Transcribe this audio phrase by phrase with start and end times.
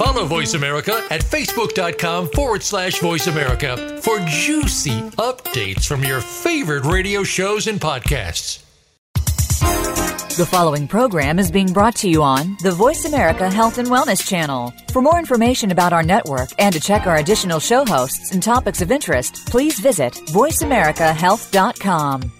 [0.00, 6.86] Follow Voice America at facebook.com forward slash voice America for juicy updates from your favorite
[6.86, 8.64] radio shows and podcasts.
[10.38, 14.26] The following program is being brought to you on the Voice America Health and Wellness
[14.26, 14.72] Channel.
[14.90, 18.80] For more information about our network and to check our additional show hosts and topics
[18.80, 22.39] of interest, please visit voiceamericahealth.com.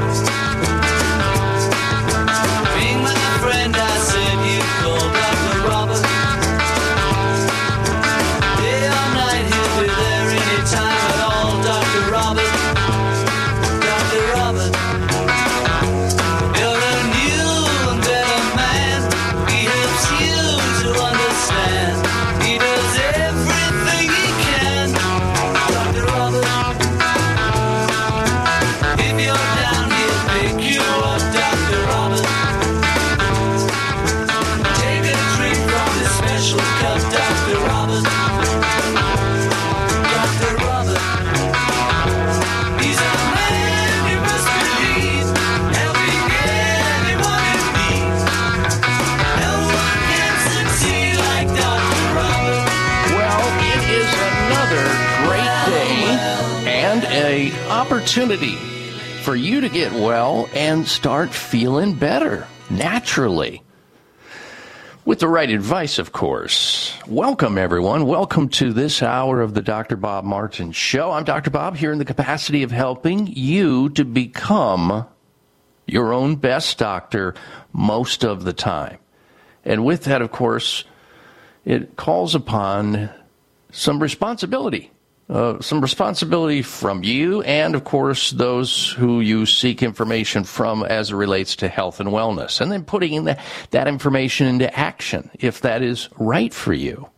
[58.11, 58.57] Opportunity
[59.23, 63.63] for you to get well and start feeling better naturally.
[65.05, 66.93] With the right advice, of course.
[67.07, 68.05] Welcome, everyone.
[68.05, 69.95] Welcome to this hour of the Dr.
[69.95, 71.11] Bob Martin Show.
[71.11, 71.51] I'm Dr.
[71.51, 75.07] Bob here in the capacity of helping you to become
[75.87, 77.33] your own best doctor
[77.71, 78.97] most of the time.
[79.63, 80.83] And with that, of course,
[81.63, 83.09] it calls upon
[83.71, 84.91] some responsibility.
[85.31, 91.11] Uh, some responsibility from you and, of course, those who you seek information from as
[91.11, 92.59] it relates to health and wellness.
[92.59, 97.09] And then putting that, that information into action if that is right for you.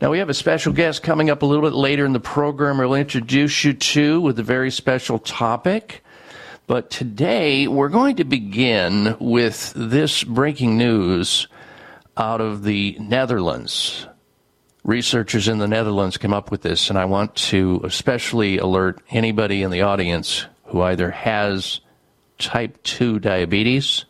[0.00, 2.78] Now, we have a special guest coming up a little bit later in the program.
[2.78, 6.02] We'll introduce you to with a very special topic.
[6.66, 11.48] But today, we're going to begin with this breaking news
[12.16, 14.06] out of the Netherlands.
[14.86, 19.64] Researchers in the Netherlands came up with this, and I want to especially alert anybody
[19.64, 21.80] in the audience who either has
[22.38, 24.04] type 2 diabetes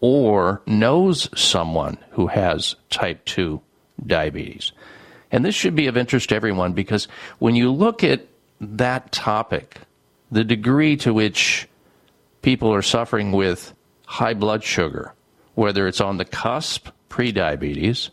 [0.00, 3.60] or knows someone who has type 2
[4.04, 4.72] diabetes.
[5.30, 7.06] And this should be of interest to everyone because
[7.38, 8.26] when you look at
[8.60, 9.78] that topic,
[10.32, 11.68] the degree to which
[12.42, 13.72] people are suffering with
[14.04, 15.14] high blood sugar,
[15.54, 18.10] whether it's on the cusp, prediabetes,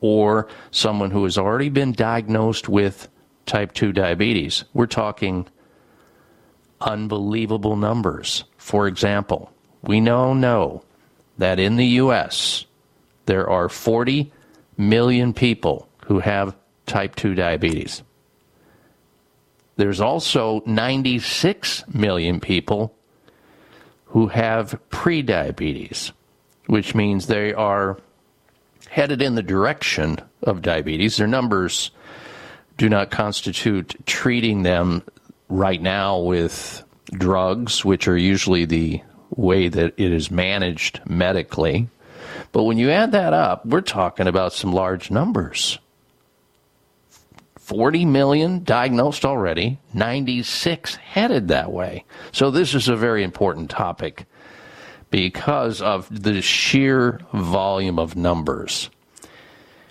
[0.00, 3.08] or someone who has already been diagnosed with
[3.46, 5.46] type 2 diabetes, we're talking
[6.80, 8.44] unbelievable numbers.
[8.56, 10.84] For example, we now know
[11.38, 12.66] that in the U.S.,
[13.26, 14.32] there are 40
[14.76, 16.56] million people who have
[16.86, 18.02] type 2 diabetes.
[19.76, 22.94] There's also 96 million people
[24.06, 26.12] who have prediabetes,
[26.66, 27.98] which means they are
[28.88, 31.16] headed in the direction of diabetes.
[31.16, 31.90] Their numbers
[32.76, 35.02] do not constitute treating them
[35.48, 36.82] right now with
[37.12, 41.88] drugs, which are usually the way that it is managed medically.
[42.52, 45.78] But when you add that up, we're talking about some large numbers.
[47.58, 52.04] 40 million diagnosed already, 96 headed that way.
[52.32, 54.24] So this is a very important topic
[55.10, 58.90] because of the sheer volume of numbers.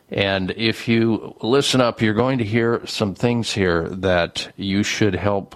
[0.09, 5.15] And if you listen up, you're going to hear some things here that you should
[5.15, 5.55] help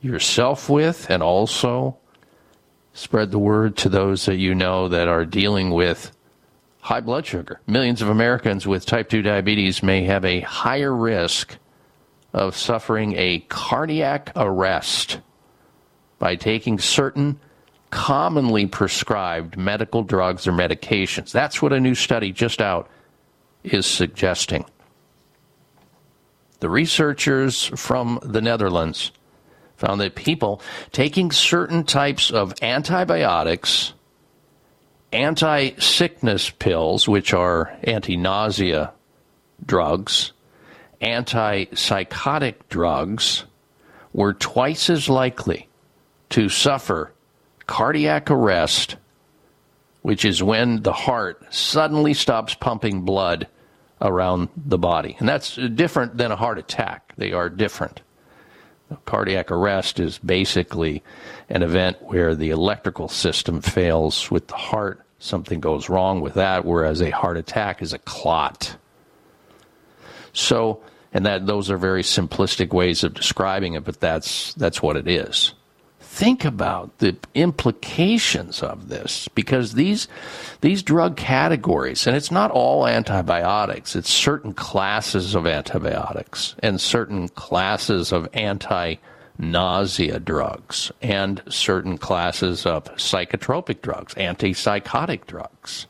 [0.00, 1.98] yourself with and also
[2.94, 6.10] spread the word to those that you know that are dealing with
[6.80, 7.60] high blood sugar.
[7.66, 11.56] Millions of Americans with type 2 diabetes may have a higher risk
[12.32, 15.20] of suffering a cardiac arrest
[16.18, 17.38] by taking certain
[17.90, 21.32] commonly prescribed medical drugs or medications.
[21.32, 22.88] That's what a new study just out
[23.64, 24.64] is suggesting.
[26.60, 29.12] The researchers from the Netherlands
[29.76, 30.60] found that people
[30.92, 33.94] taking certain types of antibiotics,
[35.12, 38.92] anti sickness pills, which are anti nausea
[39.64, 40.32] drugs,
[41.00, 43.44] antipsychotic drugs,
[44.12, 45.68] were twice as likely
[46.28, 47.12] to suffer
[47.70, 48.96] cardiac arrest,
[50.02, 53.46] which is when the heart suddenly stops pumping blood
[54.00, 55.14] around the body.
[55.20, 57.12] And that's different than a heart attack.
[57.16, 58.00] They are different.
[59.04, 61.04] Cardiac arrest is basically
[61.48, 65.06] an event where the electrical system fails with the heart.
[65.20, 68.76] Something goes wrong with that, whereas a heart attack is a clot.
[70.32, 70.82] So,
[71.12, 75.06] and that those are very simplistic ways of describing it, but that's that's what it
[75.06, 75.54] is.
[76.12, 80.08] Think about the implications of this because these
[80.60, 87.28] these drug categories, and it's not all antibiotics, it's certain classes of antibiotics and certain
[87.28, 88.96] classes of anti
[89.38, 95.86] nausea drugs and certain classes of psychotropic drugs, antipsychotic drugs.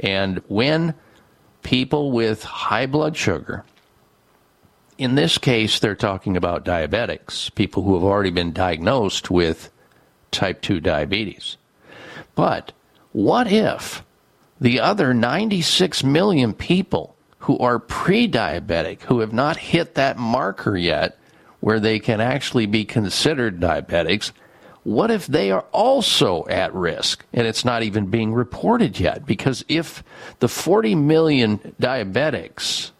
[0.00, 0.94] And when
[1.62, 3.64] people with high blood sugar,
[4.98, 9.70] in this case, they're talking about diabetics, people who have already been diagnosed with
[10.30, 11.56] type 2 diabetes.
[12.34, 12.72] But
[13.12, 14.02] what if
[14.60, 20.76] the other 96 million people who are pre diabetic, who have not hit that marker
[20.76, 21.18] yet
[21.60, 24.32] where they can actually be considered diabetics,
[24.82, 29.26] what if they are also at risk and it's not even being reported yet?
[29.26, 30.02] Because if
[30.38, 32.92] the 40 million diabetics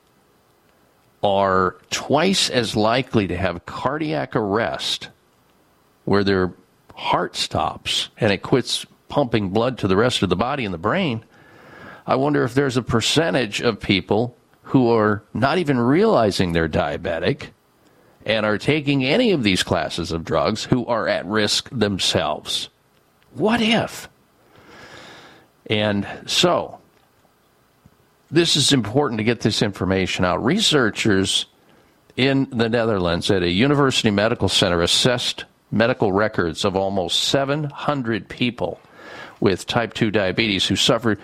[1.22, 5.08] are twice as likely to have cardiac arrest
[6.04, 6.52] where their
[6.94, 10.78] heart stops and it quits pumping blood to the rest of the body and the
[10.78, 11.24] brain,
[12.06, 17.48] I wonder if there's a percentage of people who are not even realizing they're diabetic
[18.24, 22.68] and are taking any of these classes of drugs who are at risk themselves.
[23.34, 24.08] What if?
[25.66, 26.80] And so,
[28.30, 30.44] this is important to get this information out.
[30.44, 31.46] Researchers
[32.16, 38.80] in the Netherlands at a university medical center assessed medical records of almost 700 people
[39.40, 41.20] with type 2 diabetes who suffered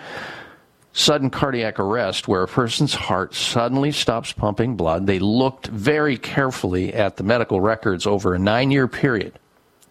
[0.93, 5.07] sudden cardiac arrest where a person's heart suddenly stops pumping blood.
[5.07, 9.39] They looked very carefully at the medical records over a nine year period.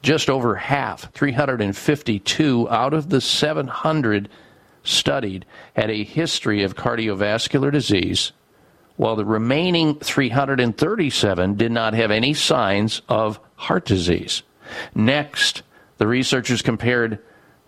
[0.03, 4.29] Just over half, 352 out of the 700
[4.83, 8.33] studied, had a history of cardiovascular disease,
[8.97, 14.43] while the remaining 337 did not have any signs of heart disease.
[14.95, 15.63] Next,
[15.99, 17.19] the researchers compared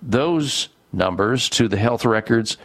[0.03, 2.57] those numbers to the health records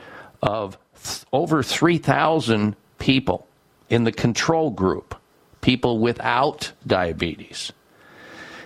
[0.42, 3.48] of th- over 3,000 people
[3.90, 5.16] in the control group,
[5.62, 7.72] people without diabetes,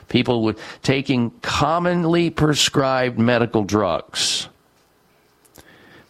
[0.10, 4.50] people with taking commonly prescribed medical drugs.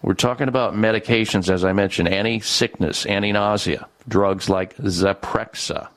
[0.03, 5.87] We're talking about medications, as I mentioned, anti sickness, anti nausea, drugs like Zyprexa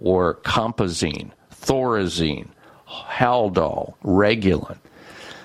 [0.00, 2.48] or Compazine, Thorazine,
[2.88, 4.78] Haldol, Reglan.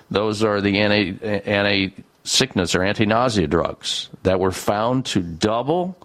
[0.10, 5.98] Those are the anti, anti sickness or anti nausea drugs that were found to double,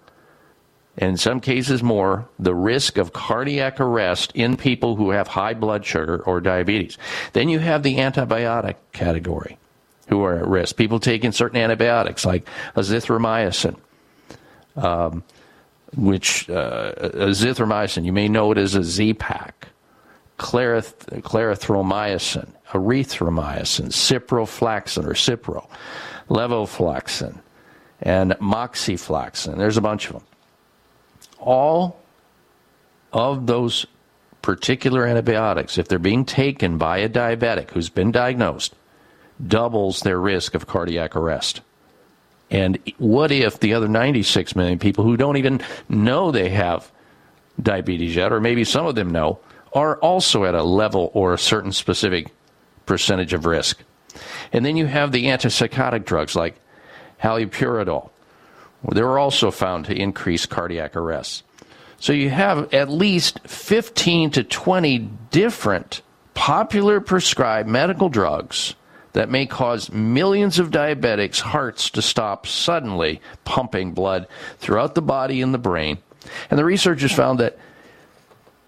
[0.97, 5.85] in some cases more, the risk of cardiac arrest in people who have high blood
[5.85, 6.97] sugar or diabetes.
[7.31, 9.57] Then you have the antibiotic category
[10.07, 10.75] who are at risk.
[10.75, 13.75] People taking certain antibiotics like azithromycin,
[14.75, 15.23] um,
[15.95, 19.67] which uh, azithromycin, you may know it as a Z-Pak,
[20.37, 25.69] clarith- clarithromycin, erythromycin, ciprofloxacin or cipro,
[26.29, 27.39] levofloxacin,
[28.01, 29.57] and moxifloxacin.
[29.57, 30.23] There's a bunch of them.
[31.39, 31.99] All
[33.11, 33.85] of those
[34.41, 38.75] particular antibiotics, if they're being taken by a diabetic who's been diagnosed,
[39.45, 41.61] doubles their risk of cardiac arrest.
[42.49, 46.91] And what if the other 96 million people who don't even know they have
[47.61, 49.39] diabetes yet, or maybe some of them know,
[49.73, 52.27] are also at a level or a certain specific
[52.85, 53.79] percentage of risk?
[54.51, 56.55] And then you have the antipsychotic drugs like
[57.21, 58.09] haloperidol.
[58.91, 61.41] They're also found to increase cardiac arrests.
[61.99, 64.99] So you have at least 15 to 20
[65.31, 66.01] different
[66.33, 68.75] popular prescribed medical drugs
[69.13, 74.27] that may cause millions of diabetics' hearts to stop suddenly pumping blood
[74.57, 75.99] throughout the body and the brain.
[76.49, 77.57] And the researchers found that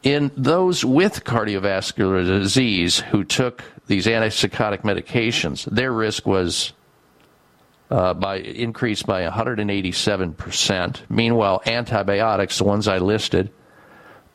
[0.03, 6.73] in those with cardiovascular disease who took these antipsychotic medications, their risk was
[7.89, 11.01] uh, by increased by 187%.
[11.09, 13.51] Meanwhile, antibiotics, the ones I listed,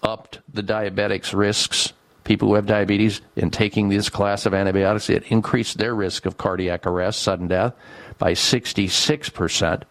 [0.03, 1.93] upped the diabetics' risks.
[2.25, 6.37] People who have diabetes in taking this class of antibiotics, it increased their risk of
[6.37, 7.75] cardiac arrest, sudden death,
[8.19, 9.83] by 66%.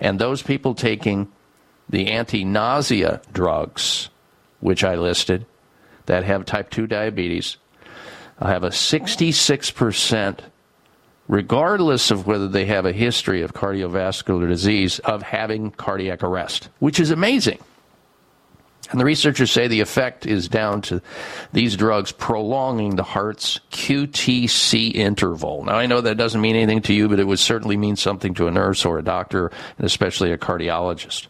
[0.00, 1.30] And those people taking
[1.88, 4.10] the anti nausea drugs,
[4.60, 5.46] which I listed,
[6.06, 7.56] that have type 2 diabetes,
[8.40, 10.40] have a 66%
[11.28, 17.00] regardless of whether they have a history of cardiovascular disease, of having cardiac arrest, which
[17.00, 17.58] is amazing.
[18.90, 21.00] And the researchers say the effect is down to
[21.52, 25.64] these drugs prolonging the heart's QTC interval.
[25.64, 28.34] Now, I know that doesn't mean anything to you, but it would certainly mean something
[28.34, 31.28] to a nurse or a doctor, and especially a cardiologist.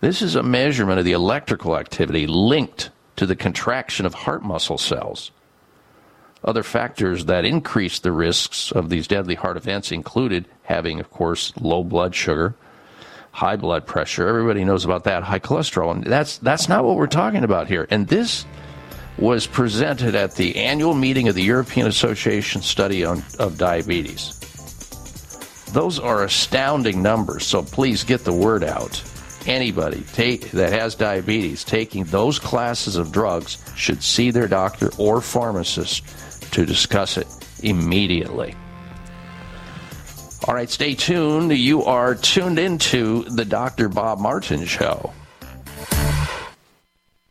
[0.00, 4.78] This is a measurement of the electrical activity linked to the contraction of heart muscle
[4.78, 5.30] cells.
[6.44, 11.52] Other factors that increase the risks of these deadly heart events included having, of course,
[11.60, 12.54] low blood sugar,
[13.36, 14.26] high blood pressure.
[14.26, 15.92] Everybody knows about that, high cholesterol.
[15.92, 17.86] And that's, that's not what we're talking about here.
[17.90, 18.46] And this
[19.18, 24.32] was presented at the annual meeting of the European Association Study on, of Diabetes.
[25.72, 29.02] Those are astounding numbers, so please get the word out.
[29.46, 35.20] Anybody take, that has diabetes taking those classes of drugs should see their doctor or
[35.20, 36.02] pharmacist
[36.54, 37.26] to discuss it
[37.62, 38.56] immediately.
[40.46, 41.52] All right, stay tuned.
[41.52, 43.88] You are tuned into the Dr.
[43.88, 45.12] Bob Martin Show.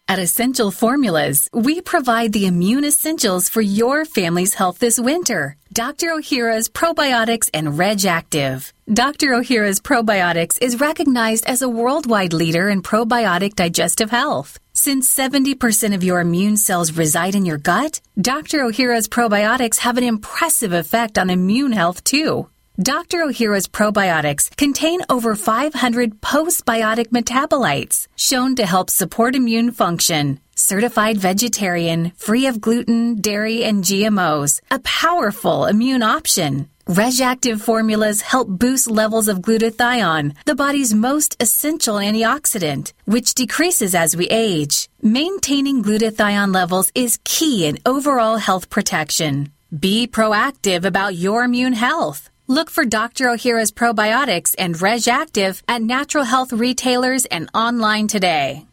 [0.08, 5.56] At Essential Formulas, we provide the immune essentials for your family's health this winter.
[5.74, 6.08] Dr.
[6.08, 8.72] Ohhira's Probiotics and Reg'Activ.
[8.94, 9.30] Dr.
[9.30, 14.60] Ohhira's Probiotics is recognized as a worldwide leader in probiotic digestive health.
[14.74, 18.60] Since 70% of your immune cells reside in your gut, Dr.
[18.60, 22.48] Ohhira's probiotics have an impressive effect on immune health too.
[22.82, 23.20] Dr.
[23.20, 30.42] Ohhira's probiotics contain over 500 postbiotic metabolites shown to help support immune function.
[30.56, 34.60] Certified vegetarian, free of gluten, dairy, and GMOs.
[34.72, 36.68] A powerful immune option.
[36.86, 44.18] Reg'Activ formulas help boost levels of glutathione, the body's most essential antioxidant, which decreases as
[44.18, 44.90] we age.
[45.02, 49.50] Maintaining glutathione levels is key in overall health protection.
[49.78, 52.30] Be proactive about your immune health.
[52.48, 53.26] Look for Dr.
[53.26, 58.68] Ohhira's probiotics and Reg'Activ at natural health retailers and online today.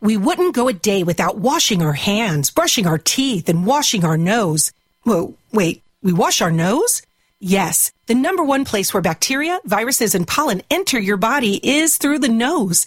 [0.00, 4.16] We wouldn't go a day without washing our hands, brushing our teeth, and washing our
[4.16, 4.72] nose.
[5.02, 7.02] Whoa, wait, we wash our nose?
[7.38, 12.20] Yes, the number one place where bacteria, viruses, and pollen enter your body is through
[12.20, 12.86] the nose.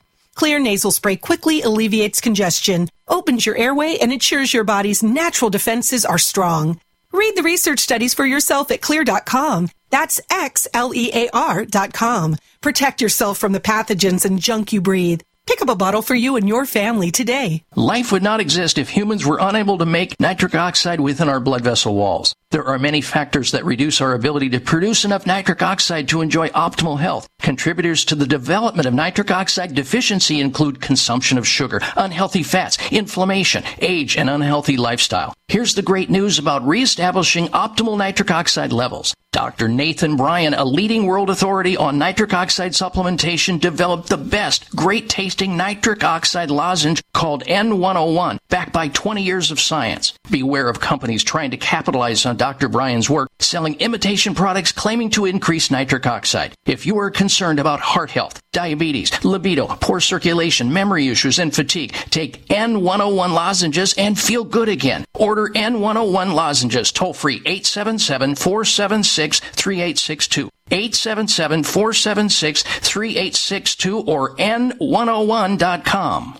[0.41, 6.03] Xlear nasal spray quickly alleviates congestion, opens your airway, and ensures your body's natural defenses
[6.03, 6.79] are strong.
[7.13, 9.69] Read the research studies for yourself at xlear.com.
[9.91, 12.37] That's X-L-E-A-R dot com.
[12.59, 15.21] Protect yourself from the pathogens and junk you breathe.
[15.45, 17.63] Pick up a bottle for you and your family today.
[17.75, 21.61] Life would not exist if humans were unable to make nitric oxide within our blood
[21.61, 22.33] vessel walls.
[22.51, 26.49] There are many factors that reduce our ability to produce enough nitric oxide to enjoy
[26.49, 27.25] optimal health.
[27.39, 33.63] Contributors to the development of nitric oxide deficiency include consumption of sugar, unhealthy fats, inflammation,
[33.79, 35.33] age, and unhealthy lifestyle.
[35.47, 39.13] Here's the great news about reestablishing optimal nitric oxide levels.
[39.31, 39.69] Dr.
[39.69, 45.55] Nathan Bryan, a leading world authority on nitric oxide supplementation, developed the best great tasting
[45.55, 50.13] nitric oxide lozenge called N101, backed by 20 years of science.
[50.29, 52.69] Beware of companies trying to capitalize on Dr.
[52.69, 56.55] Bryan's work, selling imitation products claiming to increase nitric oxide.
[56.65, 61.93] If you are concerned about heart health, diabetes, libido, poor circulation, memory issues, and fatigue,
[62.09, 65.05] take N101 lozenges and feel good again.
[65.13, 70.49] Order N101 lozenges toll free 877 476 3862.
[70.71, 76.39] 877 476 3862 or N101.com.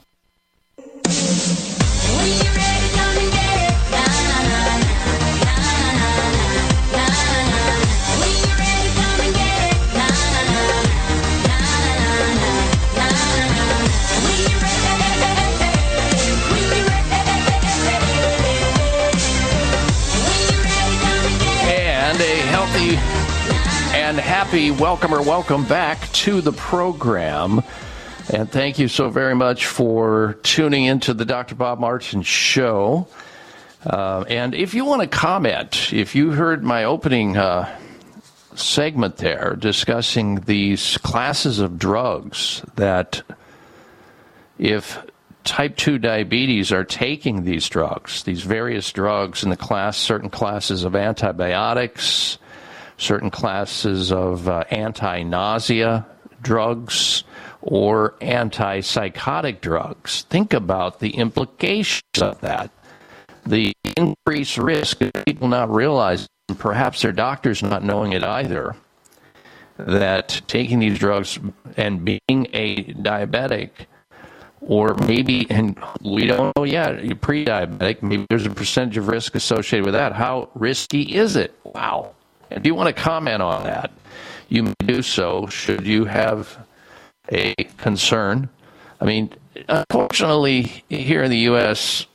[24.32, 27.62] happy welcome or welcome back to the program.
[28.30, 31.54] And thank you so very much for tuning into the Dr.
[31.54, 33.10] Bob Martin Show.
[33.86, 37.78] Uh, and if you want to comment, if you heard my opening uh,
[38.56, 43.24] segment there discussing these classes of drugs that
[44.58, 44.98] if
[45.44, 50.86] type 2 diabetes are taking these drugs, these various drugs in the class, certain classes
[50.86, 52.38] of antibiotics,
[53.02, 56.06] certain classes of uh, anti nausea
[56.42, 57.24] drugs,
[57.62, 60.24] or antipsychotic drugs.
[60.30, 62.72] Think about the implications of that.
[63.46, 68.76] The increased risk of people not realizing, and perhaps their doctors not knowing it either,
[69.78, 71.40] that taking these drugs
[71.78, 72.20] and being
[72.54, 73.70] a diabetic
[74.62, 79.08] or maybe, and we don't know yet, you're pre diabetic, maybe there's a percentage of
[79.08, 80.14] risk associated with that.
[80.14, 81.56] How risky is it?
[81.64, 82.14] Wow.
[82.60, 83.92] Do you want to comment on that?
[84.50, 86.58] You may do so should you have
[87.32, 88.50] a concern.
[89.00, 89.34] I mean,
[89.68, 92.08] unfortunately, here in the U.S.,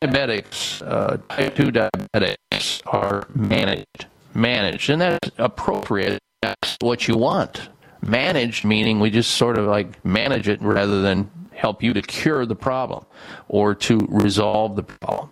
[0.00, 4.06] diabetics, uh, type 2 diabetics, are managed.
[4.34, 4.90] Managed.
[4.90, 6.20] And that's appropriate.
[6.40, 7.68] That's what you want.
[8.00, 12.46] Managed meaning we just sort of like manage it rather than help you to cure
[12.46, 13.04] the problem
[13.48, 15.30] or to resolve the problem.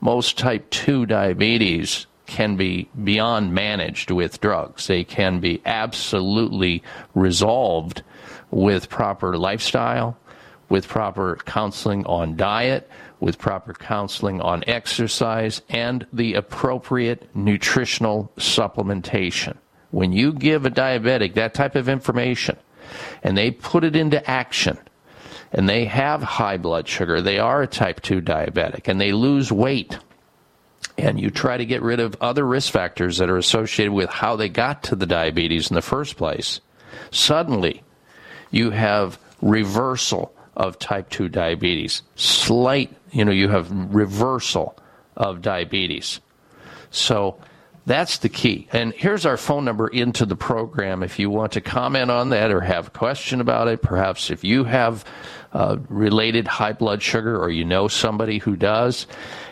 [0.00, 4.86] Most type 2 diabetes can be beyond managed with drugs.
[4.86, 6.82] They can be absolutely
[7.14, 8.02] resolved
[8.50, 10.16] with proper lifestyle,
[10.70, 12.88] with proper counseling on diet,
[13.20, 19.58] with proper counseling on exercise, and the appropriate nutritional supplementation.
[19.90, 22.56] When you give a diabetic that type of information
[23.22, 24.78] and they put it into action,
[25.52, 29.52] and they have high blood sugar, they are a type 2 diabetic, and they lose
[29.52, 29.98] weight,
[30.98, 34.36] and you try to get rid of other risk factors that are associated with how
[34.36, 36.60] they got to the diabetes in the first place,
[37.10, 37.82] suddenly
[38.50, 42.02] you have reversal of type 2 diabetes.
[42.14, 44.76] Slight, you know, you have reversal
[45.16, 46.20] of diabetes.
[46.90, 47.38] So
[47.86, 48.68] that's the key.
[48.72, 52.50] And here's our phone number into the program if you want to comment on that
[52.50, 53.82] or have a question about it.
[53.82, 55.04] Perhaps if you have
[55.52, 59.06] uh, related high blood sugar or you know somebody who does.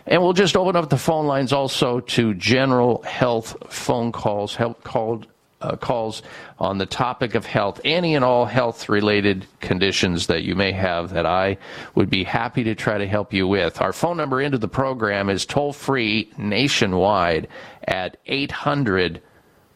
[0.06, 4.82] And we'll just open up the phone lines also to general health phone calls, health
[4.82, 5.26] called
[5.60, 6.22] uh, calls
[6.58, 11.10] on the topic of health, any and all health related conditions that you may have
[11.10, 11.58] that I
[11.94, 13.80] would be happy to try to help you with.
[13.80, 17.48] Our phone number into the program is toll free nationwide
[17.86, 19.20] at 800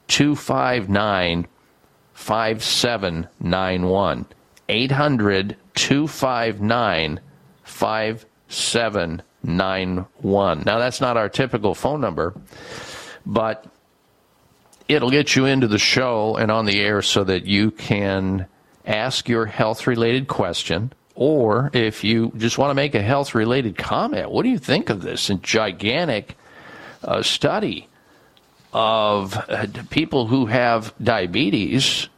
[0.08, 1.46] 259
[2.14, 4.26] 5791.
[4.68, 7.20] 800 259
[7.64, 9.22] 5791.
[10.64, 12.34] Now, that's not our typical phone number,
[13.26, 13.66] but
[14.88, 18.46] it'll get you into the show and on the air so that you can
[18.86, 20.92] ask your health related question.
[21.14, 24.90] Or if you just want to make a health related comment, what do you think
[24.90, 26.36] of this and gigantic
[27.02, 27.88] uh, study
[28.72, 32.08] of uh, people who have diabetes,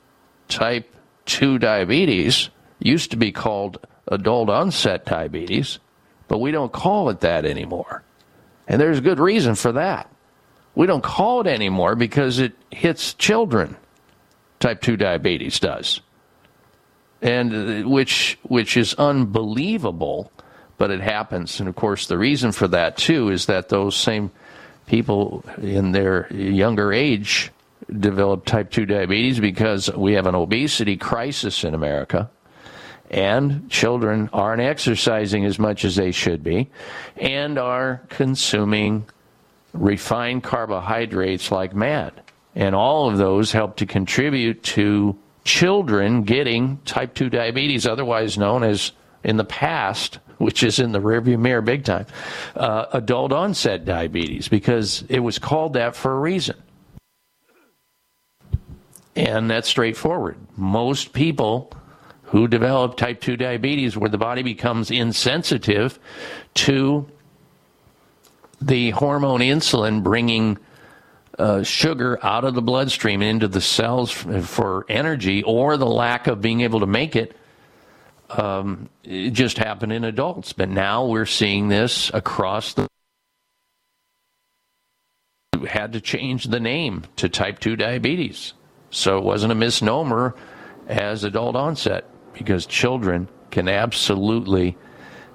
[0.49, 0.91] type
[1.27, 5.79] 2 diabetes, used to be called adult onset diabetes,
[6.29, 8.03] but we don't call it that anymore.
[8.69, 10.11] And there's good reason for that.
[10.75, 13.77] We don't call it anymore because it hits children.
[14.61, 16.01] Type 2 diabetes does.
[17.23, 20.31] And uh, which which is unbelievable,
[20.77, 21.61] but it happens.
[21.61, 24.31] And of course, the reason for that too is that those same
[24.87, 27.51] people in their younger age
[27.91, 32.31] develop type 2 diabetes because we have an obesity crisis in America
[33.11, 36.69] and children aren't exercising as much as they should be
[37.16, 39.07] and are consuming
[39.73, 42.12] refined carbohydrates like mad.
[42.55, 48.64] And all of those help to contribute to children getting type 2 diabetes, otherwise known
[48.64, 48.92] as
[49.23, 52.07] in the past, which is in the rearview mirror big time,
[52.57, 56.57] uh, adult onset diabetes, because it was called that for a reason.
[59.14, 60.37] And that's straightforward.
[60.57, 61.73] Most people
[62.27, 65.99] who develop type 2 diabetes, where the body becomes insensitive
[66.55, 67.07] to
[68.61, 70.59] the hormone insulin bringing
[71.39, 76.41] uh, sugar out of the bloodstream into the cells for energy, or the lack of
[76.41, 77.37] being able to make it,
[78.31, 80.53] um, it just happened in adults.
[80.53, 82.89] But now we're seeing this across the.
[85.69, 88.53] Had to change the name to type 2 diabetes.
[88.91, 90.35] So it wasn't a misnomer
[90.89, 92.05] as adult onset
[92.37, 94.77] because children can absolutely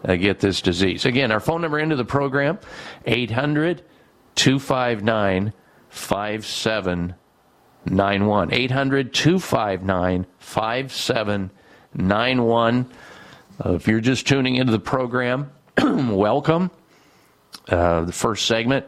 [0.05, 1.05] uh, get this disease.
[1.05, 2.59] Again, our phone number into the program
[3.05, 3.81] 800
[4.35, 5.53] 259
[5.89, 8.53] 5791.
[8.53, 12.85] 800 259 5791.
[13.63, 15.51] Uh, If you're just tuning into the program,
[15.83, 16.71] welcome.
[17.67, 18.85] Uh, the first segment,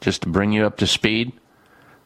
[0.00, 1.32] just to bring you up to speed,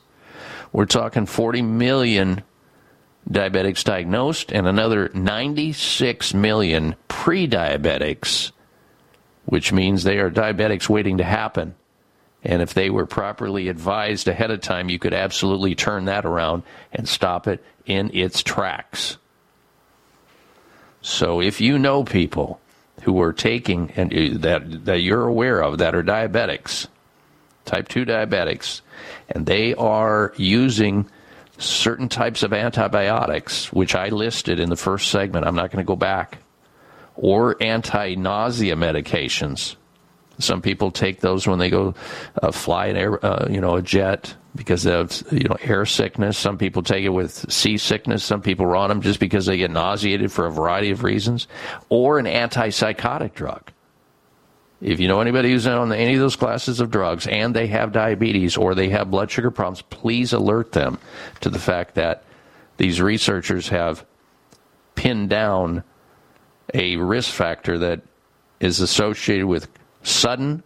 [0.73, 2.43] We're talking 40 million
[3.29, 8.53] diabetics diagnosed and another 96 million pre diabetics,
[9.45, 11.75] which means they are diabetics waiting to happen.
[12.45, 16.63] And if they were properly advised ahead of time, you could absolutely turn that around
[16.93, 19.17] and stop it in its tracks.
[21.03, 22.61] So if you know people
[23.03, 24.11] who are taking and
[24.43, 26.87] that that you're aware of that are diabetics,
[27.65, 28.81] type 2 diabetics,
[29.29, 31.09] and they are using
[31.59, 35.89] certain types of antibiotics, which I listed in the first segment, I'm not going to
[35.89, 36.39] go back,
[37.17, 39.77] or anti-nausea medications.
[40.39, 41.95] Some people take those when they go
[42.43, 46.39] uh, fly an air, uh, you know, a jet because of you know air sickness.
[46.39, 48.25] Some people take it with seasickness.
[48.25, 51.49] Some people on them just because they get nauseated for a variety of reasons,
[51.89, 53.73] or an antipsychotic drug.
[54.81, 57.93] If you know anybody who's on any of those classes of drugs and they have
[57.93, 60.99] diabetes or they have blood sugar problems, please alert them
[61.41, 62.23] to the fact that
[62.77, 64.07] these researchers have
[64.95, 65.83] pinned down
[66.75, 68.03] a risk factor that
[68.61, 69.69] is associated with
[70.03, 70.63] sudden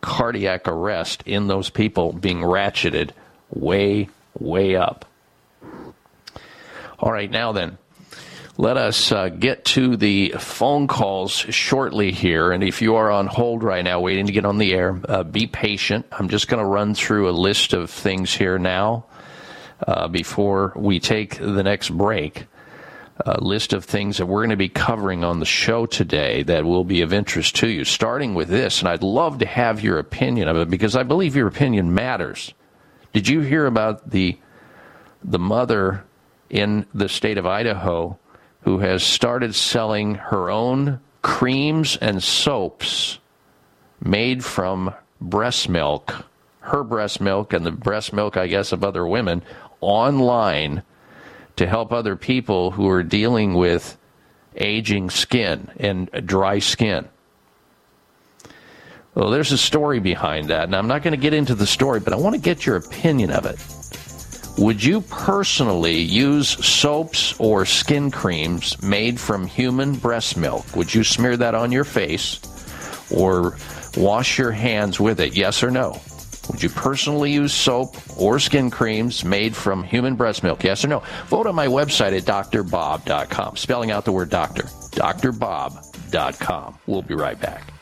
[0.00, 3.10] cardiac arrest in those people being ratcheted
[3.50, 5.04] way, way up.
[6.98, 7.78] All right, now then,
[8.58, 12.52] let us uh, get to the phone calls shortly here.
[12.52, 15.22] And if you are on hold right now, waiting to get on the air, uh,
[15.22, 16.06] be patient.
[16.12, 19.06] I'm just going to run through a list of things here now
[19.86, 22.44] uh, before we take the next break.
[23.24, 26.64] A list of things that we're going to be covering on the show today that
[26.64, 28.80] will be of interest to you, starting with this.
[28.80, 32.52] And I'd love to have your opinion of it because I believe your opinion matters.
[33.12, 34.38] Did you hear about the
[35.24, 36.04] the mother
[36.50, 38.18] in the state of Idaho
[38.62, 43.18] who has started selling her own creams and soaps
[44.00, 46.26] made from breast milk,
[46.60, 49.42] her breast milk and the breast milk, I guess, of other women
[49.80, 50.82] online
[51.56, 53.96] to help other people who are dealing with
[54.56, 57.08] aging skin and dry skin.
[59.14, 62.00] Well, there's a story behind that, and I'm not going to get into the story,
[62.00, 63.58] but I want to get your opinion of it.
[64.58, 70.76] Would you personally use soaps or skin creams made from human breast milk?
[70.76, 72.40] Would you smear that on your face
[73.10, 73.56] or
[73.96, 75.34] wash your hands with it?
[75.34, 76.00] Yes or no?
[76.50, 80.64] Would you personally use soap or skin creams made from human breast milk?
[80.64, 81.02] Yes or no?
[81.26, 83.56] Vote on my website at drbob.com.
[83.56, 84.64] Spelling out the word doctor.
[84.92, 86.78] drbob.com.
[86.86, 87.72] We'll be right back.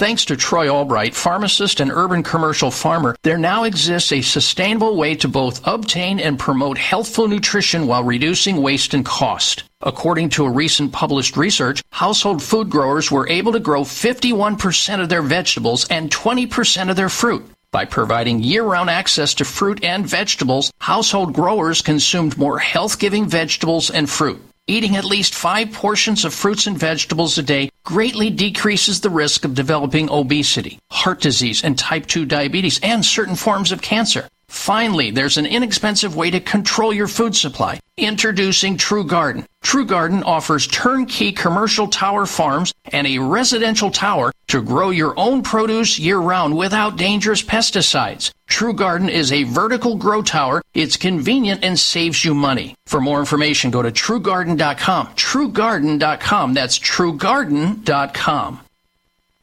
[0.00, 5.14] Thanks to Troy Albright, pharmacist and urban commercial farmer, there now exists a sustainable way
[5.16, 9.64] to both obtain and promote healthful nutrition while reducing waste and cost.
[9.82, 15.08] According to a recent published research, household food growers were able to grow 51% of
[15.08, 17.46] their vegetables and 20% of their fruit.
[17.72, 23.26] By providing year round access to fruit and vegetables, household growers consumed more health giving
[23.26, 24.42] vegetables and fruit.
[24.66, 29.46] Eating at least five portions of fruits and vegetables a day greatly decreases the risk
[29.46, 34.28] of developing obesity, heart disease, and type 2 diabetes, and certain forms of cancer.
[34.50, 37.78] Finally, there's an inexpensive way to control your food supply.
[37.96, 39.46] Introducing True Garden.
[39.62, 45.42] True Garden offers turnkey commercial tower farms and a residential tower to grow your own
[45.42, 48.32] produce year round without dangerous pesticides.
[48.48, 50.62] True Garden is a vertical grow tower.
[50.74, 52.74] It's convenient and saves you money.
[52.86, 55.06] For more information, go to truegarden.com.
[55.14, 56.54] Truegarden.com.
[56.54, 58.60] That's truegarden.com.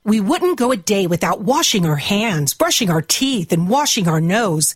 [0.03, 4.19] We wouldn't go a day without washing our hands, brushing our teeth, and washing our
[4.19, 4.75] nose.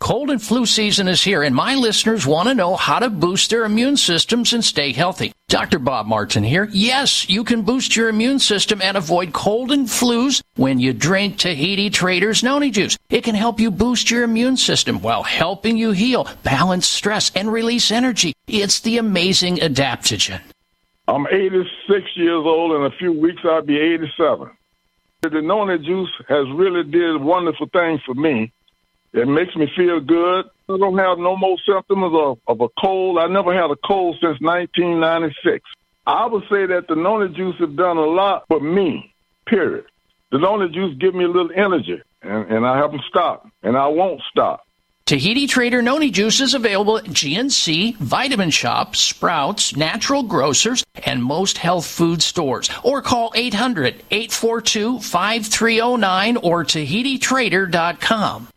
[0.00, 3.50] Cold and flu season is here, and my listeners want to know how to boost
[3.50, 5.30] their immune systems and stay healthy.
[5.48, 5.78] Dr.
[5.78, 6.68] Bob Martin here.
[6.72, 11.36] Yes, you can boost your immune system and avoid cold and flus when you drink
[11.36, 12.96] Tahiti Traders Noni Juice.
[13.10, 17.52] It can help you boost your immune system while helping you heal, balance stress, and
[17.52, 18.32] release energy.
[18.48, 20.40] It's the amazing adaptogen.
[21.08, 22.72] I'm 86 years old.
[22.72, 24.50] And in a few weeks, I'll be 87.
[25.22, 28.50] The Noni juice has really did wonderful things for me.
[29.12, 30.46] It makes me feel good.
[30.68, 33.18] I don't have no more symptoms of, of a cold.
[33.18, 35.64] I never had a cold since 1996.
[36.06, 39.12] I would say that the Noni juice has done a lot for me,
[39.46, 39.84] period.
[40.30, 43.88] The Noni juice give me a little energy, and, and I haven't stopped, and I
[43.88, 44.64] won't stop.
[45.06, 51.58] Tahiti Trader Noni Juice is available at GNC, Vitamin Shoppe, Sprouts, Natural Grocers, and most
[51.58, 52.70] health food stores.
[52.84, 58.48] Or call 800 842 5309 or TahitiTrader.com.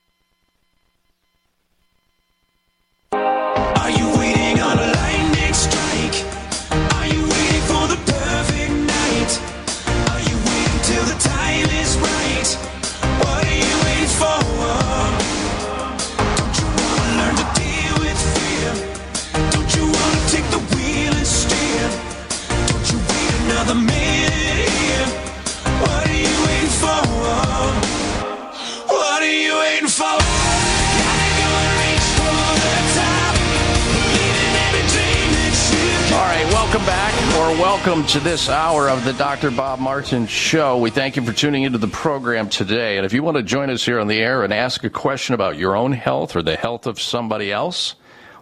[37.51, 39.51] welcome to this hour of the Dr.
[39.51, 40.77] Bob Martin Show.
[40.77, 42.97] We thank you for tuning into the program today.
[42.97, 45.35] And if you want to join us here on the air and ask a question
[45.35, 47.95] about your own health or the health of somebody else,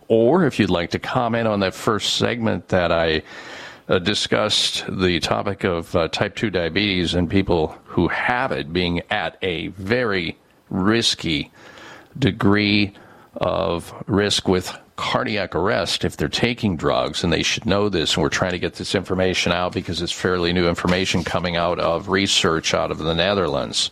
[0.08, 3.24] or if you'd like to comment on that first segment that I
[3.90, 9.02] uh, discussed, the topic of uh, type 2 diabetes and people who have it being
[9.10, 10.38] at a very
[10.70, 11.52] risky
[12.18, 12.94] degree
[13.36, 18.16] of risk with cardiac arrest if they're taking drugs, and they should know this.
[18.16, 21.80] And we're trying to get this information out because it's fairly new information coming out
[21.80, 23.92] of research out of the Netherlands.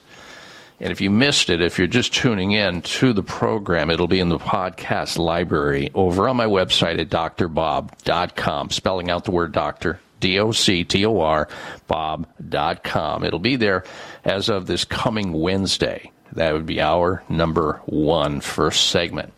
[0.81, 4.21] And if you missed it, if you're just tuning in to the program, it'll be
[4.21, 9.99] in the podcast library over on my website at drbob.com, spelling out the word doctor,
[10.21, 11.49] D O C T O R,
[11.87, 13.25] bob.com.
[13.25, 13.83] It'll be there
[14.23, 16.11] as of this coming Wednesday.
[16.33, 19.33] That would be our number one first segment.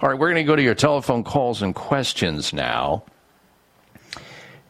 [0.00, 3.04] All right, we're going to go to your telephone calls and questions now.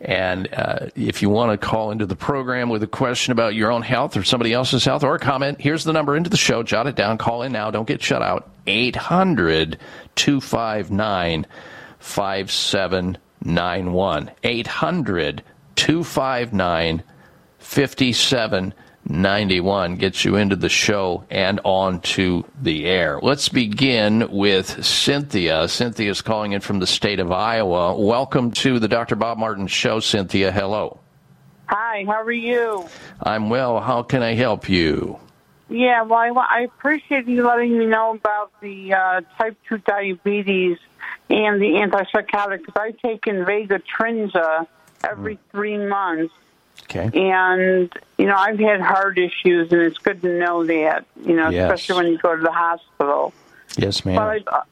[0.01, 3.73] And uh, if you want to call into the program with a question about your
[3.73, 6.63] own health or somebody else's health or a comment, here's the number into the show.
[6.63, 7.17] Jot it down.
[7.17, 7.71] Call in now.
[7.71, 8.51] Don't get shut out.
[8.67, 9.79] 800
[10.15, 11.47] 259
[11.99, 14.31] 5791.
[14.43, 15.43] 800
[15.77, 17.03] 259
[17.59, 23.21] 5791 gets you into the show and on to the air.
[23.23, 25.69] Let's begin with Cynthia.
[25.69, 27.97] Cynthia is calling in from the state of Iowa.
[28.01, 29.17] Welcome to the Dr.
[29.17, 30.51] Bob Martin Show, Cynthia.
[30.51, 30.99] Hello.
[31.67, 32.87] Hi, how are you?
[33.23, 33.81] I'm well.
[33.81, 35.19] How can I help you?
[35.69, 40.79] Yeah, well, I, I appreciate you letting me know about the uh, type 2 diabetes
[41.31, 44.67] and the antipsychotic because I take Invega Trinza
[45.03, 46.35] every three months.
[46.83, 47.11] Okay.
[47.15, 51.07] And you know, I've had heart issues, and it's good to know that.
[51.25, 51.73] You know, Yes.
[51.73, 53.33] especially when you go to the hospital.
[53.77, 54.17] Yes, ma'am.
[54.17, 54.67] But I've,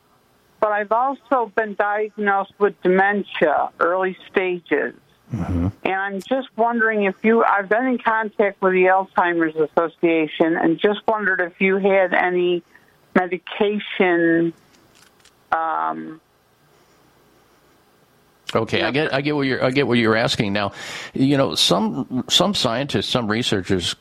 [0.60, 4.94] but I've also been diagnosed with dementia, early stages.
[5.34, 5.68] Mm-hmm.
[5.84, 10.78] And I'm just wondering if you, I've been in contact with the Alzheimer's Association and
[10.78, 12.62] just wondered if you had any
[13.14, 14.52] medication.
[15.50, 16.20] Um,
[18.54, 20.72] Okay, I get I get what you're I get what you're asking now.
[21.14, 23.96] You know, some some scientists, some researchers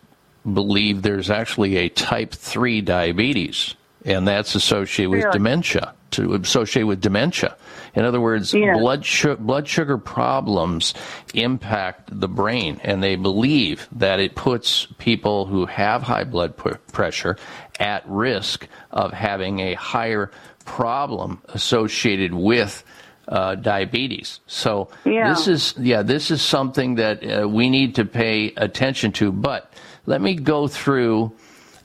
[0.53, 6.99] believe there's actually a type 3 diabetes and that's associated with dementia to associate with
[6.99, 7.55] dementia.
[7.93, 8.75] In other words, Yeah.
[8.77, 10.93] blood su- blood sugar problems
[11.35, 16.75] impact the brain and they believe that it puts people who have high blood pr-
[16.91, 17.37] pressure
[17.79, 20.31] at risk of having a higher
[20.65, 22.83] problem associated with
[23.27, 24.39] uh, diabetes.
[24.47, 25.29] So Yeah.
[25.29, 29.31] this is yeah, this is something that uh, we need to pay attention to.
[29.31, 29.71] But
[30.05, 31.31] let me go through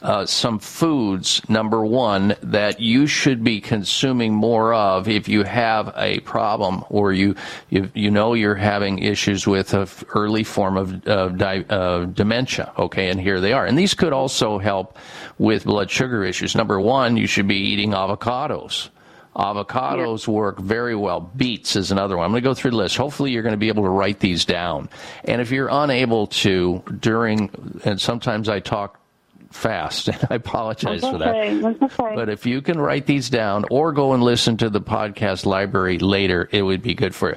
[0.02, 1.40] uh, some foods.
[1.48, 7.12] Number one, that you should be consuming more of if you have a problem or
[7.12, 7.34] you
[7.70, 12.04] you, you know you're having issues with a f- early form of uh, di- uh,
[12.06, 12.72] dementia.
[12.78, 13.64] Okay, and here they are.
[13.66, 14.98] And these could also help
[15.38, 16.54] with blood sugar issues.
[16.54, 18.90] Number one, you should be eating avocados.
[19.36, 21.20] Avocados work very well.
[21.36, 22.24] Beets is another one.
[22.24, 22.96] I'm going to go through the list.
[22.96, 24.88] Hopefully, you're going to be able to write these down.
[25.24, 27.50] And if you're unable to during,
[27.84, 28.98] and sometimes I talk
[29.52, 31.34] fast, and I apologize That's for that.
[31.36, 31.58] okay.
[31.60, 32.14] That's okay.
[32.14, 35.98] But if you can write these down or go and listen to the podcast library
[35.98, 37.36] later, it would be good for you.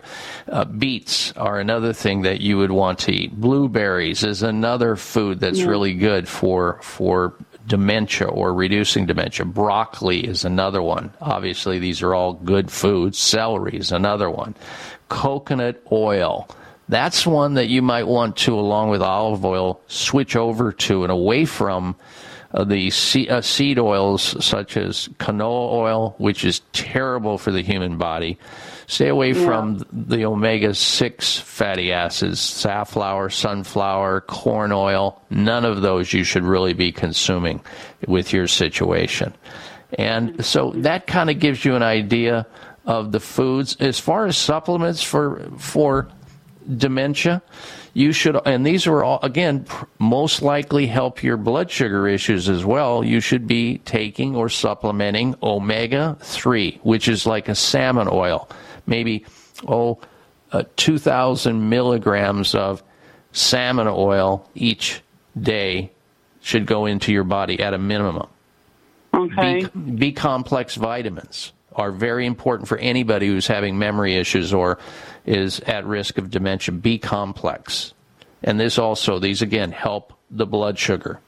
[0.52, 3.34] Uh, beets are another thing that you would want to eat.
[3.40, 5.68] Blueberries is another food that's Yeah.
[5.68, 7.36] really good for for
[7.70, 9.46] dementia or reducing dementia.
[9.46, 11.14] Broccoli is another one.
[11.22, 13.18] Obviously, these are all good foods.
[13.18, 14.56] Celery is another one.
[15.08, 16.50] Coconut oil.
[16.90, 21.12] That's one that you might want to, along with olive oil, switch over to and
[21.12, 21.96] away from
[22.52, 22.92] uh, the
[23.30, 28.40] uh, seed oils such as canola oil, which is terrible for the human body.
[28.90, 29.46] Stay away Yeah.
[29.46, 35.22] from the omega 6 fatty acids, safflower, sunflower, corn oil.
[35.30, 37.62] None of those you should really be consuming
[38.08, 39.32] with your situation.
[40.00, 42.48] And so that kind of gives you an idea
[42.88, 43.78] of the foods.
[43.80, 46.08] As far as supplements for, for
[46.76, 47.44] dementia,
[47.94, 52.50] you should, and these are all, again, pr- most likely help your blood sugar issues
[52.50, 53.04] as well.
[53.04, 58.50] You should be taking or supplementing omega 3, which is like a salmon oil.
[58.90, 59.26] Maybe,
[59.68, 60.00] oh,
[60.52, 62.84] uh, 2,000 milligrams of
[63.32, 65.02] salmon oil each
[65.40, 65.92] day
[66.42, 68.28] should go into your body at a minimum.
[69.14, 69.66] Okay.
[69.66, 74.80] B, B complex vitamins are very important for anybody who's having memory issues or
[75.26, 76.74] is at risk of dementia.
[76.74, 77.94] B complex.
[78.44, 81.20] And this also, these again help the blood sugar.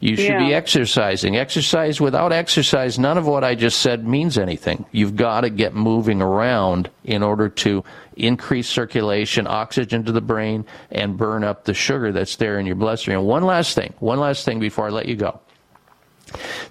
[0.00, 1.36] You should be exercising.
[1.36, 4.84] Exercise without exercise, none of what I just said means anything.
[4.92, 7.84] You've got to get moving around in order to
[8.16, 12.76] increase circulation, oxygen to the brain, and burn up the sugar that's there in your
[12.76, 13.18] bloodstream.
[13.18, 15.40] And one last thing, one last thing before I let you go.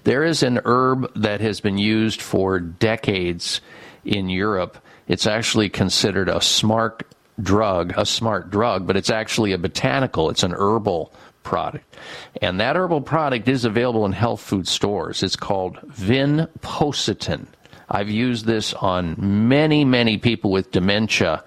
[0.04, 3.60] There is an herb that has been used for decades
[4.04, 4.78] in Europe.
[5.08, 7.04] It's actually considered a smart
[7.40, 11.96] drug, a smart drug, but it's actually a botanical, it's an herbal product.
[12.40, 15.22] And that herbal product is available in health food stores.
[15.22, 17.46] It's called Vinpocetine.
[17.88, 21.44] I've used this on many, many people with dementia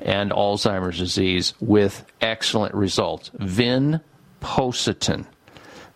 [0.00, 3.30] and Alzheimer's disease with excellent results.
[3.38, 5.26] Vinpocetine.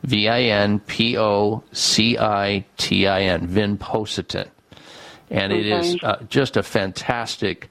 [0.03, 4.49] V I N P O C I T I N, Vinpocetine.
[5.31, 7.71] And it is uh, just a fantastic,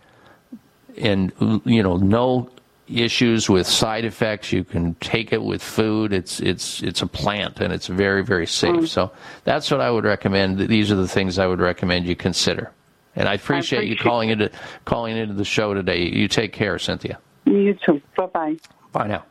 [0.97, 1.33] and
[1.65, 2.49] you know, no
[2.89, 4.51] issues with side effects.
[4.51, 6.13] You can take it with food.
[6.13, 8.75] It's it's it's a plant, and it's very very safe.
[8.75, 8.87] Mm.
[8.87, 9.11] So
[9.43, 10.59] that's what I would recommend.
[10.59, 12.71] These are the things I would recommend you consider.
[13.15, 14.51] And I appreciate, you appreciate- calling into
[14.85, 16.03] calling into the show today.
[16.03, 17.19] You take care, Cynthia.
[17.45, 18.01] You too.
[18.15, 18.55] Bye bye.
[18.91, 19.25] Bye now.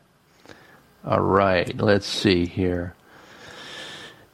[1.05, 2.93] All right, let's see here.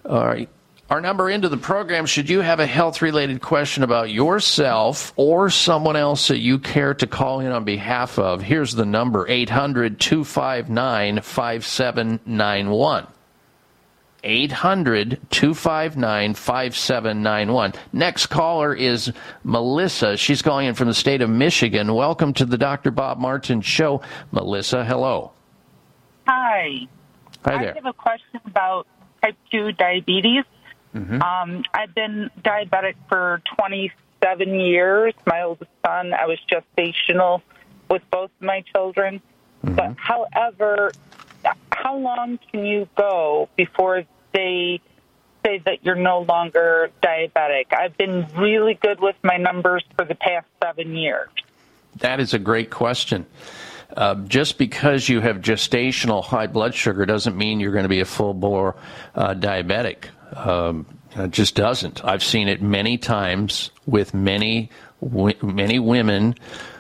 [0.06, 0.50] All right.
[0.88, 5.50] Our number into the program, should you have a health related question about yourself or
[5.50, 10.00] someone else that you care to call in on behalf of, here's the number 800
[10.00, 13.08] 259 5791.
[14.24, 17.74] 800 259 5791.
[17.92, 19.12] Next caller is
[19.44, 20.18] Melissa.
[20.18, 21.96] She's calling in from the state of Michigan.
[21.96, 22.92] Welcome to the Dr.
[22.92, 24.02] Bob Martin Show.
[24.32, 25.32] Melissa, hello.
[26.28, 26.88] Hi.
[27.44, 27.72] Hi there.
[27.72, 28.86] I have a question about
[29.24, 30.44] type 2 diabetes.
[30.96, 31.22] Mhm.
[31.22, 35.14] Um, I've been diabetic for 27 years.
[35.26, 37.42] My oldest son, I was gestational
[37.90, 39.22] with both my children.
[39.64, 40.92] But however,
[41.72, 44.80] how long can you go before they
[45.44, 47.74] say that you're no longer diabetic?
[47.74, 51.30] I've been really good with my numbers for the past seven years.
[51.98, 53.26] That is a great question.
[53.96, 58.02] Uh, just because you have gestational high blood sugar doesn't mean you're going to be
[58.02, 58.76] a full bore
[59.16, 60.06] uh, diabetic.
[60.36, 62.04] Um, it just doesn't.
[62.04, 64.70] I've seen it many times with many
[65.42, 66.36] many women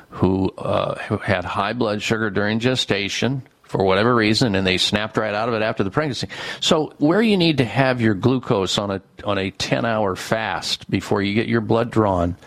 [0.09, 5.17] who, uh, who had high blood sugar during gestation for whatever reason, and they snapped
[5.17, 6.27] right out of it after the pregnancy.
[6.61, 10.89] So, where you need to have your glucose on a on a ten hour fast
[10.89, 12.37] before you get your blood drawn,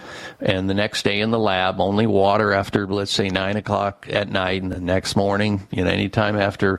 [0.40, 4.30] and the next day in the lab, only water after let's say nine o'clock at
[4.30, 6.78] night, and the next morning, you know, anytime after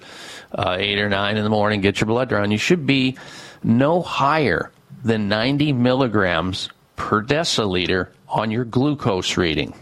[0.54, 2.50] uh, eight or nine in the morning, get your blood drawn.
[2.50, 3.18] You should be
[3.64, 4.72] no higher
[5.04, 9.74] than 90 milligrams per deciliter on your glucose reading.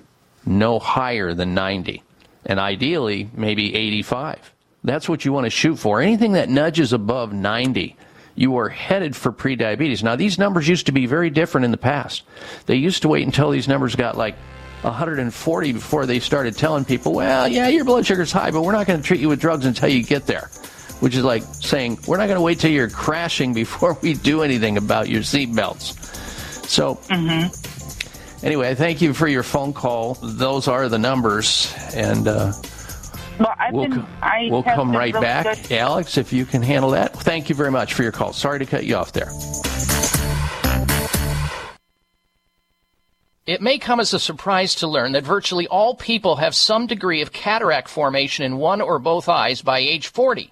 [0.46, 2.04] No higher than 90.
[2.46, 4.54] And ideally, maybe 85.
[4.84, 6.02] That's what you want to shoot for.
[6.02, 7.96] Anything that nudges above 90,
[8.36, 10.04] you are headed for prediabetes.
[10.04, 12.24] Now, these numbers used to be very different in the past.
[12.68, 14.36] They used to wait until these numbers got like
[14.84, 18.88] 140 before they started telling people, well, yeah, your blood sugar's high, but we're not
[18.88, 20.50] going to treat you with drugs until you get there.
[21.00, 24.42] Which is like saying, we're not going to wait till you're crashing before we do
[24.42, 25.94] anything about your seatbelts.
[26.66, 27.00] So,
[28.44, 30.16] anyway, thank you for your phone call.
[30.24, 31.74] Those are the numbers.
[31.94, 32.52] And uh,
[33.40, 34.06] Well, I've we'll, been.
[34.22, 35.62] I we'll have come been right really back.
[35.68, 37.14] good- Alex, if you can handle that.
[37.14, 38.34] Thank you very much for your call.
[38.34, 39.30] Sorry to cut you off there.
[43.46, 47.22] It may come as a surprise to learn that virtually all people have some degree
[47.22, 50.52] of cataract formation in one or both eyes by age 40.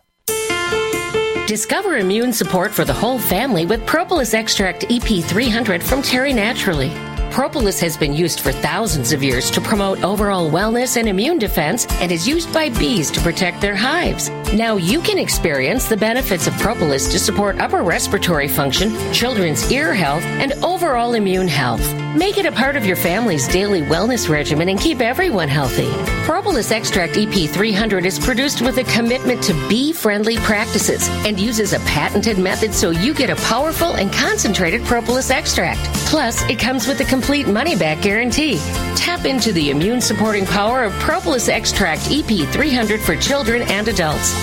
[1.51, 7.10] Discover immune support for the whole family with Propolis Extract EP300 from Terry Naturally.
[7.31, 11.87] Propolis has been used for thousands of years to promote overall wellness and immune defense
[12.01, 14.29] and is used by bees to protect their hives.
[14.53, 19.93] Now you can experience the benefits of Propolis to support upper respiratory function, children's ear
[19.93, 21.81] health, and overall immune health.
[22.15, 25.89] Make it a part of your family's daily wellness regimen and keep everyone healthy.
[26.25, 31.79] Propolis Extract EP300 is produced with a commitment to bee friendly practices and uses a
[31.79, 35.81] patented method so you get a powerful and concentrated propolis extract.
[36.07, 37.05] Plus, it comes with a
[37.47, 38.57] money back guarantee.
[38.95, 44.33] Tap into the immune supporting power of Propolis Extract EP300 for children and adults.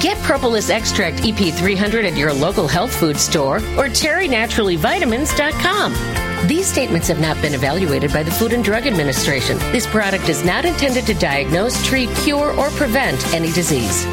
[0.00, 6.46] Get Propolis Extract EP300 at your local health food store or terrynaturallyvitamins.com.
[6.46, 9.58] These statements have not been evaluated by the Food and Drug Administration.
[9.72, 14.06] This product is not intended to diagnose, treat, cure, or prevent any disease.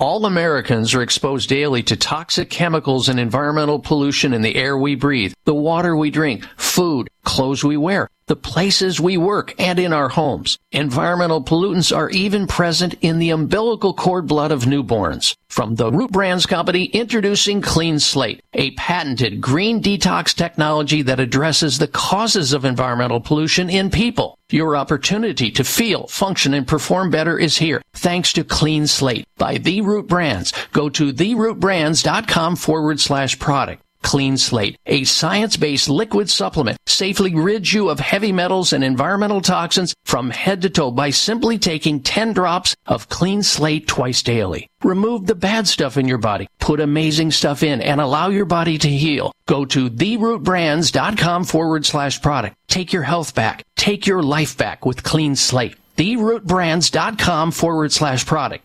[0.00, 4.96] All Americans are exposed daily to toxic chemicals and environmental pollution in the air we
[4.96, 9.92] breathe, the water we drink, food, clothes we wear, the places we work, and in
[9.92, 10.58] our homes.
[10.72, 15.36] Environmental pollutants are even present in the umbilical cord blood of newborns.
[15.48, 21.78] From the Root Brands Company, introducing Clean Slate, a patented green detox technology that addresses
[21.78, 24.38] the causes of environmental pollution in people.
[24.50, 29.58] Your opportunity to feel, function, and perform better is here thanks to Clean Slate by
[29.58, 30.52] The Root Brands.
[30.72, 33.82] Go to therootbrands.com forward slash product.
[34.04, 39.94] Clean Slate, a science-based liquid supplement, safely rids you of heavy metals and environmental toxins
[40.04, 44.68] from head to toe by simply taking 10 drops of Clean Slate twice daily.
[44.84, 48.76] Remove the bad stuff in your body, put amazing stuff in, and allow your body
[48.78, 49.32] to heal.
[49.46, 52.56] Go to therootbrands.com forward slash product.
[52.68, 53.64] Take your health back.
[53.74, 55.76] Take your life back with Clean Slate.
[55.96, 58.64] Therootbrands.com forward slash product.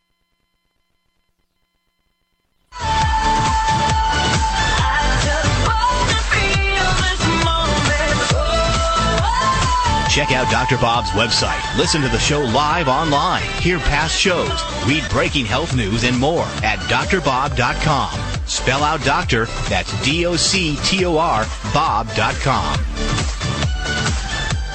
[10.10, 10.78] Check out Dr.
[10.78, 16.04] Bob's website, listen to the show live online, hear past shows, read breaking health news,
[16.04, 18.20] and more at drbob.com.
[18.48, 22.80] Spell out doctor, that's D O C T O R, Bob.com.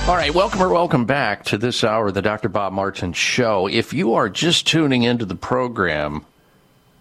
[0.08, 2.48] All right, welcome or welcome back to this hour of the Dr.
[2.48, 3.66] Bob Martin Show.
[3.66, 6.24] If you are just tuning into the program,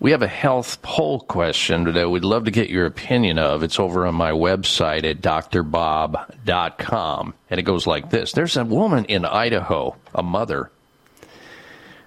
[0.03, 3.63] we have a health poll question that we'd love to get your opinion of.
[3.63, 7.33] It's over on my website at drbob.com.
[7.49, 10.69] And it goes like this There's a woman in Idaho, a mother,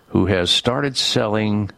[0.09, 1.71] who has started selling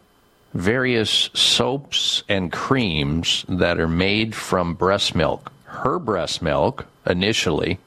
[0.53, 5.53] various soaps and creams that are made from breast milk.
[5.63, 7.79] Her breast milk, initially,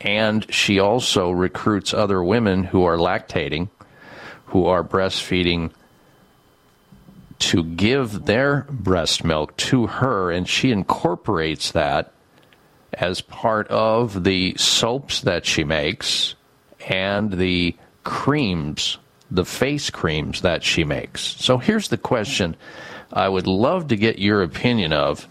[0.00, 3.68] and she also recruits other women who are lactating,
[4.46, 5.72] who are breastfeeding,
[7.42, 12.12] to give their breast milk to her, and she incorporates that
[12.92, 16.36] as part of the soaps that she makes
[16.88, 17.74] and the
[18.04, 18.98] creams,
[19.30, 21.22] the face creams that she makes.
[21.22, 22.56] So here's the question
[23.12, 25.28] I would love to get your opinion of.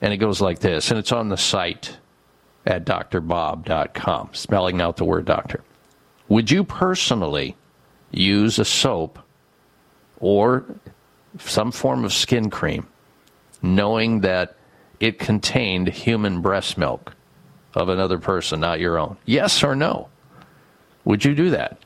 [0.00, 1.96] And it goes like this, and it's on the site
[2.66, 5.64] at drbob.com, spelling out the word doctor.
[6.28, 7.56] Would you personally
[8.10, 9.18] use a soap
[10.20, 10.64] or
[11.38, 12.86] some form of skin cream
[13.62, 14.56] knowing that
[15.00, 17.14] it contained human breast milk
[17.74, 19.16] of another person, not your own?
[19.24, 20.08] Yes or no?
[21.04, 21.78] Would you do that?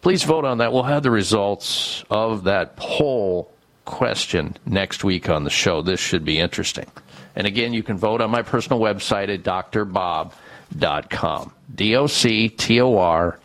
[0.00, 0.72] Please vote on that.
[0.72, 3.50] We'll have the results of that poll
[3.84, 5.82] question next week on the show.
[5.82, 6.86] This should be interesting.
[7.34, 10.32] And again, you can vote on my personal website at drbob.com.
[11.74, 13.38] D O C T O R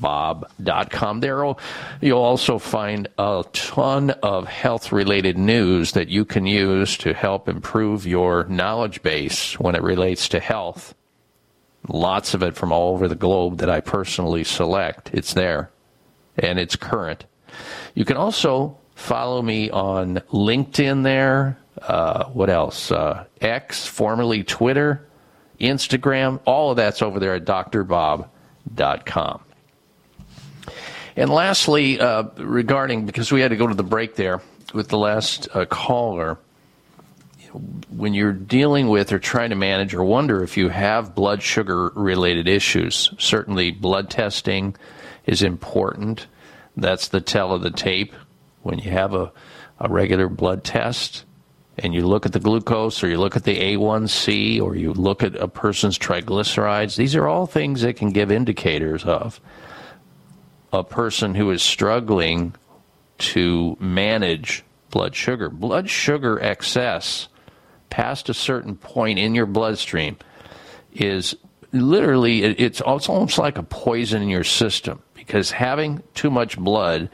[0.00, 1.20] bob.com.
[1.20, 1.54] There
[2.00, 7.48] you'll also find a ton of health related news that you can use to help
[7.48, 10.94] improve your knowledge base when it relates to health.
[11.88, 15.10] Lots of it from all over the globe that I personally select.
[15.12, 15.70] It's there
[16.36, 17.24] and it's current.
[17.94, 21.58] You can also follow me on LinkedIn there.
[21.80, 22.90] Uh, what else?
[22.90, 25.06] Uh, X, formerly Twitter,
[25.60, 26.40] Instagram.
[26.44, 28.28] All of that's over there at drbob.com.
[31.18, 34.40] And lastly, uh, regarding, because we had to go to the break there
[34.72, 36.38] with the last uh, caller,
[37.90, 41.88] when you're dealing with or trying to manage or wonder if you have blood sugar
[41.96, 44.76] related issues, certainly blood testing
[45.26, 46.28] is important.
[46.76, 48.14] That's the tell of the tape.
[48.62, 49.32] When you have a,
[49.80, 51.24] a regular blood test
[51.78, 55.24] and you look at the glucose or you look at the A1C or you look
[55.24, 59.40] at a person's triglycerides, these are all things that can give indicators of
[60.72, 62.54] a person who is struggling
[63.18, 65.48] to manage blood sugar.
[65.48, 67.28] Blood sugar excess
[67.90, 70.16] past a certain point in your bloodstream
[70.92, 71.34] is
[71.72, 77.10] literally it's, almost like a poison in your system because having too much blood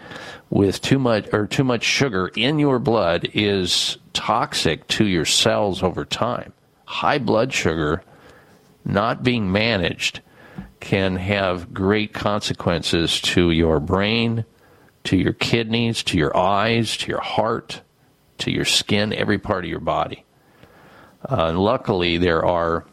[0.51, 5.83] with too much or too much sugar in your blood is toxic to your cells
[5.83, 6.53] over time.
[6.85, 8.03] High blood sugar
[8.85, 10.21] not being managed
[10.85, 14.45] can have great consequences to your brain,
[15.05, 17.81] to your kidneys, to your eyes, to your heart,
[18.37, 20.25] to your skin, every part of your body.
[21.27, 22.85] Uh, and luckily, there are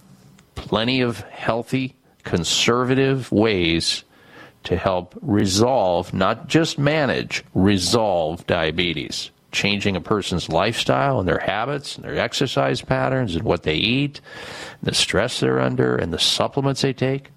[0.55, 4.05] plenty of healthy, conservative ways
[4.63, 9.31] to help resolve, not just manage, resolve diabetes.
[9.51, 14.21] Changing a person's lifestyle and their habits and their exercise patterns and what they eat,
[14.81, 17.31] the stress they're under, and the supplements they take.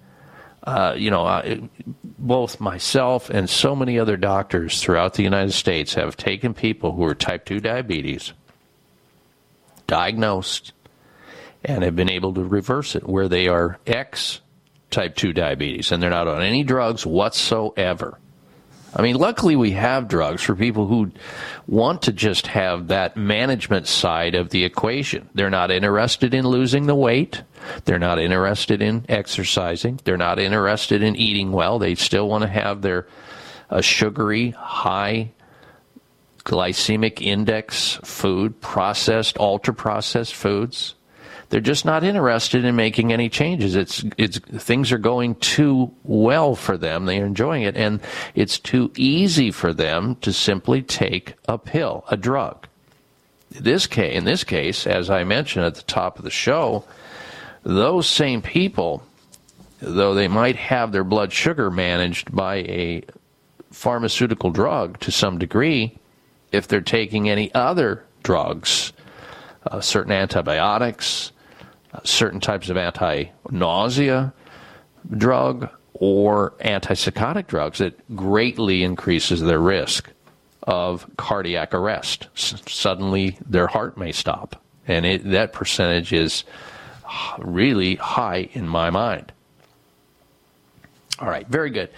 [0.65, 1.69] Uh, you know,
[2.17, 7.03] both myself and so many other doctors throughout the United States have taken people who
[7.03, 8.33] are type 2 diabetes,
[9.85, 10.73] diagnosed,
[11.63, 14.41] and have been able to reverse it where they are X
[14.89, 18.17] type 2 diabetes and they're not on any drugs whatsoever.
[18.95, 21.11] I mean, luckily we have drugs for people who
[21.67, 25.29] want to just have that management side of the equation.
[25.33, 27.43] They're not interested in losing the weight.
[27.83, 29.99] They're not interested in exercising.
[30.05, 31.77] They're not interested in eating well.
[31.77, 33.07] They still want to have their
[33.69, 35.31] a sugary, high
[36.45, 40.94] glycemic index food, processed, ultra processed foods.
[41.49, 43.75] They're just not interested in making any changes.
[43.75, 47.05] It's it's things are going too well for them.
[47.05, 48.01] They're enjoying it, and
[48.33, 52.67] it's too easy for them to simply take a pill, a drug.
[53.51, 56.83] This case, in this case, as I mentioned at the top of the show,
[57.63, 59.03] those same people,
[59.79, 63.03] though they might have their blood sugar managed by a
[63.71, 65.97] pharmaceutical drug to some degree,
[66.51, 68.93] if they're taking any other drugs,
[69.67, 71.31] uh, certain antibiotics,
[72.03, 74.33] certain types of anti nausea,
[75.09, 80.11] drug or antipsychotic drugs, it greatly increases their risk
[80.63, 82.27] of cardiac arrest.
[82.35, 84.61] S- suddenly, their heart may stop.
[84.87, 86.43] And it, that percentage is
[87.39, 89.31] really high in my mind.
[91.19, 91.89] All right, very good.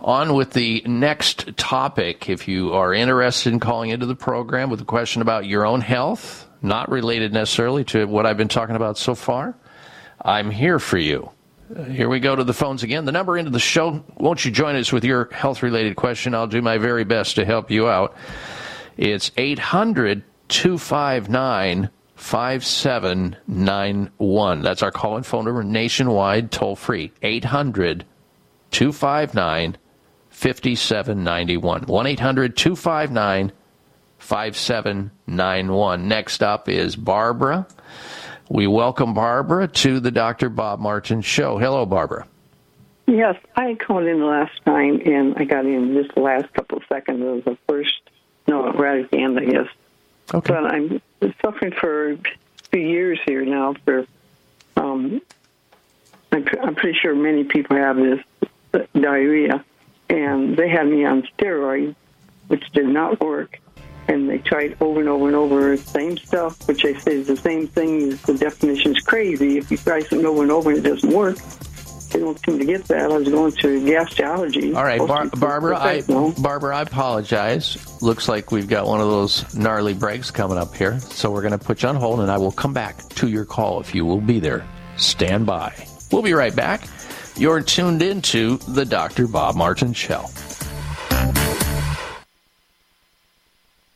[0.00, 2.28] On with the next topic.
[2.28, 5.80] If you are interested in calling into the program with a question about your own
[5.80, 9.56] health, not related necessarily to what I've been talking about so far,
[10.20, 11.30] I'm here for you.
[11.90, 13.06] Here we go to the phones again.
[13.06, 14.04] The number into the show.
[14.18, 16.34] Won't you join us with your health related question?
[16.34, 18.14] I'll do my very best to help you out.
[18.96, 24.62] It's 800 259 5791.
[24.62, 27.10] That's our call and phone number nationwide, toll free.
[27.22, 28.04] 800
[28.70, 29.76] 259
[30.30, 31.82] 5791.
[31.82, 33.52] 1 800 259
[34.22, 36.08] 5791.
[36.08, 37.66] Next up is Barbara.
[38.48, 40.48] We welcome Barbara to the Dr.
[40.48, 41.58] Bob Martin Show.
[41.58, 42.26] Hello, Barbara.
[43.06, 46.78] Yes, I called in the last time, and I got in just the last couple
[46.78, 48.00] of seconds of the first,
[48.46, 49.68] no, right at the end, I guess.
[50.32, 50.54] Okay.
[50.54, 51.02] But I'm
[51.42, 52.18] suffering for a
[52.70, 53.74] few years here now.
[53.84, 54.06] For
[54.76, 55.20] um,
[56.30, 58.20] I'm, I'm pretty sure many people have this
[58.72, 59.64] uh, diarrhea,
[60.08, 61.96] and they had me on steroids,
[62.46, 63.58] which did not work.
[64.12, 67.28] And they tried over and over and over the same stuff, which they say is
[67.28, 68.10] the same thing.
[68.26, 69.56] The definition is crazy.
[69.58, 71.36] If you try something over and over and it doesn't work,
[72.10, 73.10] they don't seem to get that.
[73.10, 74.76] I was going to gastrology.
[74.76, 75.78] All right, Bar- Supposed to be Barbara.
[75.78, 76.02] I.
[76.38, 78.02] Barbara, I apologize.
[78.02, 81.58] Looks like we've got one of those gnarly breaks coming up here, so we're going
[81.58, 84.04] to put you on hold, and I will come back to your call if you
[84.04, 84.66] will be there.
[84.96, 85.72] Stand by.
[86.10, 86.86] We'll be right back.
[87.36, 89.26] You're tuned into the Dr.
[89.26, 90.26] Bob Martin Show.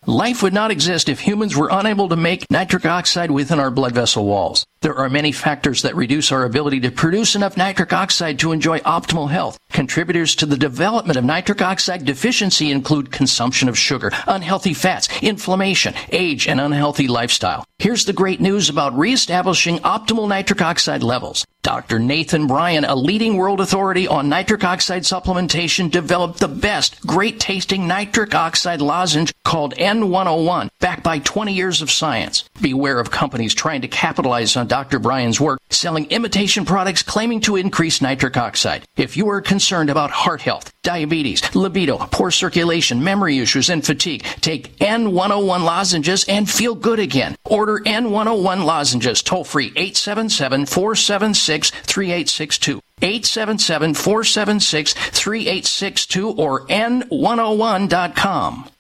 [0.09, 3.93] Life would not exist if humans were unable to make nitric oxide within our blood
[3.93, 4.65] vessel walls.
[4.81, 8.79] There are many factors that reduce our ability to produce enough nitric oxide to enjoy
[8.81, 9.59] optimal health.
[9.73, 15.93] Contributors to the development of nitric oxide deficiency include consumption of sugar, unhealthy fats, inflammation,
[16.13, 17.65] age, and unhealthy lifestyle.
[17.81, 21.45] Here's the great news about reestablishing optimal nitric oxide levels.
[21.67, 21.99] Dr.
[21.99, 27.89] Nathan Bryan, a leading world authority on nitric oxide supplementation, developed the best great tasting
[27.89, 32.45] nitric oxide lozenge called N101, backed by 20 years of science.
[32.63, 35.01] Beware of companies trying to capitalize on Dr.
[35.01, 38.85] Bryan's work, selling imitation products claiming to increase nitric oxide.
[38.97, 44.23] If you are concerned about heart health, diabetes, libido, poor circulation, memory issues, and fatigue,
[44.41, 47.35] take N101 lozenges and feel good again.
[47.45, 52.81] Order N101 lozenges toll free 877 476 3862.
[53.03, 58.71] 877 476 3862 or N101.com.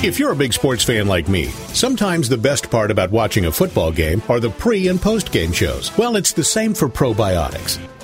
[0.00, 3.52] If you're a big sports fan like me, sometimes the best part about watching a
[3.52, 5.96] football game are the pre and post game shows.
[5.98, 7.78] Well, it's the same for probiotics.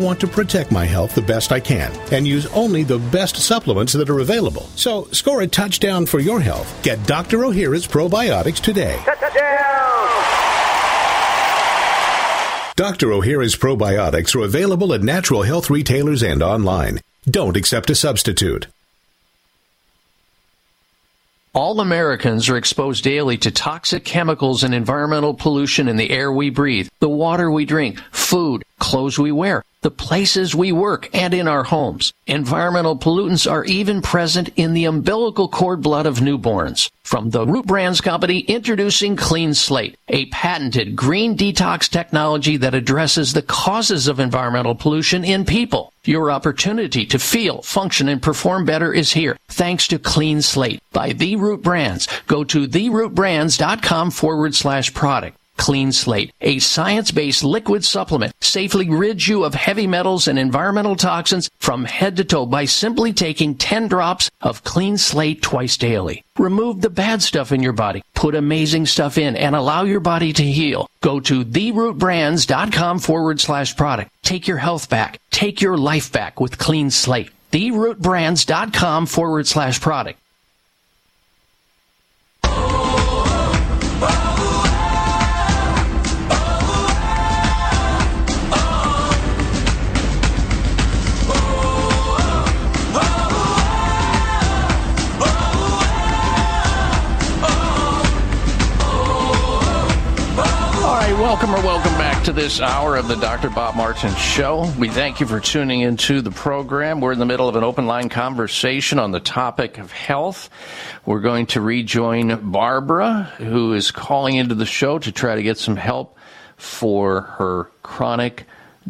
[0.00, 3.92] want to protect my health the best I can and use only the best supplements
[3.92, 4.62] that are available.
[4.74, 6.82] So score a touchdown for your health.
[6.82, 7.38] Get Dr.
[7.38, 8.98] Ohhira's probiotics today.
[12.76, 13.08] Dr.
[13.08, 17.00] Ohhira's probiotics are available at natural health retailers and online.
[17.28, 18.66] Don't accept a substitute.
[21.52, 26.48] All Americans are exposed daily to toxic chemicals and environmental pollution in the air we
[26.48, 31.46] breathe, the water we drink, food, clothes we wear, the places we work, and in
[31.46, 32.12] our homes.
[32.26, 36.90] Environmental pollutants are even present in the umbilical cord blood of newborns.
[37.04, 43.32] From the Root Brands Company, introducing Clean Slate, a patented green detox technology that addresses
[43.32, 45.92] the causes of environmental pollution in people.
[46.04, 51.12] Your opportunity to feel, function, and perform better is here, thanks to Clean Slate by
[51.12, 52.06] The Root Brands.
[52.26, 55.36] Go to therootbrands.com forward slash product.
[55.60, 61.50] Clean Slate, a science-based liquid supplement, safely rids you of heavy metals and environmental toxins
[61.58, 66.24] from head to toe by simply taking 10 drops of Clean Slate twice daily.
[66.38, 70.32] Remove the bad stuff in your body, put amazing stuff in, and allow your body
[70.32, 70.88] to heal.
[71.02, 74.10] Go to therootbrands.com forward slash product.
[74.22, 75.20] Take your health back.
[75.30, 77.30] Take your life back with Clean Slate.
[77.52, 80.18] Therootbrands.com forward slash product.
[101.30, 103.50] Welcome or welcome back to this hour of the Dr.
[103.50, 104.68] Bob Martin Show.
[104.76, 107.00] We thank you for tuning into the program.
[107.00, 110.50] We're in the middle of an open line conversation on the topic of health.
[111.06, 115.56] We're going to rejoin Barbara, who is calling into the show to try to get
[115.56, 116.18] some help
[116.56, 118.46] for her chronic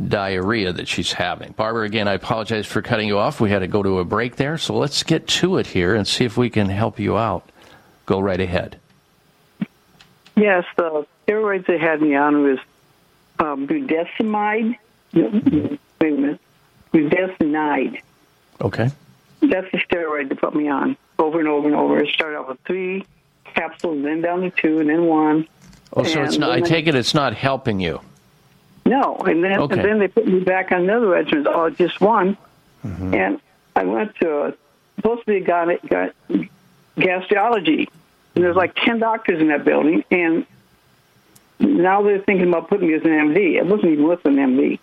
[0.08, 1.52] diarrhea that she's having.
[1.52, 3.38] Barbara, again, I apologize for cutting you off.
[3.42, 6.08] We had to go to a break there, so let's get to it here and
[6.08, 7.46] see if we can help you out.
[8.06, 8.80] Go right ahead.
[10.36, 12.58] Yes, the steroids they had me on was
[13.38, 14.76] um, budesonide.
[15.12, 16.40] Wait a minute.
[16.92, 18.00] Budesonide.
[18.60, 18.90] Okay.
[19.40, 22.00] That's the steroid they put me on over and over and over.
[22.02, 23.04] It started out with three
[23.44, 25.46] capsules, then down to two, and then one.
[25.94, 26.50] Oh, so it's not.
[26.50, 28.00] I take it it's not helping you.
[28.86, 29.76] No, and then Okay.
[29.76, 32.36] and then they put me back on another regimen, oh, just one.
[32.84, 33.14] Mm-hmm.
[33.14, 33.40] And
[33.76, 34.54] I went to a,
[34.96, 36.10] supposed to be a gyne,
[36.96, 37.88] gastrology,
[38.34, 40.46] and there's like ten doctors in that building, and
[41.60, 43.56] now they're thinking about putting me as an MD.
[43.56, 44.78] It wasn't even with an MD.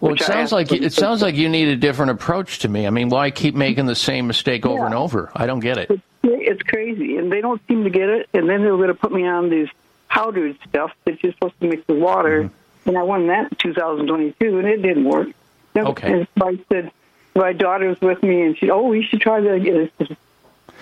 [0.00, 2.86] Well, it sounds like them it sounds like you need a different approach to me.
[2.86, 5.30] I mean, why keep making the same mistake over and over?
[5.34, 6.00] I don't get it.
[6.24, 8.28] It's crazy, and they don't seem to get it.
[8.34, 9.68] And then they're going to put me on these
[10.08, 12.88] powdered stuff that you're supposed to mix with water, Mm-hmm.
[12.88, 15.28] and I won that in 2022, and it didn't work.
[15.72, 16.12] Then- Okay.
[16.12, 16.90] And I said,
[17.36, 19.90] my daughter was with me, and she, oh, we should try that.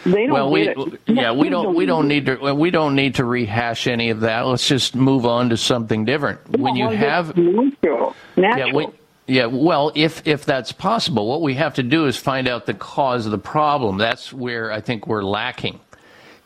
[0.04, 1.00] They don't well, we get it.
[1.06, 4.46] yeah, we don't we don't need to we don't need to rehash any of that.
[4.46, 6.58] Let's just move on to something different.
[6.58, 8.72] When you have natural, natural.
[8.72, 8.86] Yeah,
[9.26, 12.74] yeah, well, if if that's possible, what we have to do is find out the
[12.74, 13.98] cause of the problem.
[13.98, 15.78] That's where I think we're lacking.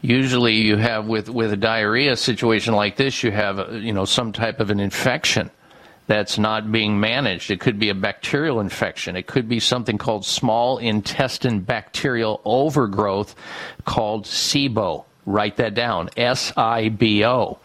[0.03, 4.33] Usually, you have with with a diarrhea situation like this, you have you know some
[4.33, 5.51] type of an infection
[6.07, 7.51] that's not being managed.
[7.51, 9.17] It could be a bacterial infection.
[9.17, 13.35] It could be something called small intestine bacterial overgrowth
[13.85, 15.05] called SIBO.
[15.27, 16.11] Write that down.
[16.17, 17.59] S I B O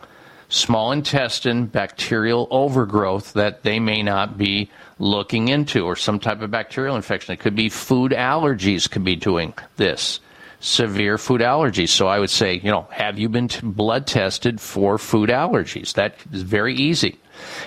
[0.49, 6.51] small intestine bacterial overgrowth that they may not be looking into or some type of
[6.51, 7.33] bacterial infection.
[7.33, 10.19] It could be food allergies could be doing this.
[10.59, 11.89] Severe food allergies.
[11.89, 15.93] So I would say, you know, have you been t- blood tested for food allergies?
[15.93, 17.17] That is very easy.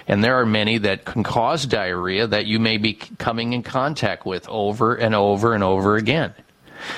[0.08, 4.26] And there are many that can cause diarrhea that you may be coming in contact
[4.26, 6.34] with over and over and over again.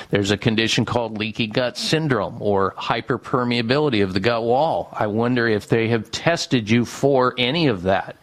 [0.09, 4.89] There's a condition called leaky gut syndrome or hyperpermeability of the gut wall.
[4.91, 8.17] I wonder if they have tested you for any of that.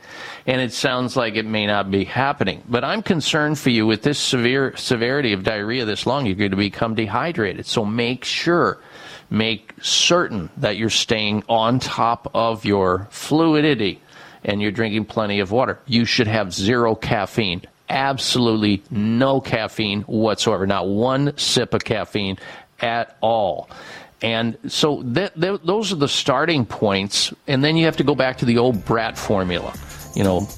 [0.46, 2.62] And it sounds like it may not be happening.
[2.68, 6.50] But I'm concerned for you with this severe severity of diarrhea this long, you're going
[6.50, 7.66] to become dehydrated.
[7.66, 8.78] So make sure,
[9.30, 14.00] make certain that you're staying on top of your fluidity
[14.44, 15.78] and you're drinking plenty of water.
[15.86, 17.62] You should have zero caffeine
[17.92, 22.38] absolutely no caffeine whatsoever, not one sip of caffeine
[22.80, 23.68] at all.
[24.22, 27.34] And so th- th- those are the starting points.
[27.46, 29.74] And then you have to go back to the old brat formula.
[30.14, 30.48] You know,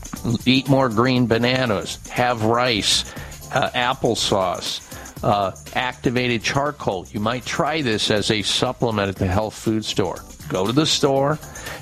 [0.47, 3.05] eat more green bananas, have rice,
[3.53, 4.81] uh, applesauce,
[5.25, 7.07] uh, activated charcoal.
[7.11, 10.19] You might try this as a supplement at the health food store.
[10.49, 11.39] Go to the store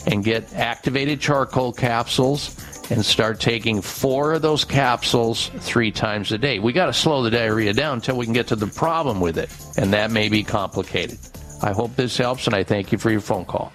[0.07, 2.57] and get activated charcoal capsules
[2.90, 6.59] and start taking four of those capsules three times a day.
[6.59, 9.38] We got to slow the diarrhea down until we can get to the problem with
[9.38, 11.18] it, and that may be complicated.
[11.62, 13.72] I hope this helps, and I thank you for your phone call.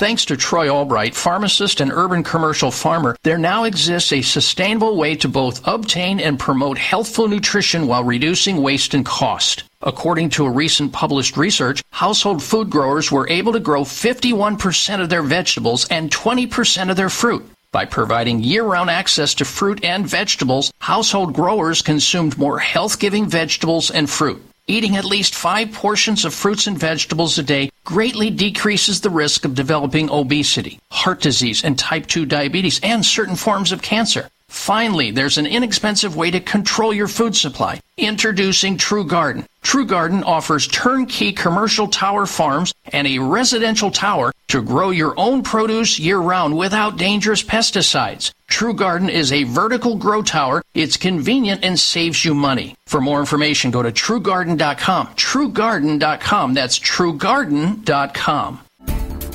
[0.00, 5.14] Thanks to Troy Albright, pharmacist and urban commercial farmer, there now exists a sustainable way
[5.16, 9.64] to both obtain and promote healthful nutrition while reducing waste and cost.
[9.82, 15.10] According to a recent published research, household food growers were able to grow 51% of
[15.10, 17.46] their vegetables and 20% of their fruit.
[17.70, 24.08] By providing year-round access to fruit and vegetables, household growers consumed more health-giving vegetables and
[24.08, 24.42] fruit.
[24.66, 29.44] Eating at least five portions of fruits and vegetables a day greatly decreases the risk
[29.44, 34.30] of developing obesity, heart disease, and type 2 diabetes, and certain forms of cancer.
[34.50, 37.80] Finally, there's an inexpensive way to control your food supply.
[37.96, 39.46] Introducing True Garden.
[39.62, 45.44] True Garden offers turnkey commercial tower farms and a residential tower to grow your own
[45.44, 48.32] produce year round without dangerous pesticides.
[48.48, 50.62] True Garden is a vertical grow tower.
[50.74, 52.74] It's convenient and saves you money.
[52.86, 55.06] For more information, go to truegarden.com.
[55.14, 56.54] Truegarden.com.
[56.54, 58.60] That's truegarden.com.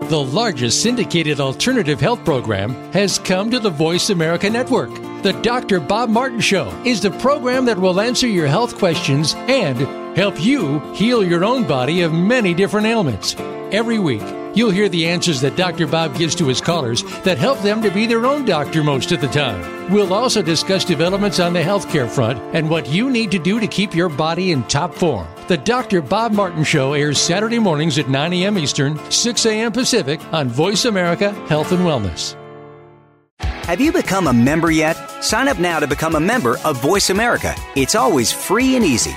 [0.00, 4.90] The largest syndicated alternative health program has come to the Voice America Network.
[5.22, 5.78] The Dr.
[5.78, 9.78] Bob Martin Show is the program that will answer your health questions and
[10.16, 13.36] help you heal your own body of many different ailments.
[13.70, 14.22] Every week,
[14.54, 15.86] you'll hear the answers that Dr.
[15.86, 19.20] Bob gives to his callers that help them to be their own doctor most of
[19.20, 19.92] the time.
[19.92, 23.66] We'll also discuss developments on the healthcare front and what you need to do to
[23.66, 25.26] keep your body in top form.
[25.48, 26.00] The Dr.
[26.00, 28.58] Bob Martin Show airs Saturday mornings at 9 a.m.
[28.58, 29.72] Eastern, 6 a.m.
[29.72, 32.36] Pacific on Voice America Health and Wellness.
[33.64, 34.94] Have you become a member yet?
[35.24, 37.54] Sign up now to become a member of Voice America.
[37.76, 39.16] It's always free and easy.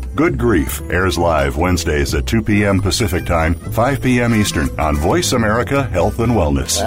[0.13, 2.81] Good Grief airs live Wednesdays at 2 p.m.
[2.81, 4.35] Pacific Time, 5 p.m.
[4.35, 6.81] Eastern on Voice America Health and Wellness.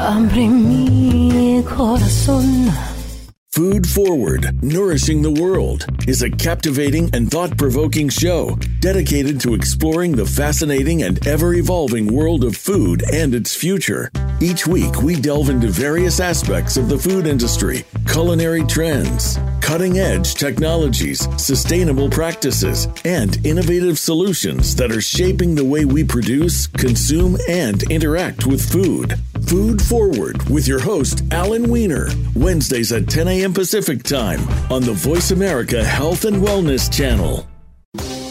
[3.54, 10.10] Food Forward, Nourishing the World, is a captivating and thought provoking show dedicated to exploring
[10.10, 14.10] the fascinating and ever evolving world of food and its future.
[14.40, 20.34] Each week, we delve into various aspects of the food industry, culinary trends, cutting edge
[20.34, 27.84] technologies, sustainable practices, and innovative solutions that are shaping the way we produce, consume, and
[27.84, 29.14] interact with food.
[29.46, 33.52] Food Forward with your host, Alan Weiner, Wednesdays at 10 a.m.
[33.52, 34.40] Pacific Time
[34.70, 37.46] on the Voice America Health and Wellness Channel.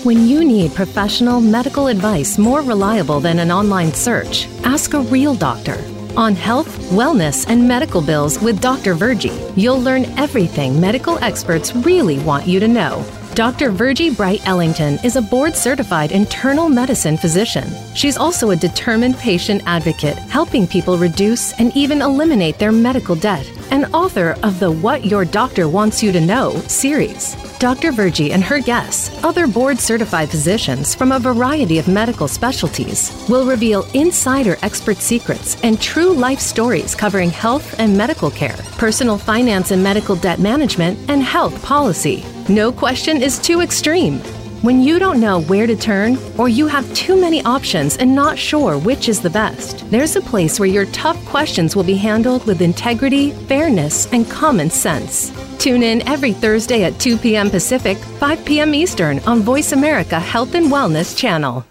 [0.03, 5.35] When you need professional medical advice more reliable than an online search, ask a real
[5.35, 5.77] doctor.
[6.17, 8.95] On health, wellness, and medical bills with Dr.
[8.95, 13.05] Virgie, you'll learn everything medical experts really want you to know.
[13.35, 13.71] Dr.
[13.71, 17.67] Virgie Bright Ellington is a board certified internal medicine physician.
[17.95, 23.51] She's also a determined patient advocate, helping people reduce and even eliminate their medical debt,
[23.71, 27.35] and author of the What Your Doctor Wants You to Know series.
[27.63, 27.93] Dr.
[27.93, 33.45] Virgie and her guests, other board certified physicians from a variety of medical specialties, will
[33.45, 39.71] reveal insider expert secrets and true life stories covering health and medical care, personal finance
[39.71, 42.25] and medical debt management, and health policy.
[42.49, 44.21] No question is too extreme.
[44.63, 48.37] When you don't know where to turn, or you have too many options and not
[48.37, 52.47] sure which is the best, there's a place where your tough questions will be handled
[52.47, 55.33] with integrity, fairness, and common sense.
[55.57, 57.49] Tune in every Thursday at 2 p.m.
[57.49, 58.73] Pacific, 5 p.m.
[58.73, 61.65] Eastern on Voice America Health and Wellness Channel.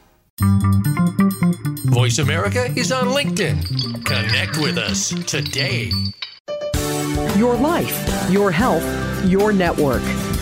[1.86, 4.04] Voice America is on LinkedIn.
[4.04, 5.90] Connect with us today.
[7.38, 8.84] Your life, your health,
[9.24, 10.02] your network.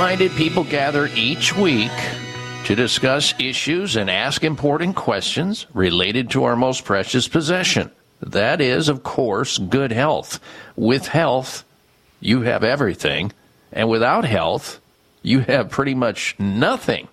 [0.00, 1.92] Minded people gather each week
[2.64, 7.90] to discuss issues and ask important questions related to our most precious possession.
[8.22, 10.40] That is, of course, good health.
[10.74, 11.64] With health,
[12.18, 13.32] you have everything,
[13.74, 14.80] and without health,
[15.20, 17.06] you have pretty much nothing.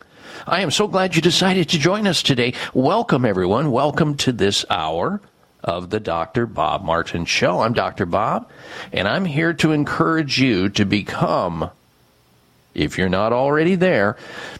[0.47, 2.53] I am so glad you decided to join us today.
[2.73, 3.69] Welcome, everyone.
[3.69, 5.19] Welcome to this hour
[5.61, 6.45] of the Dr.
[6.45, 7.59] Bob Martin Show.
[7.59, 8.05] I'm Dr.
[8.05, 8.49] Bob,
[8.93, 11.69] and I'm here to encourage you to become,
[12.77, 14.15] if you're not already there,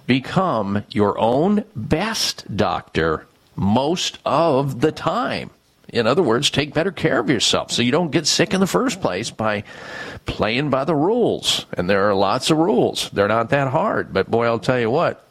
[0.08, 5.52] become your own best doctor most of the time.
[5.90, 8.68] In other words, take better care of yourself so you don't get sick in the
[8.68, 9.64] first place by
[10.26, 11.66] playing by the rules.
[11.74, 13.10] And there are lots of rules.
[13.12, 14.12] They're not that hard.
[14.12, 15.26] But boy, I'll tell you what,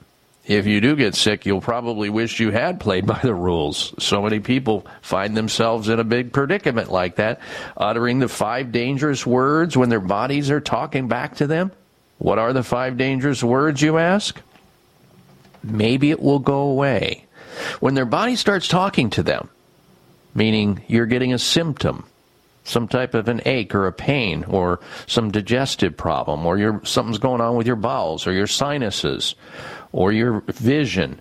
[0.46, 3.92] if you do get sick, you'll probably wish you had played by the rules.
[3.98, 7.40] So many people find themselves in a big predicament like that,
[7.76, 11.72] uttering the five dangerous words when their bodies are talking back to them.
[12.18, 14.40] What are the five dangerous words, you ask?
[15.62, 17.24] Maybe it will go away.
[17.80, 19.48] When their body starts talking to them,
[20.34, 22.04] meaning you're getting a symptom,
[22.64, 27.40] some type of an ache or a pain or some digestive problem or something's going
[27.40, 29.34] on with your bowels or your sinuses
[29.92, 31.20] or your vision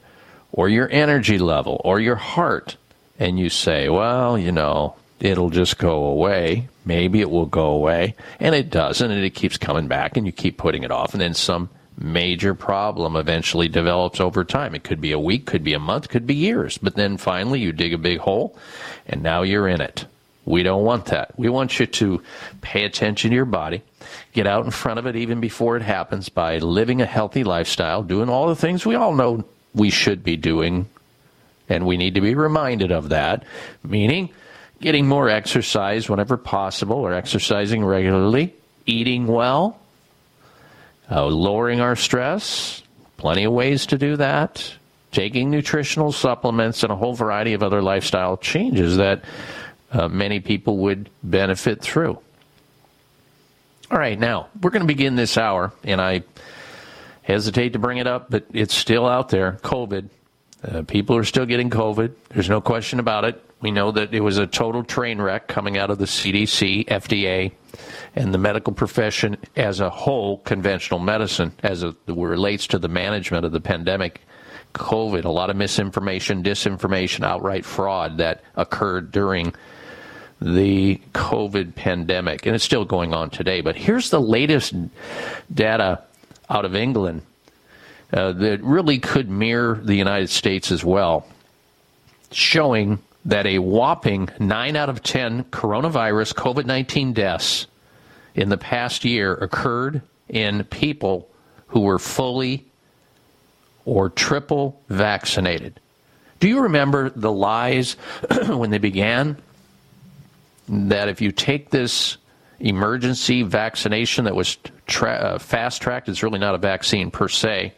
[0.51, 2.77] or your energy level or your heart
[3.19, 6.67] and you say, well, you know, it'll just go away.
[6.85, 8.15] Maybe it will go away.
[8.39, 11.21] And it doesn't, and it keeps coming back, and you keep putting it off, and
[11.21, 14.75] then some major problem eventually develops over time.
[14.75, 16.77] It could be a week, could be a month, could be years.
[16.77, 18.57] But then finally you dig a big hole,
[19.07, 20.05] and now you're in it.
[20.45, 21.37] We don't want that.
[21.39, 22.21] We want you to
[22.61, 23.81] pay attention to your body,
[24.33, 28.03] get out in front of it even before it happens by living a healthy lifestyle,
[28.03, 29.43] doing all the things we all know
[29.73, 30.87] we should be doing,
[31.67, 33.43] and we need to be reminded of that,
[33.83, 34.29] meaning
[34.81, 38.53] getting more exercise whenever possible or exercising regularly,
[38.85, 39.79] eating well,
[41.09, 42.83] uh, lowering our stress,
[43.17, 44.73] plenty of ways to do that,
[45.11, 49.23] taking nutritional supplements, and a whole variety of other lifestyle changes that
[49.91, 52.19] uh, many people would benefit through.
[53.91, 56.23] All right, now we're going to begin this hour, and I
[57.21, 60.09] hesitate to bring it up, but it's still out there COVID.
[60.65, 62.13] Uh, people are still getting COVID.
[62.29, 63.41] There's no question about it.
[63.61, 67.51] We know that it was a total train wreck coming out of the CDC, FDA,
[68.15, 73.45] and the medical profession as a whole, conventional medicine, as it relates to the management
[73.45, 74.21] of the pandemic.
[74.73, 79.53] COVID, a lot of misinformation, disinformation, outright fraud that occurred during
[80.41, 83.61] the COVID pandemic, and it's still going on today.
[83.61, 84.73] But here's the latest
[85.53, 86.03] data
[86.49, 87.21] out of England
[88.15, 91.27] uh, that really could mirror the United States as well,
[92.31, 97.67] showing that a whopping 9 out of 10 coronavirus COVID 19 deaths
[98.33, 101.27] in the past year occurred in people
[101.67, 102.65] who were fully
[103.83, 105.79] or triple vaccinated.
[106.39, 107.97] Do you remember the lies
[108.47, 109.37] when they began?
[110.69, 112.17] That if you take this
[112.59, 114.57] emergency vaccination that was
[114.87, 117.73] tra- uh, fast tracked, it's really not a vaccine per se,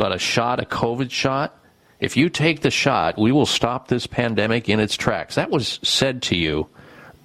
[0.00, 1.54] but a shot, a COVID shot,
[1.98, 5.34] if you take the shot, we will stop this pandemic in its tracks.
[5.34, 6.68] That was said to you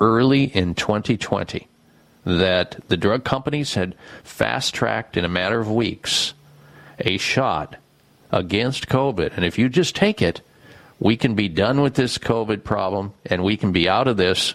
[0.02, 1.70] early in 2020
[2.26, 3.96] that the drug companies had
[4.26, 6.34] fast tracked in a matter of weeks
[7.00, 7.78] a shot
[8.30, 9.38] against COVID.
[9.38, 10.42] And if you just take it,
[11.00, 14.54] we can be done with this COVID problem and we can be out of this.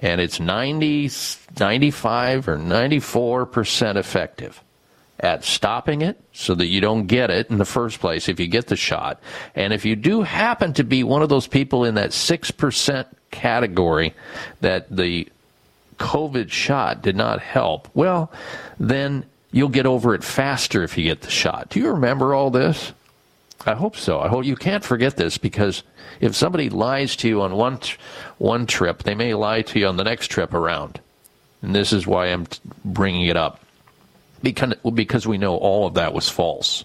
[0.00, 1.08] And it's 90,
[1.56, 4.60] 95 or 94% effective
[5.20, 8.46] at stopping it so that you don't get it in the first place if you
[8.46, 9.20] get the shot.
[9.54, 14.14] And if you do happen to be one of those people in that 6% category
[14.60, 15.28] that the
[15.98, 18.30] COVID shot did not help, well,
[18.78, 21.70] then you'll get over it faster if you get the shot.
[21.70, 22.92] Do you remember all this?
[23.66, 24.20] I hope so.
[24.20, 25.82] I hope you can't forget this because
[26.20, 27.80] if somebody lies to you on one
[28.38, 31.00] one trip, they may lie to you on the next trip around.
[31.60, 32.46] And this is why I'm
[32.84, 33.60] bringing it up
[34.42, 36.84] because because we know all of that was false.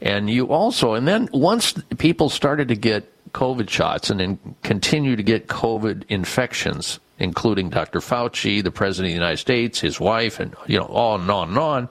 [0.00, 5.14] And you also, and then once people started to get COVID shots and then continue
[5.14, 8.00] to get COVID infections, including Dr.
[8.00, 11.48] Fauci, the President of the United States, his wife, and you know, on and on
[11.50, 11.88] and on.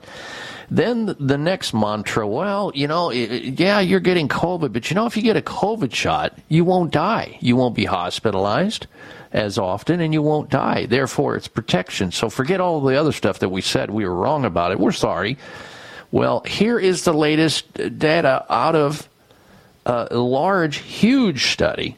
[0.69, 5.17] Then the next mantra, well, you know, yeah, you're getting COVID, but you know, if
[5.17, 7.37] you get a COVID shot, you won't die.
[7.41, 8.87] You won't be hospitalized
[9.31, 10.85] as often and you won't die.
[10.85, 12.11] Therefore, it's protection.
[12.11, 14.79] So forget all the other stuff that we said we were wrong about it.
[14.79, 15.37] We're sorry.
[16.11, 19.07] Well, here is the latest data out of
[19.85, 21.97] a large, huge study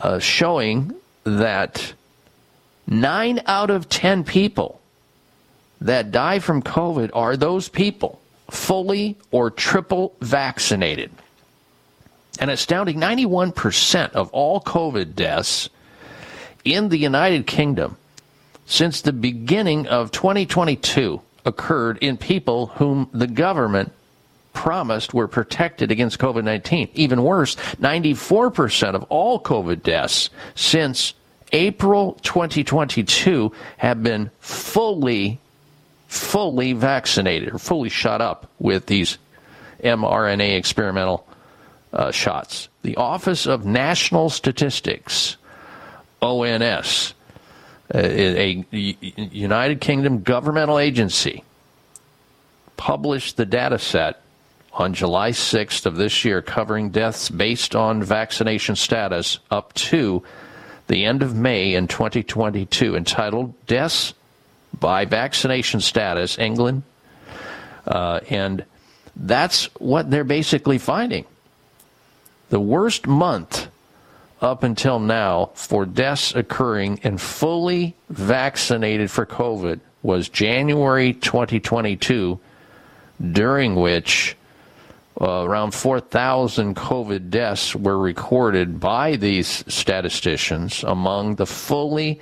[0.00, 0.94] uh, showing
[1.24, 1.94] that
[2.90, 4.80] Nine out of 10 people
[5.80, 8.20] that die from COVID are those people
[8.50, 11.12] fully or triple vaccinated.
[12.40, 15.70] An astounding 91% of all COVID deaths
[16.64, 17.96] in the United Kingdom
[18.66, 23.92] since the beginning of 2022 occurred in people whom the government
[24.52, 26.88] promised were protected against COVID 19.
[26.94, 31.14] Even worse, 94% of all COVID deaths since
[31.52, 35.38] April 2022 have been fully,
[36.08, 39.18] fully vaccinated or fully shot up with these
[39.82, 41.26] mRNA experimental
[41.92, 42.68] uh, shots.
[42.82, 45.36] The Office of National Statistics,
[46.22, 47.14] ONS,
[47.94, 48.96] uh, a, a
[49.32, 51.44] United Kingdom governmental agency,
[52.76, 54.22] published the data set
[54.72, 60.22] on July 6th of this year covering deaths based on vaccination status up to
[60.86, 64.14] the end of May in 2022 entitled Deaths
[64.78, 66.82] by Vaccination Status, England.
[67.86, 68.64] Uh, and
[69.14, 71.24] that's what they're basically finding.
[72.48, 73.68] The worst month
[74.40, 82.40] up until now for deaths occurring in fully vaccinated for COVID was January 2022,
[83.32, 84.36] during which
[85.20, 92.18] uh, around 4,000 COVID deaths were recorded by these statisticians among the fully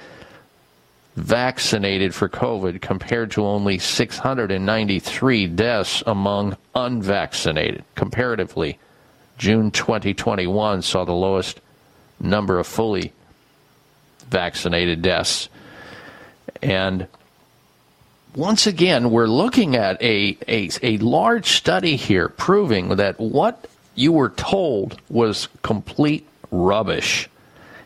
[1.14, 7.84] vaccinated for COVID compared to only 693 deaths among unvaccinated.
[7.94, 8.78] Comparatively,
[9.36, 11.60] June 2021 saw the lowest
[12.20, 13.12] number of fully
[14.28, 15.48] vaccinated deaths.
[16.62, 17.06] And
[18.34, 24.12] once again, we're looking at a, a, a large study here proving that what you
[24.12, 27.28] were told was complete rubbish.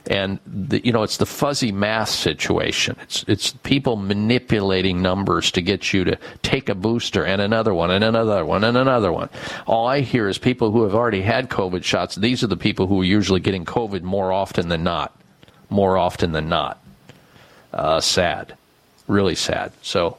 [0.09, 2.97] And the, you know it's the fuzzy math situation.
[3.03, 7.91] It's it's people manipulating numbers to get you to take a booster and another one
[7.91, 9.29] and another one and another one.
[9.67, 12.17] All I hear is people who have already had COVID shots.
[12.17, 15.17] These are the people who are usually getting COVID more often than not.
[15.71, 16.83] More often than not.
[17.73, 18.57] Uh, sad,
[19.07, 19.73] really sad.
[19.83, 20.19] So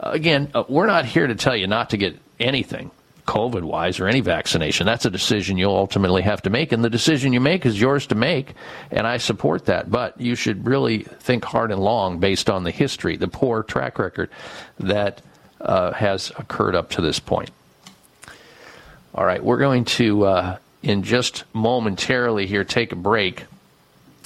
[0.00, 2.90] uh, again, uh, we're not here to tell you not to get anything.
[3.26, 4.86] COVID wise or any vaccination.
[4.86, 6.72] That's a decision you'll ultimately have to make.
[6.72, 8.54] And the decision you make is yours to make.
[8.90, 9.90] And I support that.
[9.90, 13.98] But you should really think hard and long based on the history, the poor track
[13.98, 14.30] record
[14.78, 15.22] that
[15.60, 17.50] uh, has occurred up to this point.
[19.14, 23.44] All right, we're going to, uh, in just momentarily here, take a break.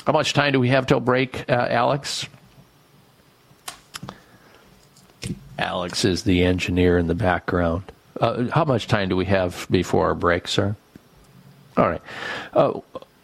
[0.06, 2.26] How much time do we have till break, uh, Alex?
[5.58, 7.82] Alex is the engineer in the background.
[8.20, 10.74] Uh, how much time do we have before our break, sir?
[11.76, 12.02] All right.
[12.52, 12.80] Uh,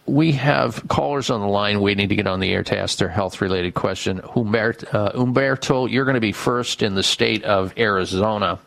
[0.07, 3.09] we have callers on the line waiting to get on the air to ask their
[3.09, 4.19] health related question.
[4.19, 8.59] Humbert, uh, Umberto, you're going to be first in the state of Arizona.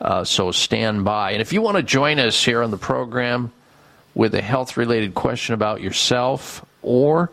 [0.00, 1.32] Uh, so stand by.
[1.32, 3.52] And if you want to join us here on the program
[4.14, 7.30] with a health related question about yourself or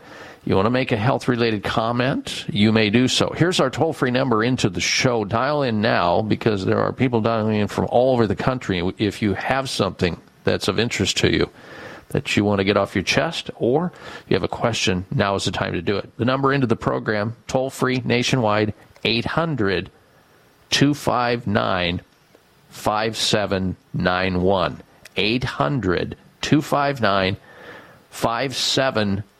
[0.47, 3.33] you want to make a health related comment, you may do so.
[3.35, 5.25] Here's our toll free number into the show.
[5.25, 8.93] Dial in now because there are people dialing in from all over the country.
[8.97, 11.49] If you have something that's of interest to you
[12.09, 13.91] that you want to get off your chest or
[14.29, 16.15] you have a question, now is the time to do it.
[16.15, 19.91] The number into the program, toll free nationwide, 800
[20.69, 22.01] 259
[22.69, 24.81] 5791.
[25.17, 27.37] 800 259
[28.11, 29.36] 5791.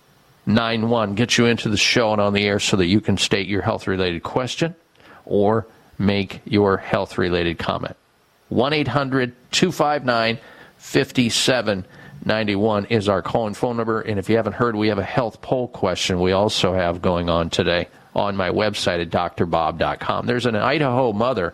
[0.48, 3.48] 91 get you into the show and on the air so that you can state
[3.48, 4.74] your health related question
[5.26, 5.68] or
[6.00, 7.98] make your health related comment.
[8.50, 10.40] 1 800 259
[10.78, 14.02] 5791 is our call and phone number.
[14.02, 17.30] And if you haven't heard, we have a health poll question we also have going
[17.30, 20.26] on today on my website at drbob.com.
[20.26, 21.54] There's an Idaho mother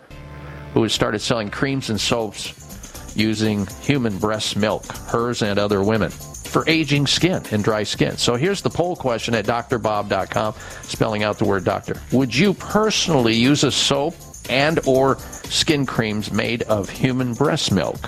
[0.72, 6.12] who has started selling creams and soaps using human breast milk, hers and other women
[6.54, 8.16] for aging skin and dry skin.
[8.16, 12.00] So here's the poll question at drbob.com, spelling out the word doctor.
[12.12, 14.14] Would you personally use a soap
[14.48, 17.98] and or skin creams made of human breast milk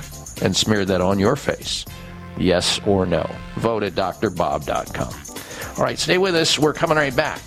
[0.42, 1.84] and smear that on your face?
[2.38, 3.28] Yes or no?
[3.56, 5.76] Vote at drbob.com.
[5.76, 6.56] All right, stay with us.
[6.56, 7.40] We're coming right back.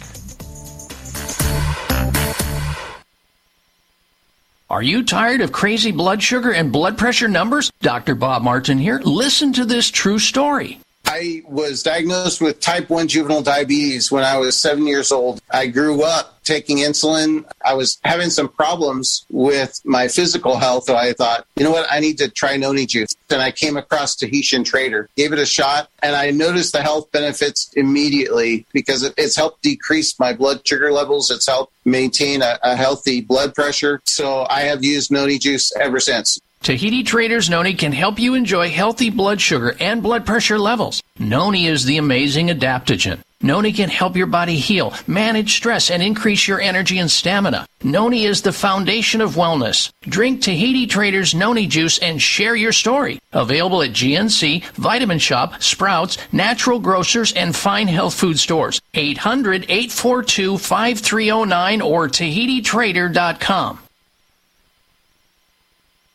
[4.69, 7.71] Are you tired of crazy blood sugar and blood pressure numbers?
[7.81, 8.15] Dr.
[8.15, 8.99] Bob Martin here.
[9.05, 10.81] Listen to this true story.
[11.11, 15.41] I was diagnosed with type 1 juvenile diabetes when I was seven years old.
[15.49, 17.45] I grew up taking insulin.
[17.65, 20.84] I was having some problems with my physical health.
[20.84, 21.88] So I thought, you know what?
[21.91, 23.15] I need to try noni juice.
[23.31, 27.11] And I came across Tahitian Trader, gave it a shot, and I noticed the health
[27.11, 31.31] benefits immediately because it's helped decrease my blood sugar levels.
[31.31, 33.99] It's helped maintain a, a healthy blood pressure.
[34.06, 36.40] So I have used noni juice ever since.
[36.61, 41.02] Tahiti Traders Noni can help you enjoy healthy blood sugar and blood pressure levels.
[41.18, 43.19] Noni is the amazing adaptogen.
[43.41, 47.65] Noni can help your body heal, manage stress, and increase your energy and stamina.
[47.81, 49.90] Noni is the foundation of wellness.
[50.02, 53.18] Drink Tahiti Traders Noni juice and share your story.
[53.31, 58.81] Available at GNC, Vitamin Shoppe, Sprouts, Natural Grocers, and Fine Health Food Stores.
[58.94, 63.80] 800 842 5309 or TahitiTrader.com.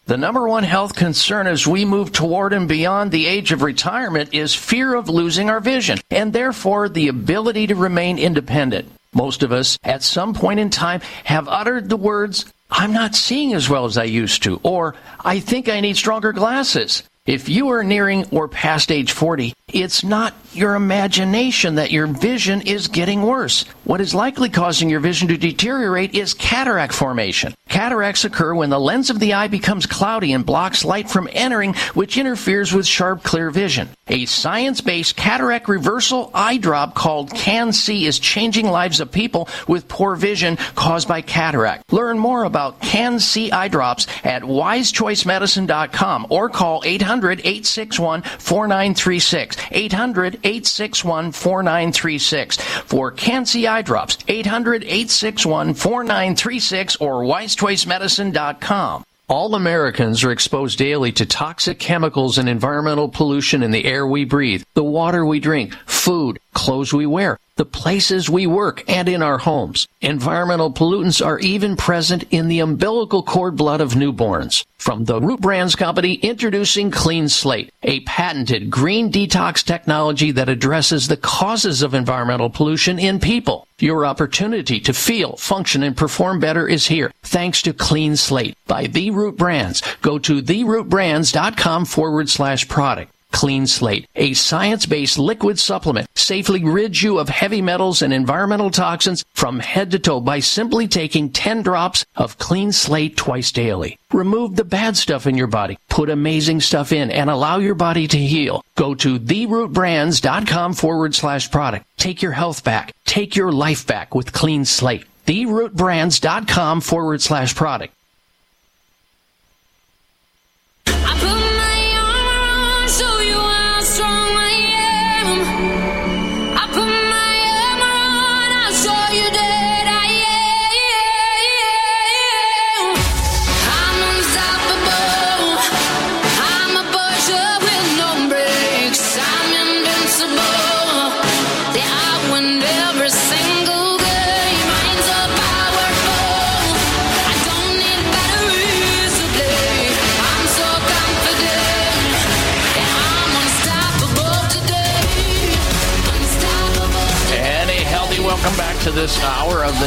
[0.07, 4.35] The number one health concern as we move toward and beyond the age of retirement
[4.35, 8.91] is fear of losing our vision and therefore the ability to remain independent.
[9.15, 13.55] Most of us at some point in time have uttered the words, I'm not seeing
[13.55, 14.95] as well as I used to, or
[15.25, 17.03] I think I need stronger glasses.
[17.27, 22.61] If you are nearing or past age 40, it's not your imagination that your vision
[22.61, 23.63] is getting worse.
[23.85, 27.55] What is likely causing your vision to deteriorate is cataract formation.
[27.69, 31.75] Cataracts occur when the lens of the eye becomes cloudy and blocks light from entering,
[31.95, 33.89] which interferes with sharp, clear vision.
[34.07, 40.15] A science-based cataract reversal eye drop called CAN-C is changing lives of people with poor
[40.15, 41.91] vision caused by cataract.
[41.93, 46.83] Learn more about CAN-C eye drops at wisechoicemedicine.com or call
[47.20, 49.57] 800-861-4936.
[49.91, 54.16] 800-861-4936 for CAN-C eye drops.
[54.16, 59.05] 800-861-4936 or wisechoicemedicine.com.
[59.27, 64.27] All Americans are exposed daily to toxic chemicals and environmental pollution in the air we
[64.27, 69.23] breathe, the water we drink, food, clothes we wear, the places we work, and in
[69.23, 69.87] our homes.
[70.01, 74.65] Environmental pollutants are even present in the umbilical cord blood of newborns.
[74.77, 81.09] From the Root Brands Company, introducing Clean Slate, a patented green detox technology that addresses
[81.09, 83.67] the causes of environmental pollution in people.
[83.79, 88.87] Your opportunity to feel, function, and perform better is here thanks to Clean Slate by
[88.87, 89.83] The Root Brands.
[90.03, 93.14] Go to therootbrands.com forward slash product.
[93.35, 99.24] Clean Slate, a science-based liquid supplement, safely rids you of heavy metals and environmental toxins
[99.35, 103.98] from head to toe by simply taking 10 drops of Clean Slate twice daily.
[104.12, 108.06] Remove the bad stuff in your body, put amazing stuff in, and allow your body
[108.06, 108.65] to heal.
[108.77, 111.86] Go to therootbrands.com forward slash product.
[111.97, 112.94] Take your health back.
[113.05, 115.06] Take your life back with Clean Slate.
[115.27, 117.93] Therootbrands.com forward slash product.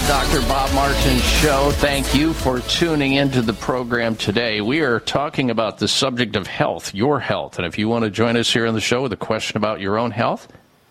[0.07, 0.39] Dr.
[0.47, 1.69] Bob Martin Show.
[1.73, 4.61] Thank you for tuning into the program today.
[4.61, 7.57] We are talking about the subject of health, your health.
[7.57, 9.81] And if you want to join us here on the show with a question about
[9.81, 10.47] your own health,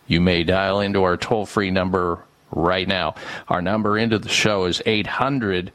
[0.07, 3.15] you may dial into our toll free number right now.
[3.49, 5.73] Our number into the show is 800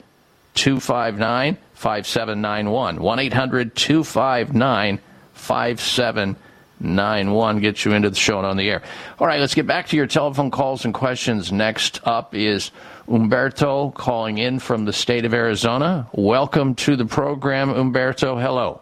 [0.53, 3.01] 259 5791.
[3.01, 4.99] 1 800 259
[5.33, 8.83] 5791 gets you into the show and on the air.
[9.17, 11.51] All right, let's get back to your telephone calls and questions.
[11.51, 12.69] Next up is
[13.07, 16.07] Umberto calling in from the state of Arizona.
[16.13, 18.37] Welcome to the program, Umberto.
[18.37, 18.81] Hello.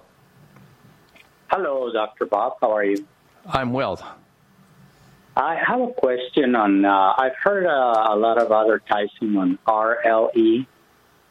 [1.47, 2.25] Hello, Dr.
[2.25, 2.57] Bob.
[2.61, 3.05] How are you?
[3.47, 3.99] I'm well.
[5.35, 6.85] I have a question on.
[6.85, 10.67] Uh, I've heard uh, a lot of advertising on RLE.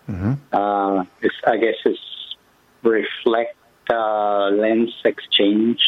[0.09, 0.33] Mm-hmm.
[0.53, 2.37] Uh, it's, I guess it's
[2.83, 3.57] reflect
[3.91, 5.81] uh, lens exchange.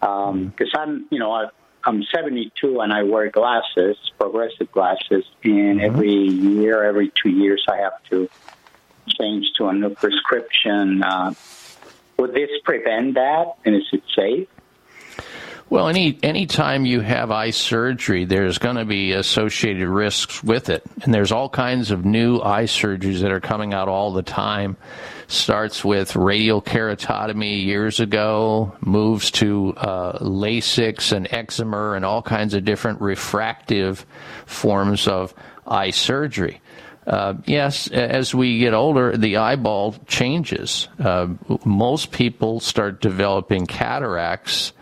[0.00, 1.48] Because I'm, you know, I,
[1.84, 7.78] I'm 72 and I wear glasses, progressive glasses, and every year, every two years, I
[7.78, 8.28] have to
[9.08, 11.02] change to a new prescription.
[11.02, 11.34] Uh,
[12.18, 13.54] would this prevent that?
[13.64, 14.48] And is it safe?
[15.72, 20.82] Well, any anytime you have eye surgery, there's going to be associated risks with it,
[21.00, 24.76] and there's all kinds of new eye surgeries that are coming out all the time.
[25.28, 32.52] Starts with radial keratotomy years ago, moves to uh, LASIK and excimer and all kinds
[32.52, 34.04] of different refractive
[34.44, 35.32] forms of
[35.66, 36.60] eye surgery.
[37.06, 40.88] Uh, yes, as we get older, the eyeball changes.
[40.98, 41.28] Uh,
[41.64, 44.74] most people start developing cataracts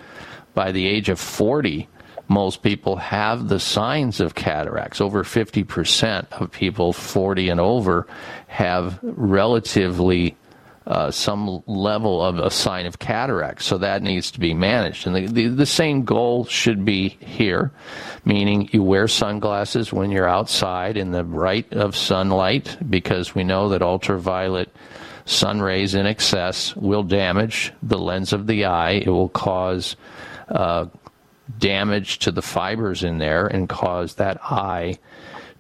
[0.55, 1.89] by the age of 40.
[2.28, 5.01] Most people have the signs of cataracts.
[5.01, 8.06] Over 50% of people 40 and over
[8.47, 10.36] have relatively
[10.86, 13.62] uh, some level of a sign of cataract.
[13.62, 15.06] So that needs to be managed.
[15.06, 17.70] And the, the, the same goal should be here,
[18.24, 23.68] meaning you wear sunglasses when you're outside in the bright of sunlight because we know
[23.68, 24.74] that ultraviolet
[25.27, 28.93] sun rays in excess will damage the lens of the eye.
[28.93, 29.94] It will cause
[30.51, 30.86] uh,
[31.59, 34.98] damage to the fibers in there and cause that eye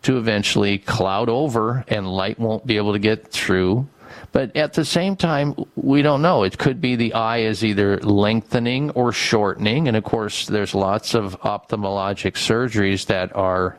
[0.02, 3.88] to eventually cloud over and light won't be able to get through.
[4.32, 6.42] But at the same time, we don't know.
[6.44, 9.88] It could be the eye is either lengthening or shortening.
[9.88, 13.78] And of course, there's lots of ophthalmologic surgeries that are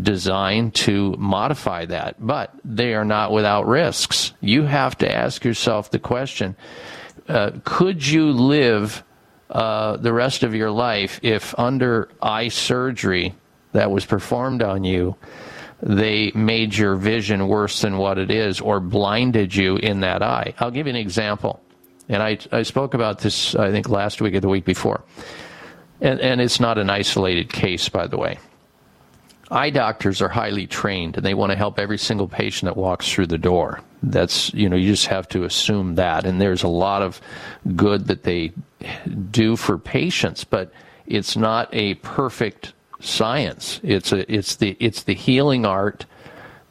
[0.00, 4.32] designed to modify that, but they are not without risks.
[4.40, 6.56] You have to ask yourself the question
[7.28, 9.04] uh, could you live
[9.50, 13.34] uh, the rest of your life if under eye surgery
[13.72, 15.16] that was performed on you,
[15.82, 20.54] they made your vision worse than what it is or blinded you in that eye.
[20.58, 21.60] I'll give you an example.
[22.08, 25.02] And I, I spoke about this, I think, last week or the week before.
[26.00, 28.38] And, and it's not an isolated case, by the way.
[29.50, 33.10] Eye doctors are highly trained and they want to help every single patient that walks
[33.10, 33.80] through the door.
[34.02, 36.24] That's, you know, you just have to assume that.
[36.24, 37.20] And there's a lot of
[37.74, 38.52] good that they
[39.30, 40.72] do for patients, but
[41.06, 43.80] it's not a perfect science.
[43.82, 46.06] It's a, it's the, it's the healing art,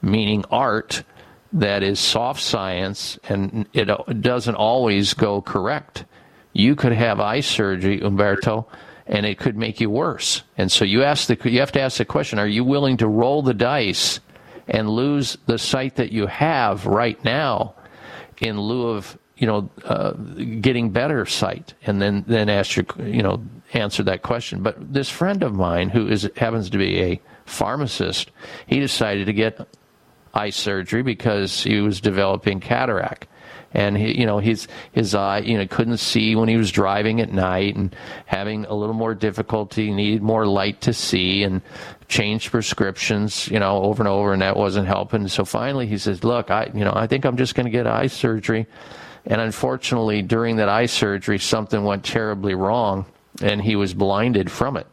[0.01, 1.03] meaning art
[1.51, 3.89] that is soft science and it
[4.21, 6.05] doesn't always go correct.
[6.53, 8.67] You could have eye surgery, Umberto,
[9.07, 10.43] and it could make you worse.
[10.57, 13.07] And so you ask the you have to ask the question: Are you willing to
[13.07, 14.19] roll the dice
[14.67, 17.73] and lose the sight that you have right now,
[18.39, 20.11] in lieu of you know uh,
[20.61, 21.73] getting better sight?
[21.85, 23.43] And then then ask your you know
[23.73, 24.61] answer that question.
[24.61, 28.31] But this friend of mine who is happens to be a pharmacist,
[28.67, 29.67] he decided to get
[30.33, 33.27] eye surgery because he was developing cataract
[33.73, 37.21] and he, you know his his eye you know couldn't see when he was driving
[37.21, 37.95] at night and
[38.25, 41.61] having a little more difficulty needed more light to see and
[42.07, 46.23] changed prescriptions you know over and over and that wasn't helping so finally he says
[46.23, 48.67] look I you know I think I'm just going to get eye surgery
[49.25, 53.05] and unfortunately during that eye surgery something went terribly wrong
[53.41, 54.87] and he was blinded from it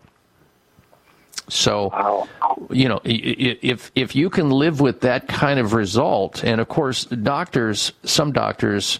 [1.48, 2.26] so,
[2.70, 7.04] you know, if if you can live with that kind of result, and of course,
[7.04, 8.98] doctors, some doctors,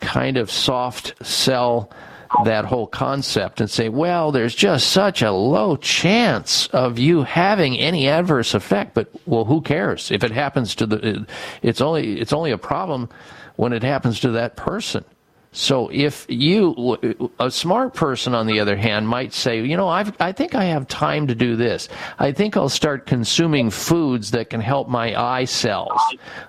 [0.00, 1.90] kind of soft sell
[2.44, 7.76] that whole concept and say, well, there's just such a low chance of you having
[7.76, 8.94] any adverse effect.
[8.94, 11.26] But well, who cares if it happens to the?
[11.60, 13.08] It's only it's only a problem
[13.60, 15.04] when it happens to that person.
[15.52, 20.18] So if you, a smart person on the other hand, might say, you know, I've,
[20.18, 21.90] I think I have time to do this.
[22.18, 26.00] I think I'll start consuming foods that can help my eye cells,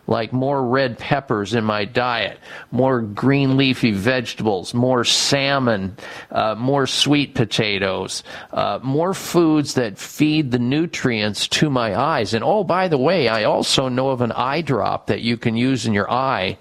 [0.07, 2.39] like more red peppers in my diet,
[2.71, 5.97] more green leafy vegetables, more salmon,
[6.31, 8.23] uh, more sweet potatoes,
[8.53, 12.33] uh, more foods that feed the nutrients to my eyes.
[12.33, 15.57] And oh, by the way, I also know of an eye drop that you can
[15.57, 16.57] use in your eye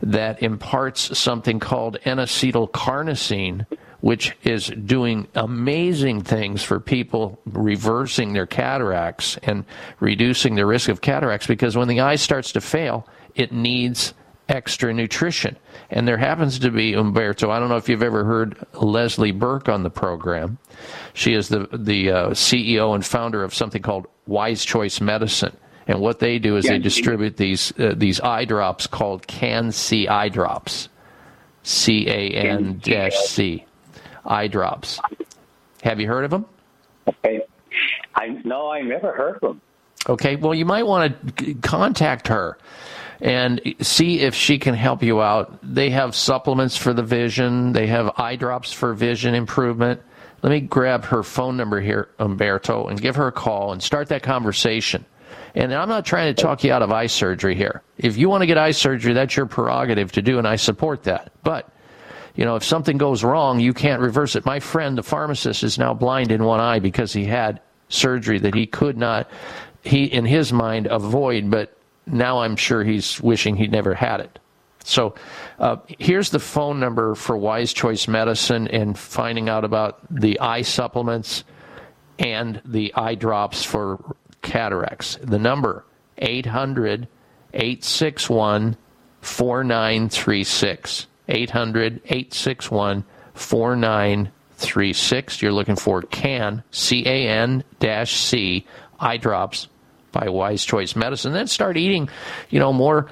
[0.00, 3.66] that imparts something called N-acetylcarnosine,
[4.00, 9.64] which is doing amazing things for people reversing their cataracts and
[10.00, 14.12] reducing the risk of cataracts because when the eye starts to fail, it needs
[14.48, 15.56] extra nutrition.
[15.90, 17.50] And there happens to be Umberto.
[17.50, 20.58] I don't know if you've ever heard Leslie Burke on the program.
[21.14, 25.56] She is the the uh, CEO and founder of something called Wise Choice Medicine.
[25.86, 26.72] And what they do is Yeah.
[26.72, 30.88] they distribute these uh, these eye drops called CAN-C eye drops,
[31.62, 33.64] C A N dash C,
[34.24, 34.98] eye drops.
[35.82, 36.46] Have you heard of them?
[37.08, 37.42] Okay.
[38.14, 39.60] I no, I never heard of them.
[40.08, 42.58] Okay, well, you might want to contact her
[43.20, 45.58] and see if she can help you out.
[45.62, 50.00] They have supplements for the vision, they have eye drops for vision improvement.
[50.42, 54.08] Let me grab her phone number here, Umberto, and give her a call and start
[54.08, 55.06] that conversation.
[55.54, 57.82] And I'm not trying to talk you out of eye surgery here.
[57.96, 61.04] If you want to get eye surgery, that's your prerogative to do, and I support
[61.04, 61.30] that.
[61.44, 61.70] But
[62.34, 64.44] You know, if something goes wrong, you can't reverse it.
[64.44, 68.54] My friend, the pharmacist, is now blind in one eye because he had surgery that
[68.54, 69.30] he could not,
[69.82, 71.50] he in his mind, avoid.
[71.50, 71.76] But
[72.06, 74.38] now I'm sure he's wishing he'd never had it.
[74.82, 75.14] So
[75.58, 80.62] uh, here's the phone number for Wise Choice Medicine and finding out about the eye
[80.62, 81.44] supplements
[82.18, 85.18] and the eye drops for cataracts.
[85.20, 85.84] The number
[86.18, 87.08] 800
[87.52, 88.76] 861
[89.20, 91.06] 4936.
[91.28, 93.04] 800 861
[93.34, 95.42] 4936.
[95.42, 98.66] You're looking for CAN, C A N dash C,
[99.00, 99.66] eye drops
[100.12, 101.32] by Wise Choice Medicine.
[101.32, 102.08] Then start eating,
[102.50, 103.10] you know, more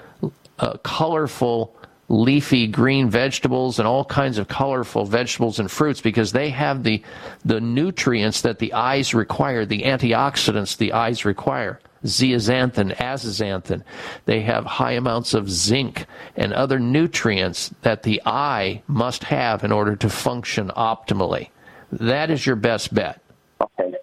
[0.59, 1.75] uh, colorful
[2.13, 7.03] leafy green vegetables and all kinds of colorful vegetables and fruits because they have the
[7.45, 11.81] the nutrients that the eyes require, the antioxidants the eyes require.
[12.05, 13.83] Zeaxanthin, astaxanthin.
[14.27, 16.07] They have high amounts of zinc
[16.37, 21.49] and other nutrients that the eye must have in order to function optimally.
[21.93, 23.23] That is your best bet.
[23.61, 23.95] Okay.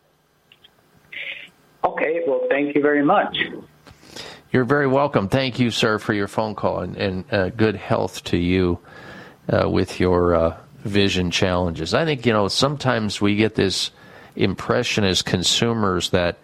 [1.83, 2.21] Okay.
[2.25, 3.37] Well, thank you very much.
[4.51, 5.29] You're very welcome.
[5.29, 8.79] Thank you, sir, for your phone call and, and uh, good health to you
[9.47, 11.93] uh, with your uh, vision challenges.
[11.93, 13.91] I think, you know, sometimes we get this
[14.35, 16.39] impression as consumers that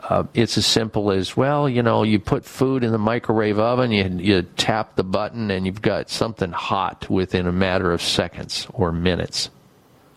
[0.00, 3.90] uh, it's as simple as, well, you know, you put food in the microwave oven,
[3.90, 8.66] you, you tap the button, and you've got something hot within a matter of seconds
[8.72, 9.50] or minutes.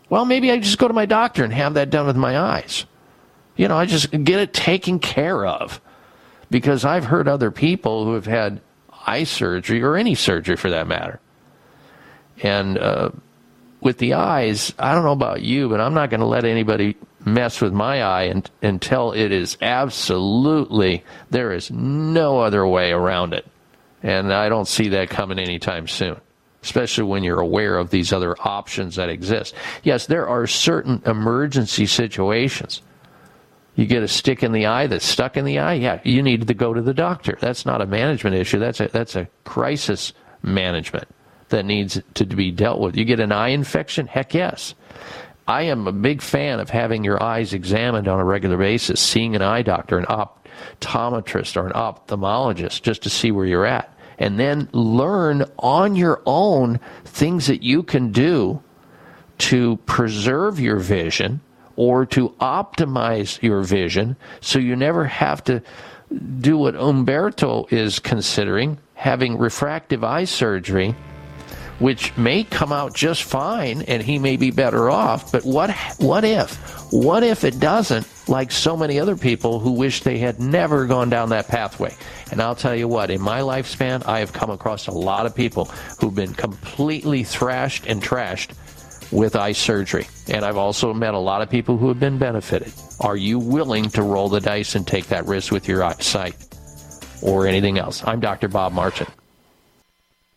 [0.07, 2.85] Well, maybe I just go to my doctor and have that done with my eyes.
[3.57, 5.81] You know, I just get it taken care of
[6.51, 8.61] because I've heard other people who have had
[9.07, 11.19] eye surgery or any surgery for that matter.
[12.43, 13.11] And uh,
[13.79, 16.97] with the eyes, I don't know about you, but I'm not going to let anybody
[17.25, 23.33] mess with my eye and, until it is absolutely, there is no other way around
[23.33, 23.47] it.
[24.03, 26.19] And I don't see that coming anytime soon,
[26.63, 29.53] especially when you're aware of these other options that exist.
[29.83, 32.81] Yes, there are certain emergency situations.
[33.75, 36.47] You get a stick in the eye that's stuck in the eye, yeah, you need
[36.47, 37.37] to go to the doctor.
[37.39, 41.07] That's not a management issue, that's a, that's a crisis management
[41.49, 42.97] that needs to be dealt with.
[42.97, 44.07] You get an eye infection?
[44.07, 44.73] Heck yes.
[45.47, 49.35] I am a big fan of having your eyes examined on a regular basis, seeing
[49.35, 53.93] an eye doctor, an optometrist, or an ophthalmologist just to see where you're at.
[54.17, 58.61] And then learn on your own things that you can do
[59.39, 61.41] to preserve your vision
[61.81, 65.59] or to optimize your vision so you never have to
[66.39, 70.95] do what Umberto is considering having refractive eye surgery
[71.79, 75.31] which may come out just fine and he may be better off.
[75.31, 76.53] But what what if?
[76.93, 81.09] What if it doesn't, like so many other people who wish they had never gone
[81.09, 81.95] down that pathway?
[82.29, 85.33] And I'll tell you what, in my lifespan, I have come across a lot of
[85.33, 85.65] people
[85.99, 88.51] who've been completely thrashed and trashed
[89.11, 90.07] with eye surgery.
[90.27, 92.73] And I've also met a lot of people who have been benefited.
[92.99, 96.35] Are you willing to roll the dice and take that risk with your eyesight
[97.21, 98.03] or anything else?
[98.05, 98.47] I'm Dr.
[98.47, 99.07] Bob Martin.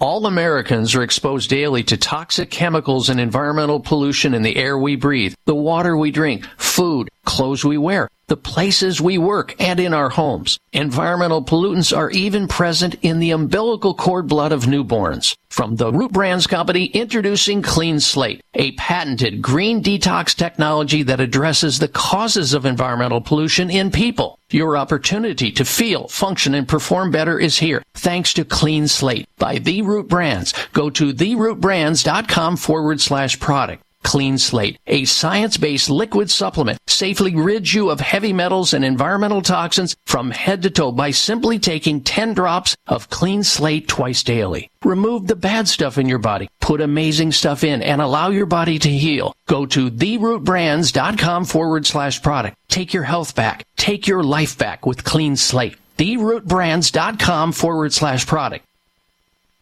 [0.01, 4.97] All Americans are exposed daily to toxic chemicals and environmental pollution in the air we
[4.97, 9.93] breathe, the water we drink, food, clothes we wear, the places we work, and in
[9.93, 10.59] our homes.
[10.73, 15.37] Environmental pollutants are even present in the umbilical cord blood of newborns.
[15.51, 21.79] From the Root Brands Company, introducing Clean Slate, a patented green detox technology that addresses
[21.79, 24.39] the causes of environmental pollution in people.
[24.51, 29.59] Your opportunity to feel, function, and perform better is here thanks to Clean Slate by
[29.59, 30.55] The Root Brands.
[30.73, 33.83] Go to therootbrands.com forward slash product.
[34.05, 39.97] Clean Slate, a science-based liquid supplement, safely rids you of heavy metals and environmental toxins
[40.07, 44.71] from head to toe by simply taking 10 drops of Clean Slate twice daily.
[44.85, 48.79] Remove the bad stuff in your body, put amazing stuff in, and allow your body
[48.79, 49.35] to heal.
[49.49, 52.57] Go to therootbrands.com forward slash product.
[52.69, 53.65] Take your health back.
[53.77, 55.77] Take your life back with Clean Slate.
[55.99, 58.65] Therootbrands.com forward slash product.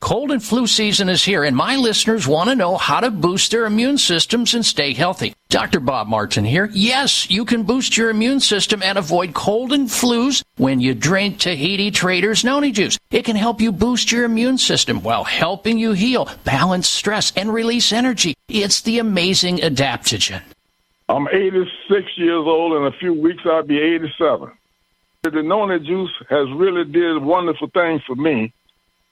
[0.02, 3.52] Cold and flu season is here, and my listeners want to know how to boost
[3.52, 5.32] their immune systems and stay healthy.
[5.48, 5.78] Dr.
[5.78, 6.68] Bob Martin here.
[6.72, 11.38] Yes, you can boost your immune system and avoid cold and flus when you drink
[11.38, 12.98] Tahiti Traders Noni Juice.
[13.12, 17.54] It can help you boost your immune system while helping you heal, balance stress, and
[17.54, 18.34] release energy.
[18.48, 20.42] It's the amazing adaptogen.
[21.08, 22.72] I'm 86 years old.
[22.72, 24.50] And in a few weeks, I'll be 87.
[25.22, 28.52] The Noni juice has really did wonderful things for me.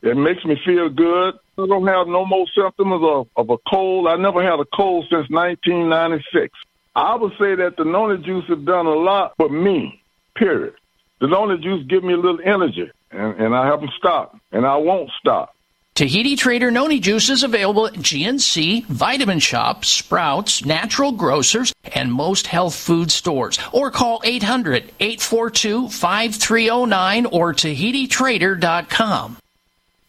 [0.03, 1.35] It makes me feel good.
[1.59, 4.09] I don't have no more symptoms of, of a cold.
[4.09, 6.57] I never had a cold since 1996.
[6.97, 10.03] I would say that the Noni juice has done a lot for me,
[10.35, 10.75] period.
[11.21, 14.77] The Noni juice give me a little energy, and, and I haven't stopped, and I
[14.77, 15.55] won't stop.
[15.95, 22.47] Tahiti Trader Noni Juice is available at GNC, Vitamin Shoppe, Sprouts, Natural Grocers, and most
[22.47, 23.59] health food stores.
[23.71, 29.37] Or call 800 842 5309 or TahitiTrader.com.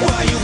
[0.00, 0.37] While you're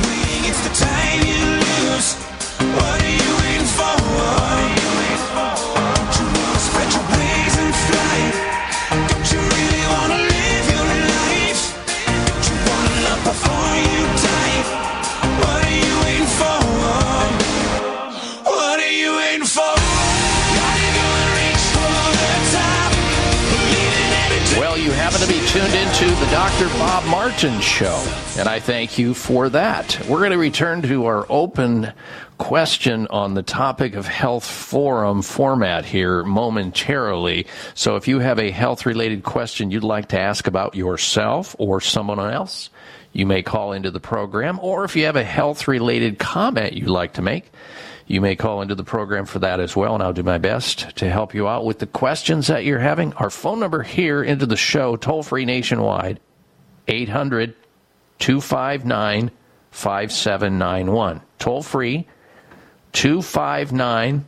[25.95, 26.67] into the Dr.
[26.79, 27.95] Bob Martin Show,
[28.37, 29.97] and I thank you for that.
[30.09, 31.93] We're going to return to our open
[32.37, 37.47] question on the topic of health forum format here momentarily.
[37.75, 41.81] So if you have a health related question you'd like to ask about yourself or
[41.81, 42.71] someone else,
[43.13, 46.89] you may call into the program, or if you have a health related comment you'd
[46.89, 47.53] like to make,
[48.07, 50.97] you may call into the program for that as well, and I'll do my best
[50.97, 53.13] to help you out with the questions that you're having.
[53.15, 56.21] Our phone number here into the show, toll free nationwide,
[56.89, 57.55] 800
[58.19, 59.31] 259
[59.71, 61.21] 5791.
[61.39, 62.07] Toll free,
[62.93, 64.27] 259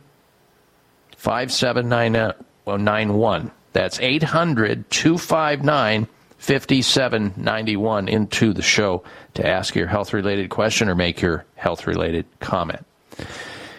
[1.17, 3.51] 5791.
[3.73, 11.21] That's 800 259 5791 into the show to ask your health related question or make
[11.21, 12.85] your health related comment.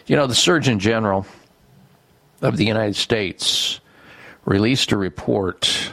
[0.08, 1.26] You know, the Surgeon General
[2.40, 3.78] of the United States
[4.46, 5.92] released a report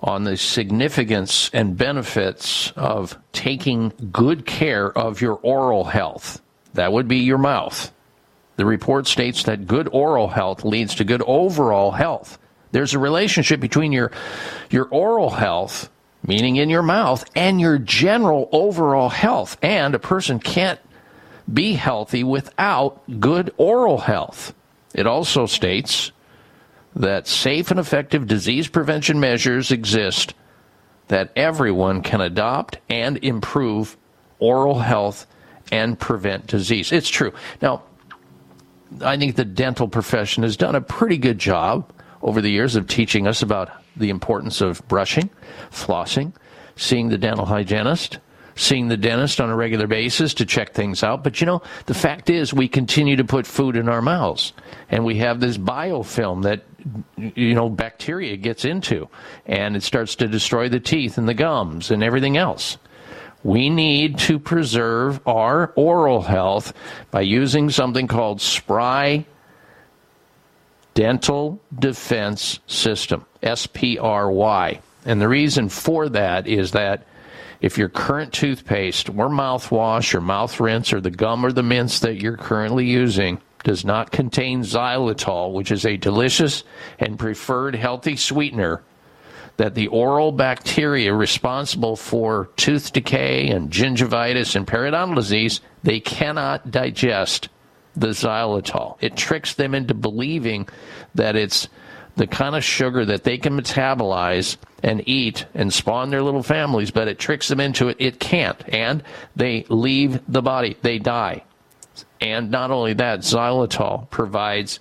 [0.00, 6.40] on the significance and benefits of taking good care of your oral health.
[6.74, 7.90] That would be your mouth.
[8.54, 12.38] The report states that good oral health leads to good overall health.
[12.70, 14.12] There's a relationship between your
[14.70, 15.90] your oral health,
[16.24, 19.56] meaning in your mouth, and your general overall health.
[19.60, 20.78] And a person can't
[21.52, 24.54] be healthy without good oral health.
[24.94, 26.12] It also states
[26.96, 30.34] that safe and effective disease prevention measures exist
[31.08, 33.96] that everyone can adopt and improve
[34.38, 35.26] oral health
[35.72, 36.92] and prevent disease.
[36.92, 37.32] It's true.
[37.60, 37.82] Now,
[39.00, 41.90] I think the dental profession has done a pretty good job
[42.22, 45.30] over the years of teaching us about the importance of brushing,
[45.70, 46.32] flossing,
[46.76, 48.18] seeing the dental hygienist,
[48.56, 51.24] seeing the dentist on a regular basis to check things out.
[51.24, 54.52] But you know, the fact is we continue to put food in our mouths
[54.90, 56.62] and we have this biofilm that
[57.16, 59.08] you know bacteria gets into
[59.46, 62.78] and it starts to destroy the teeth and the gums and everything else.
[63.42, 66.72] We need to preserve our oral health
[67.10, 69.26] by using something called Spry
[70.94, 74.80] Dental Defense System, SPRY.
[75.04, 77.06] And the reason for that is that
[77.64, 82.00] if your current toothpaste or mouthwash or mouth rinse or the gum or the mints
[82.00, 86.62] that you're currently using does not contain xylitol, which is a delicious
[86.98, 88.82] and preferred healthy sweetener,
[89.56, 96.70] that the oral bacteria responsible for tooth decay and gingivitis and periodontal disease, they cannot
[96.70, 97.48] digest
[97.96, 98.98] the xylitol.
[99.00, 100.68] It tricks them into believing
[101.14, 101.70] that it's
[102.16, 106.90] the kind of sugar that they can metabolize and eat and spawn their little families,
[106.90, 107.96] but it tricks them into it.
[107.98, 108.62] It can't.
[108.72, 109.02] And
[109.34, 110.76] they leave the body.
[110.82, 111.42] They die.
[112.20, 114.80] And not only that, xylitol provides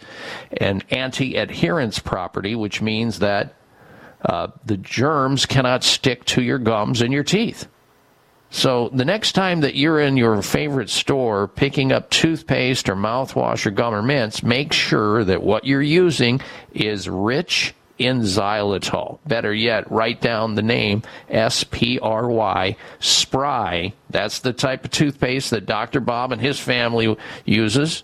[0.58, 3.56] an anti adherence property, which means that
[4.24, 7.68] uh, the germs cannot stick to your gums and your teeth.
[8.54, 13.66] So the next time that you're in your favorite store picking up toothpaste or mouthwash
[13.66, 16.40] or gum or mints, make sure that what you're using
[16.72, 19.18] is rich in xylitol.
[19.26, 23.92] Better yet, write down the name S P R Y, Spry.
[24.12, 26.00] That's the type of toothpaste that Dr.
[26.00, 28.04] Bob and his family uses.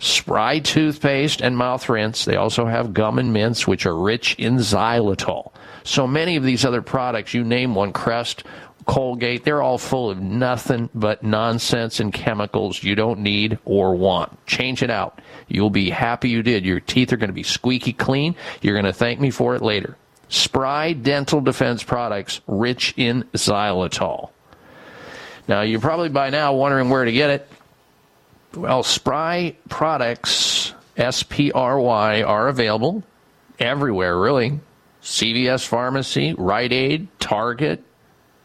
[0.00, 2.24] Spry toothpaste and mouth rinse.
[2.24, 5.52] They also have gum and mints, which are rich in xylitol.
[5.84, 8.42] So many of these other products, you name one, Crest,
[8.86, 14.46] Colgate, they're all full of nothing but nonsense and chemicals you don't need or want.
[14.46, 15.20] Change it out.
[15.48, 16.64] You'll be happy you did.
[16.64, 18.34] Your teeth are going to be squeaky clean.
[18.60, 19.96] You're going to thank me for it later.
[20.28, 24.30] Spry Dental Defense products rich in xylitol.
[25.46, 27.48] Now, you're probably by now wondering where to get it.
[28.54, 33.02] Well, Spry products, S P R Y, are available
[33.58, 34.60] everywhere, really.
[35.02, 37.82] CVS Pharmacy, Rite Aid, Target,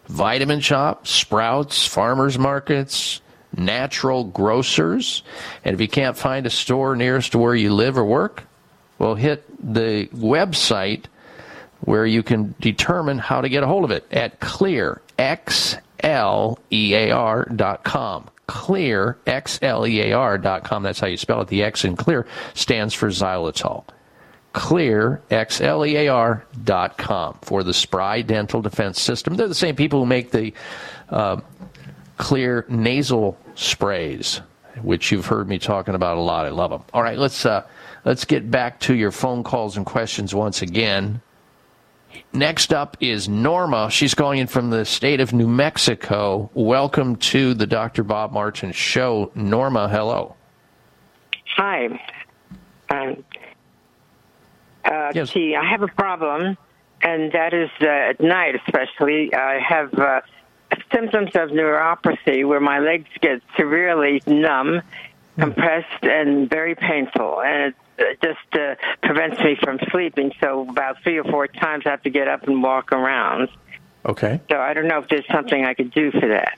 [0.10, 3.22] Vitamin Shoppe, Sprouts, Farmers Markets,
[3.56, 5.24] Natural Grocers.
[5.64, 8.44] And if you can't find a store nearest to where you live or work,
[8.98, 11.06] well, hit the website
[11.82, 15.86] where you can determine how to get a hold of it at Xlear, X-L-E-A-R
[17.56, 18.30] dot com.
[18.48, 20.84] Xlear, X-L-E-A-R dot com.
[20.84, 21.48] That's how you spell it.
[21.48, 22.26] The X in Xlear
[22.56, 23.86] stands for xylitol.
[24.60, 29.36] Xlear, X-L-E-A-R dot com for the Spry Dental Defense System.
[29.36, 30.54] They're the same people who make the
[31.10, 31.38] uh,
[32.18, 34.42] Xlear nasal sprays,
[34.82, 36.46] which you've heard me talking about a lot.
[36.46, 36.84] I love them.
[36.94, 37.66] All right, let's uh,
[38.04, 41.22] let's get back to your phone calls and questions once again.
[42.34, 43.90] Next up is Norma.
[43.90, 46.50] She's calling in from the state of New Mexico.
[46.54, 48.04] Welcome to the Dr.
[48.04, 49.32] Bob Martin Show.
[49.36, 50.36] Norma, hello.
[51.56, 51.88] Hi.
[52.90, 53.24] Um,
[54.90, 56.58] uh, Gee, I have a problem,
[57.02, 59.34] and that is uh, at night especially.
[59.34, 60.22] I have uh,
[60.94, 64.82] symptoms of neuropathy where my legs get severely numb,
[65.38, 67.42] compressed, and very painful.
[67.42, 70.32] And it just uh, prevents me from sleeping.
[70.42, 73.50] So about three or four times I have to get up and walk around.
[74.06, 74.40] Okay.
[74.50, 76.58] So I don't know if there's something I could do for that.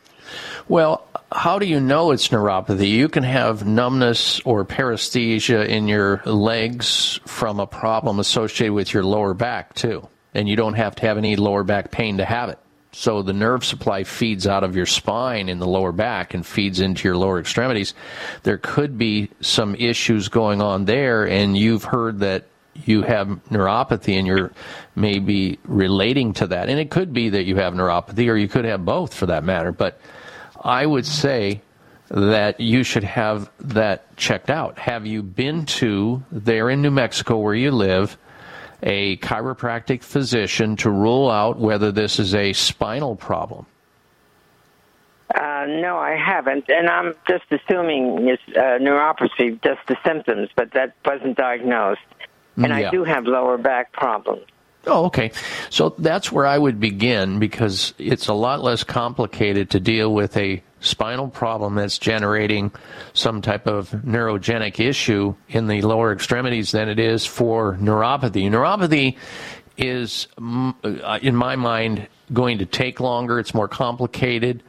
[0.68, 2.90] Well, how do you know it's neuropathy?
[2.90, 9.04] You can have numbness or paresthesia in your legs from a problem associated with your
[9.04, 10.08] lower back, too.
[10.34, 12.60] And you don't have to have any lower back pain to have it.
[12.94, 16.82] So the nerve supply feeds out of your spine in the lower back and feeds
[16.82, 17.94] into your lower extremities.
[18.44, 22.48] There could be some issues going on there, and you've heard that
[22.84, 24.52] you have neuropathy and you're
[24.96, 26.70] maybe relating to that.
[26.70, 29.46] And it could be that you have neuropathy, or you could have both for that
[29.46, 29.72] matter.
[29.72, 30.00] But
[30.64, 31.62] I would say
[32.10, 34.78] that you should have that checked out.
[34.80, 38.18] Have you been to there in New Mexico where you live?
[38.84, 43.66] a chiropractic physician to rule out whether this is a spinal problem?
[45.34, 50.72] Uh, no, I haven't, and I'm just assuming it's uh, neuropathy, just the symptoms, but
[50.74, 52.02] that wasn't diagnosed.
[52.58, 52.88] And Yeah.
[52.88, 54.46] I do have lower back problems.
[54.88, 55.32] Oh, okay.
[55.70, 60.36] So that's where I would begin because it's a lot less complicated to deal with
[60.38, 62.72] a spinal problem that's generating
[63.14, 68.50] some type of neurogenic issue in the lower extremities than it is for neuropathy.
[68.50, 69.18] Neuropathy
[69.78, 70.28] is,
[70.84, 73.40] uh, in my mind, going to take longer.
[73.40, 74.64] It's more complicated.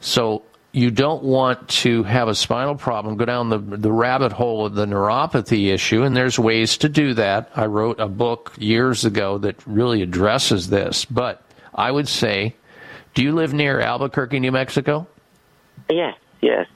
[0.00, 0.42] So
[0.74, 4.74] you don't want to have a spinal problem go down the the rabbit hole of
[4.74, 7.48] the neuropathy issue and there's ways to do that.
[7.54, 11.04] I wrote a book years ago that really addresses this.
[11.04, 11.40] But
[11.74, 12.54] i would say
[13.14, 15.06] do you live near albuquerque new mexico?
[15.88, 16.66] Yes, yes.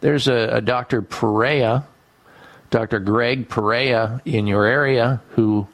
[0.00, 1.86] there's a, a dr perea
[2.68, 5.66] dr greg perea in your area who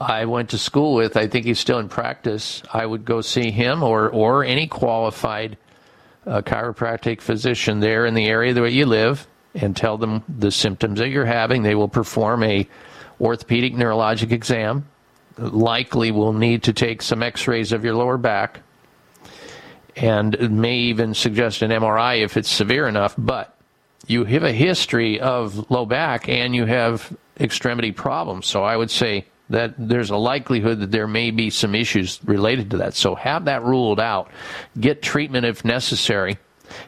[0.00, 1.16] i went to school with.
[1.16, 2.64] I think he's still in practice.
[2.72, 5.56] I would go see him or or any qualified
[6.26, 10.98] a chiropractic physician there in the area that you live and tell them the symptoms
[10.98, 11.62] that you're having.
[11.62, 12.68] They will perform a
[13.20, 14.86] orthopedic neurologic exam.
[15.36, 18.60] Likely will need to take some x-rays of your lower back
[19.96, 23.56] and may even suggest an MRI if it's severe enough, but
[24.06, 28.46] you have a history of low back and you have extremity problems.
[28.46, 32.70] So I would say that there's a likelihood that there may be some issues related
[32.70, 32.94] to that.
[32.94, 34.30] So have that ruled out.
[34.78, 36.38] Get treatment if necessary.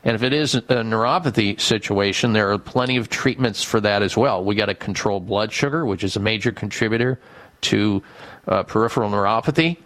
[0.05, 4.17] And if it is a neuropathy situation, there are plenty of treatments for that as
[4.17, 4.43] well.
[4.43, 7.21] We got to control blood sugar, which is a major contributor
[7.63, 8.03] to
[8.49, 9.77] uh, peripheral neuropathy.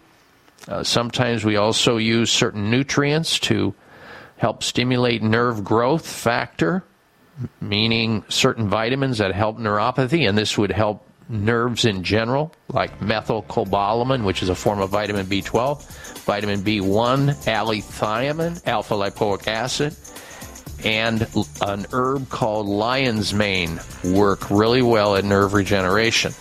[0.68, 3.74] Uh, sometimes we also use certain nutrients to
[4.36, 6.84] help stimulate nerve growth factor,
[7.60, 14.24] meaning certain vitamins that help neuropathy, and this would help nerves in general, like methylcobalamin,
[14.24, 15.82] which is a form of vitamin B12,
[16.24, 19.96] vitamin B1, allithiamine, alpha lipoic acid,
[20.84, 21.26] and
[21.62, 26.32] an herb called lion's mane work really well at nerve regeneration.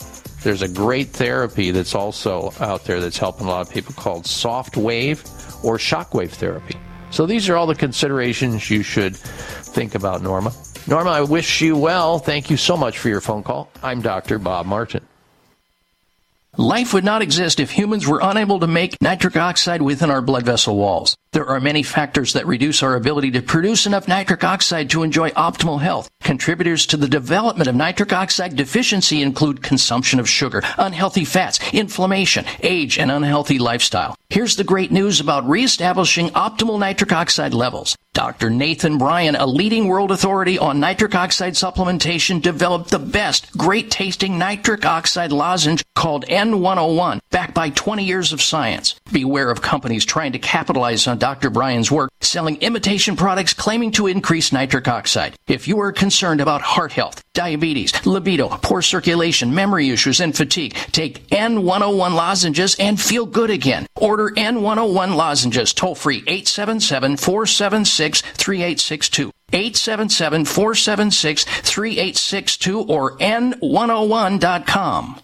[0.41, 4.25] There's a great therapy that's also out there that's helping a lot of people called
[4.25, 5.21] soft wave
[5.63, 6.75] or shockwave therapy.
[7.11, 10.53] So these are all the considerations you should think about, Norma.
[10.89, 12.17] Norma, I wish you well.
[12.17, 13.69] Thank you so much for your phone call.
[13.83, 14.39] I'm Dr.
[14.39, 15.05] Bob Martin.
[16.57, 20.47] Life would not exist if humans were unable to make nitric oxide within our blood
[20.47, 21.15] vessel walls.
[21.31, 25.29] There are many factors that reduce our ability to produce enough nitric oxide to enjoy
[25.31, 26.09] optimal health.
[26.21, 32.45] Contributors to the development of nitric oxide deficiency include consumption of sugar, unhealthy fats, inflammation,
[32.61, 34.15] age, and unhealthy lifestyle.
[34.29, 37.95] Here's the great news about reestablishing optimal nitric oxide levels.
[38.13, 38.49] Dr.
[38.49, 44.39] Nathan Bryan, a leading world authority on nitric oxide supplementation, developed the best, great tasting
[44.39, 48.95] nitric oxide lozenge called N101, backed by 20 years of science.
[49.11, 51.49] Beware of companies trying to capitalize on Dr.
[51.49, 55.35] Bryan's work, selling imitation products claiming to increase nitric oxide.
[55.47, 60.73] If you are concerned about heart health, diabetes, libido, poor circulation, memory issues, and fatigue,
[60.91, 63.87] take N101 lozenges and feel good again.
[63.95, 69.31] Order N101 lozenges toll free 877 476 3862.
[69.51, 75.19] 877 476 3862 or N101.com.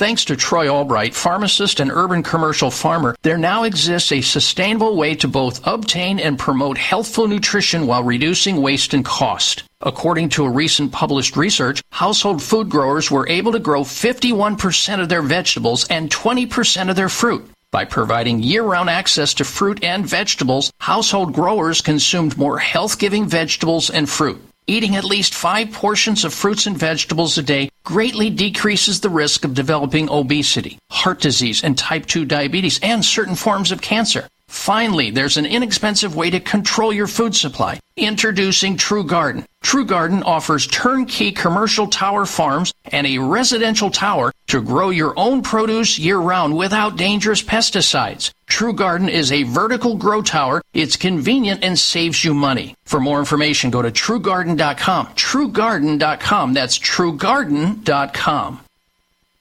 [0.00, 5.14] Thanks to Troy Albright, pharmacist and urban commercial farmer, there now exists a sustainable way
[5.16, 9.64] to both obtain and promote healthful nutrition while reducing waste and cost.
[9.82, 15.10] According to a recent published research, household food growers were able to grow 51% of
[15.10, 17.44] their vegetables and 20% of their fruit.
[17.70, 24.08] By providing year-round access to fruit and vegetables, household growers consumed more health-giving vegetables and
[24.08, 24.40] fruit.
[24.66, 29.44] Eating at least five portions of fruits and vegetables a day greatly decreases the risk
[29.44, 34.28] of developing obesity, heart disease, and type 2 diabetes, and certain forms of cancer.
[34.48, 37.78] Finally, there's an inexpensive way to control your food supply.
[37.96, 39.46] Introducing True Garden.
[39.62, 45.42] True Garden offers turnkey commercial tower farms and a residential tower to grow your own
[45.42, 48.32] produce year round without dangerous pesticides.
[48.46, 50.62] True Garden is a vertical grow tower.
[50.74, 52.74] It's convenient and saves you money.
[52.84, 55.06] For more information, go to truegarden.com.
[55.08, 56.52] Truegarden.com.
[56.52, 58.60] That's truegarden.com.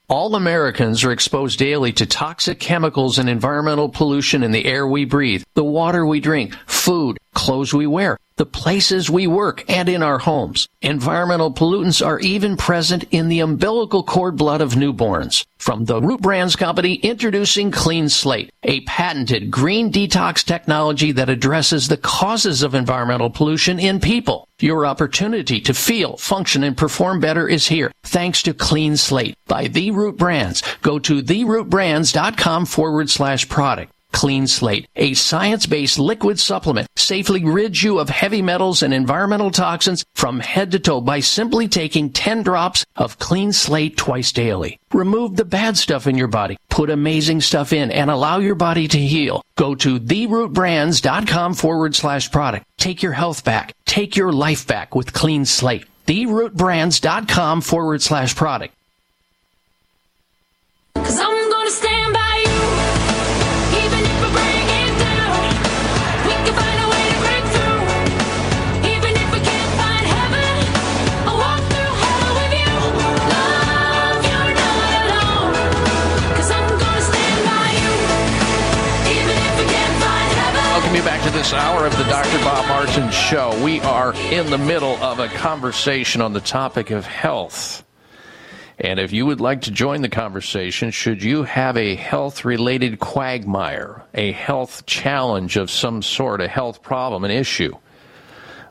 [0.10, 5.06] All Americans are exposed daily to toxic chemicals and environmental pollution in the air we
[5.06, 10.04] breathe, the water we drink, food, clothes we wear, the places we work, and in
[10.04, 10.68] our homes.
[10.82, 15.46] Environmental pollutants are even present in the umbilical cord blood of newborns.
[15.58, 21.88] From the Root Brands Company, introducing Clean Slate, a patented green detox technology that addresses
[21.88, 24.46] the causes of environmental pollution in people.
[24.60, 29.68] Your opportunity to feel, function, and perform better is here, thanks to Clean Slate by
[29.68, 30.62] The Root Brands.
[30.82, 33.94] Go to therootbrands.com forward slash product.
[34.12, 40.06] Clean Slate, a science-based liquid supplement, safely rids you of heavy metals and environmental toxins
[40.16, 44.80] from head to toe by simply taking 10 drops of Clean Slate twice daily.
[44.94, 48.88] Remove the bad stuff in your body, put amazing stuff in, and allow your body
[48.88, 49.44] to heal.
[49.56, 52.66] Go to therootbrands.com forward slash product.
[52.78, 53.74] Take your health back.
[53.86, 55.86] Take your life back with Clean Slate.
[56.08, 58.74] Therootbrands.com forward slash product.
[81.40, 82.38] This hour of the Dr.
[82.40, 83.64] Bob Martin Show.
[83.64, 87.86] We are in the middle of a conversation on the topic of health.
[88.78, 93.00] And if you would like to join the conversation, should you have a health related
[93.00, 97.74] quagmire, a health challenge of some sort, a health problem, an issue,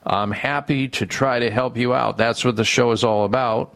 [0.04, 2.18] I'm happy to try to help you out.
[2.18, 3.74] That's what the show is all about.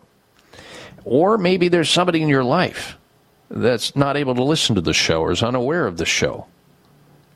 [1.06, 2.98] Or maybe there's somebody in your life
[3.48, 6.46] that's not able to listen to the show or is unaware of the show.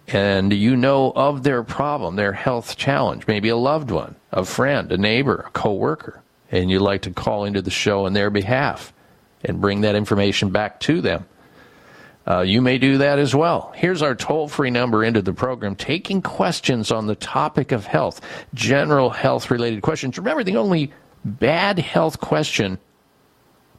[0.09, 4.93] And you know of their problem, their health challenge, maybe a loved one, a friend,
[4.93, 8.93] a neighbor, a coworker, and you'd like to call into the show on their behalf
[9.45, 11.27] and bring that information back to them.
[12.29, 13.73] Uh, you may do that as well.
[13.77, 18.21] Here's our toll free number into the program, taking questions on the topic of health,
[18.53, 20.19] general health related questions.
[20.19, 20.93] Remember, the only
[21.25, 22.79] bad health question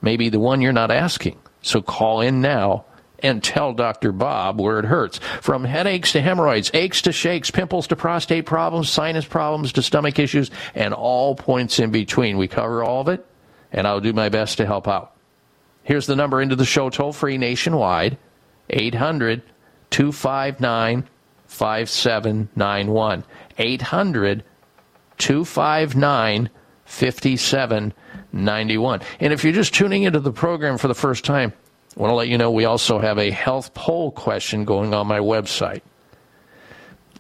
[0.02, 1.38] may be the one you're not asking.
[1.62, 2.86] So call in now
[3.20, 4.12] and tell Dr.
[4.12, 5.18] Bob where it hurts.
[5.42, 10.20] From headaches to hemorrhoids, aches to shakes, pimples to prostate problems, sinus problems to stomach
[10.20, 12.38] issues, and all points in between.
[12.38, 13.26] We cover all of it,
[13.72, 15.14] and I'll do my best to help out.
[15.84, 18.18] Here's the number into the show toll free nationwide
[18.70, 19.42] 800
[19.90, 21.08] 259
[21.48, 23.24] 5791.
[23.58, 24.44] 800
[25.18, 26.50] 259
[28.34, 29.02] 91.
[29.20, 31.54] And if you're just tuning into the program for the first time,
[31.98, 35.08] I want to let you know we also have a health poll question going on
[35.08, 35.82] my website.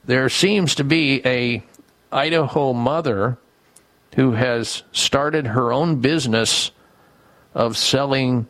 [0.05, 1.63] There seems to be a
[2.11, 3.39] Idaho mother
[4.15, 6.69] who has started her own business
[7.55, 8.45] of selling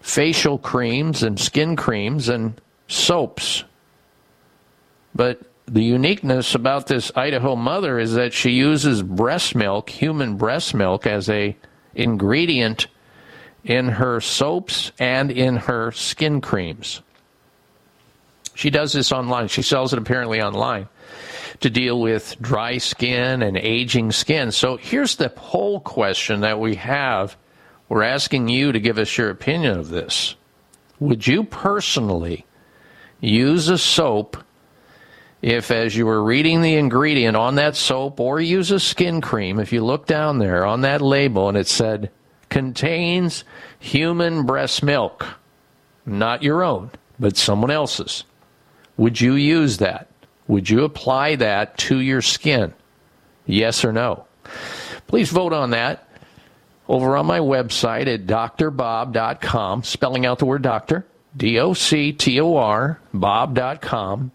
[0.00, 3.64] facial creams and skin creams and soaps.
[5.12, 10.72] But the uniqueness about this Idaho mother is that she uses breast milk, human breast
[10.72, 11.56] milk, as a
[11.96, 12.86] ingredient
[13.68, 17.02] in her soaps and in her skin creams.
[18.54, 19.48] She does this online.
[19.48, 20.88] She sells it apparently online
[21.60, 24.50] to deal with dry skin and aging skin.
[24.50, 27.36] So here's the poll question that we have.
[27.88, 30.34] We're asking you to give us your opinion of this.
[30.98, 32.46] Would you personally
[33.20, 34.38] use a soap
[35.40, 39.60] if, as you were reading the ingredient on that soap, or use a skin cream,
[39.60, 42.10] if you look down there on that label and it said,
[42.48, 43.44] contains
[43.78, 45.26] human breast milk,
[46.06, 48.24] not your own, but someone else's,
[48.96, 50.08] would you use that?
[50.46, 52.72] Would you apply that to your skin?
[53.46, 54.26] Yes or no?
[55.06, 56.08] Please vote on that
[56.88, 61.06] over on my website at drbob.com, spelling out the word doctor,
[61.36, 64.32] D O C T O R, bob.com.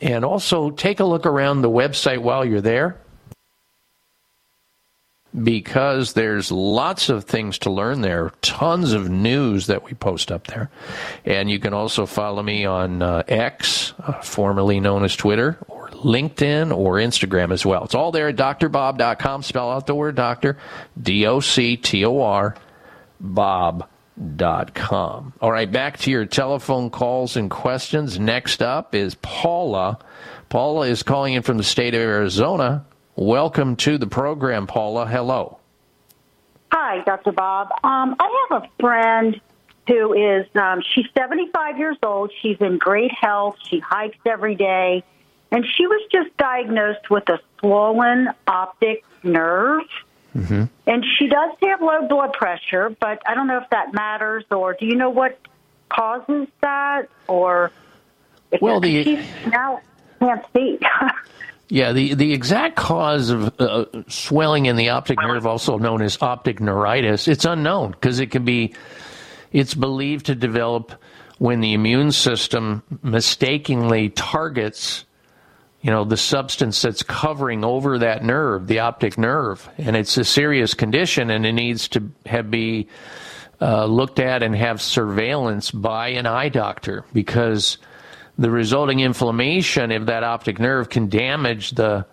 [0.00, 2.96] And also take a look around the website while you're there
[5.42, 10.46] because there's lots of things to learn there, tons of news that we post up
[10.46, 10.70] there.
[11.24, 15.88] And you can also follow me on uh, X, uh, formerly known as Twitter, or
[15.90, 17.84] LinkedIn or Instagram as well.
[17.84, 19.42] It's all there at drbob.com.
[19.42, 20.56] Spell out the word doctor,
[21.00, 22.54] D O C T O R,
[23.20, 23.88] bob.com.
[25.40, 28.18] All right, back to your telephone calls and questions.
[28.18, 29.98] Next up is Paula.
[30.48, 32.86] Paula is calling in from the state of Arizona.
[33.18, 35.04] Welcome to the program, Paula.
[35.04, 35.58] Hello.
[36.70, 37.32] Hi, Dr.
[37.32, 37.66] Bob.
[37.82, 39.40] Um, I have a friend
[39.88, 42.30] who is, um, she's 75 years old.
[42.40, 43.56] She's in great health.
[43.68, 45.02] She hikes every day.
[45.50, 49.82] And she was just diagnosed with a swollen optic nerve.
[50.36, 50.64] Mm-hmm.
[50.86, 54.76] And she does have low blood pressure, but I don't know if that matters or
[54.78, 55.40] do you know what
[55.88, 57.72] causes that or
[58.52, 59.16] if Well, the- she
[59.48, 59.80] now
[60.20, 60.78] can't see.
[61.70, 66.16] Yeah, the, the exact cause of uh, swelling in the optic nerve, also known as
[66.22, 68.74] optic neuritis, it's unknown because it can be,
[69.52, 70.92] it's believed to develop
[71.38, 75.04] when the immune system mistakenly targets,
[75.82, 80.24] you know, the substance that's covering over that nerve, the optic nerve, and it's a
[80.24, 82.88] serious condition, and it needs to have be
[83.60, 87.76] uh, looked at and have surveillance by an eye doctor because
[88.38, 92.06] the resulting inflammation of that optic nerve can damage the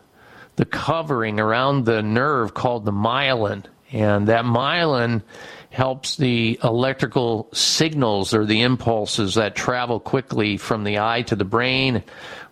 [0.56, 3.66] the covering around the nerve called the myelin.
[3.92, 5.22] And that myelin
[5.70, 11.44] helps the electrical signals or the impulses that travel quickly from the eye to the
[11.44, 12.04] brain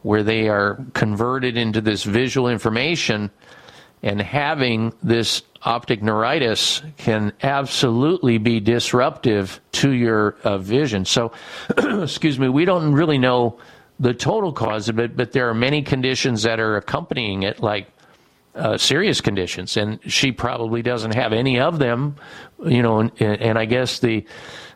[0.01, 3.31] where they are converted into this visual information.
[4.01, 11.05] And having this optic neuritis can absolutely be disruptive to your uh, vision.
[11.05, 11.31] So,
[11.77, 13.59] excuse me, we don't really know
[13.99, 17.87] the total cause of it, but there are many conditions that are accompanying it, like
[18.55, 22.15] uh, serious conditions, and she probably doesn't have any of them,
[22.65, 22.99] you know.
[22.99, 24.25] And, and I guess the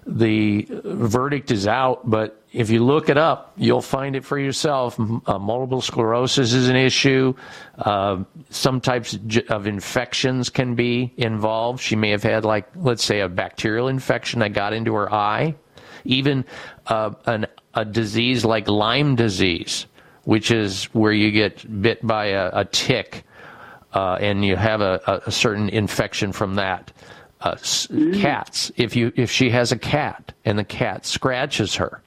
[0.06, 5.00] the verdict is out, but if you look it up, you'll find it for yourself.
[5.00, 7.36] Uh, multiple sclerosis is an issue.
[7.78, 9.18] Uh, some types
[9.50, 11.80] of infections can be involved.
[11.80, 15.54] She may have had, like, let's say, a bacterial infection that got into her eye.
[16.04, 16.46] Even
[16.88, 19.86] uh, an, a disease like Lyme disease,
[20.24, 23.24] which is where you get bit by a, a tick
[23.94, 26.92] uh, and you have a, a, certain infection from that.
[27.40, 27.56] Uh,
[28.14, 32.02] Cats, if you if she has a cat and the cat scratches her,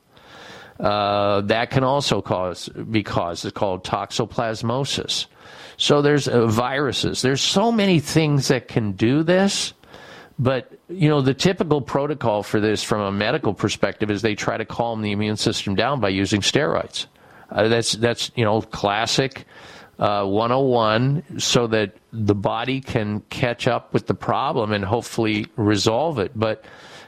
[0.80, 3.44] uh, that can also cause be caused.
[3.44, 5.26] It's called toxoplasmosis.
[5.76, 7.22] So there's uh, viruses.
[7.22, 9.74] There's so many things that can do this,
[10.38, 14.56] but you know the typical protocol for this from a medical perspective is they try
[14.56, 17.06] to calm the immune system down by using steroids.
[17.50, 19.44] Uh, that's that's you know classic
[19.98, 26.18] uh, 101 so that the body can catch up with the problem and hopefully resolve
[26.18, 26.32] it.
[26.34, 26.64] But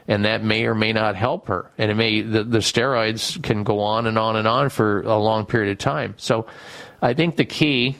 [0.07, 3.63] and that may or may not help her, and it may the, the steroids can
[3.63, 6.15] go on and on and on for a long period of time.
[6.17, 6.47] So
[7.01, 7.95] I think the key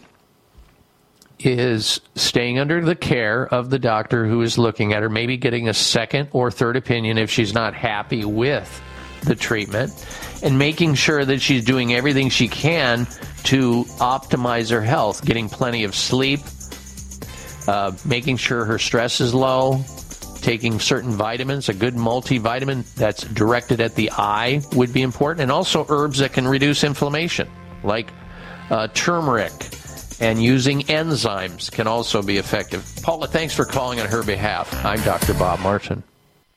[1.39, 5.67] is staying under the care of the doctor who is looking at her, maybe getting
[5.67, 8.81] a second or third opinion if she's not happy with
[9.23, 9.91] the treatment,
[10.43, 13.05] and making sure that she's doing everything she can
[13.43, 16.41] to optimize her health, getting plenty of sleep,
[17.67, 19.83] uh, making sure her stress is low,
[20.43, 21.69] taking certain vitamins.
[21.69, 26.33] A good multivitamin that's directed at the eye would be important, and also herbs that
[26.33, 27.49] can reduce inflammation,
[27.83, 28.11] like
[28.69, 29.51] uh, turmeric.
[30.19, 32.87] And using enzymes can also be effective.
[33.01, 34.85] Paula, thanks for calling on her behalf.
[34.85, 35.33] I'm Dr.
[35.33, 36.03] Bob Martin.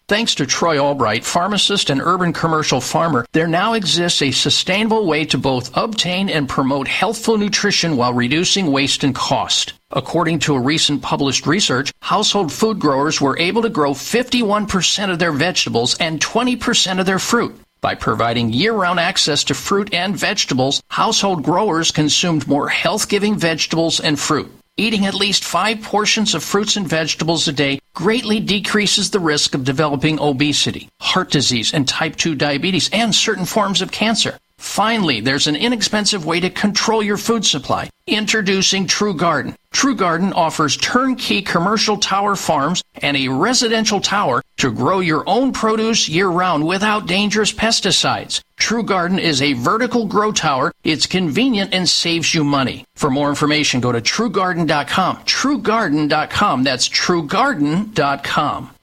[0.08, 5.24] Thanks to Troy Albright, pharmacist and urban commercial farmer, there now exists a sustainable way
[5.24, 9.72] to both obtain and promote healthful nutrition while reducing waste and cost.
[9.90, 15.18] According to a recent published research, household food growers were able to grow 51% of
[15.18, 17.60] their vegetables and 20% of their fruit.
[17.80, 24.20] By providing year-round access to fruit and vegetables, household growers consumed more health-giving vegetables and
[24.20, 24.55] fruit.
[24.78, 29.54] Eating at least five portions of fruits and vegetables a day greatly decreases the risk
[29.54, 34.38] of developing obesity, heart disease, and type 2 diabetes, and certain forms of cancer.
[34.58, 37.88] Finally, there's an inexpensive way to control your food supply.
[38.06, 39.56] Introducing True Garden.
[39.72, 45.52] True Garden offers turnkey commercial tower farms and a residential tower to grow your own
[45.52, 48.40] produce year round without dangerous pesticides.
[48.56, 50.72] True Garden is a vertical grow tower.
[50.84, 52.84] It's convenient and saves you money.
[52.94, 55.16] For more information, go to truegarden.com.
[55.24, 56.62] Truegarden.com.
[56.62, 58.75] That's truegarden.com.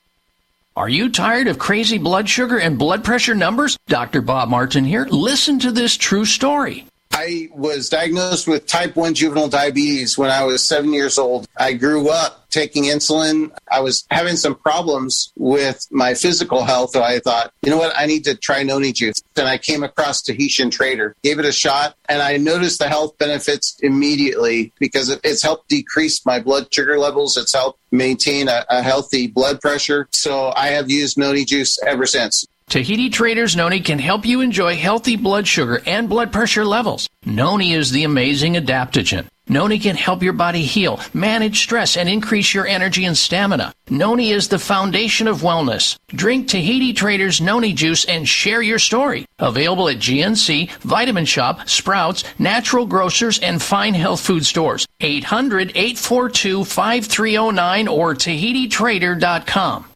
[0.76, 3.78] Are you tired of crazy blood sugar and blood pressure numbers?
[3.86, 4.24] Dr.
[4.24, 5.06] Bob Martin here.
[5.06, 6.88] Listen to this true story.
[7.14, 11.48] I was diagnosed with type 1 juvenile diabetes when I was seven years old.
[11.56, 13.52] I grew up taking insulin.
[13.72, 16.92] I was having some problems with my physical health.
[16.92, 17.94] So I thought, you know what?
[17.96, 19.22] I need to try noni juice.
[19.36, 23.18] And I came across Tahiti Trader, gave it a shot, and I noticed the health
[23.18, 27.38] benefits immediately because it's helped decrease my blood sugar levels.
[27.38, 30.08] It's helped maintain a, a healthy blood pressure.
[30.12, 32.46] So I have used noni juice ever since.
[32.74, 37.08] Tahiti Traders Noni can help you enjoy healthy blood sugar and blood pressure levels.
[37.24, 39.28] Noni is the amazing adaptogen.
[39.48, 43.76] Noni can help your body heal, manage stress, and increase your energy and stamina.
[43.92, 46.00] Noni is the foundation of wellness.
[46.08, 49.28] Drink Tahiti Traders Noni juice and share your story.
[49.38, 54.88] Available at GNC, Vitamin Shoppe, Sprouts, Natural Grocers, and fine health food stores.
[55.00, 59.93] 800 842 5309 or TahitiTrader.com.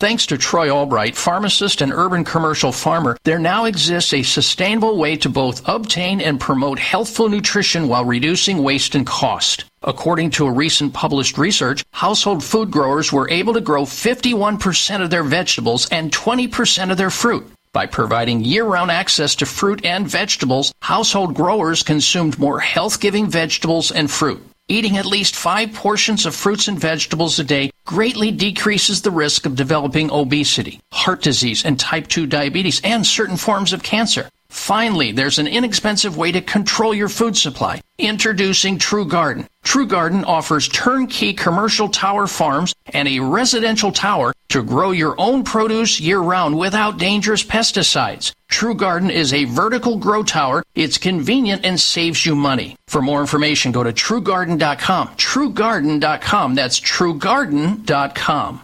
[0.00, 5.14] Thanks to Troy Albright, pharmacist and urban commercial farmer, there now exists a sustainable way
[5.18, 9.66] to both obtain and promote healthful nutrition while reducing waste and cost.
[9.82, 15.10] According to a recent published research, household food growers were able to grow 51% of
[15.10, 17.46] their vegetables and 20% of their fruit.
[17.74, 24.10] By providing year-round access to fruit and vegetables, household growers consumed more health-giving vegetables and
[24.10, 24.42] fruit.
[24.70, 29.44] Eating at least five portions of fruits and vegetables a day greatly decreases the risk
[29.44, 34.28] of developing obesity, heart disease, and type 2 diabetes, and certain forms of cancer.
[34.50, 37.80] Finally, there's an inexpensive way to control your food supply.
[37.98, 39.46] Introducing True Garden.
[39.62, 45.44] True Garden offers turnkey commercial tower farms and a residential tower to grow your own
[45.44, 48.32] produce year round without dangerous pesticides.
[48.48, 50.64] True Garden is a vertical grow tower.
[50.74, 52.76] It's convenient and saves you money.
[52.88, 55.08] For more information, go to truegarden.com.
[55.16, 56.54] Truegarden.com.
[56.56, 58.60] That's truegarden.com.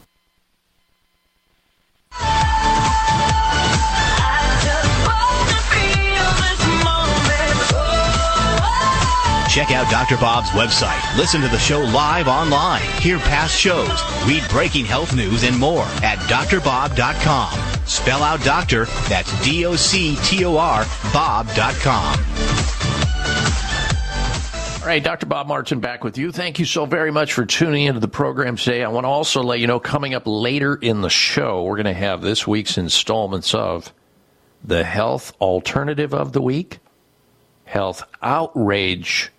[9.57, 10.19] Check out Dr.
[10.19, 11.17] Bob's website.
[11.17, 12.83] Listen to the show live online.
[13.01, 14.03] Hear past shows.
[14.27, 17.87] Read breaking health news and more at drbob.com.
[17.87, 22.19] Spell out doctor, that's D O C T O R, Bob.com.
[24.83, 25.25] All right, Dr.
[25.25, 26.33] Bob Martin back with you.
[26.33, 28.85] Thank you so very much for tuning into the program today.
[28.85, 31.87] I want to also let you know coming up later in the show, we're going
[31.87, 33.91] to have this week's installments of
[34.63, 36.79] the Health Alternative of the Week,
[37.65, 39.33] Health Outrage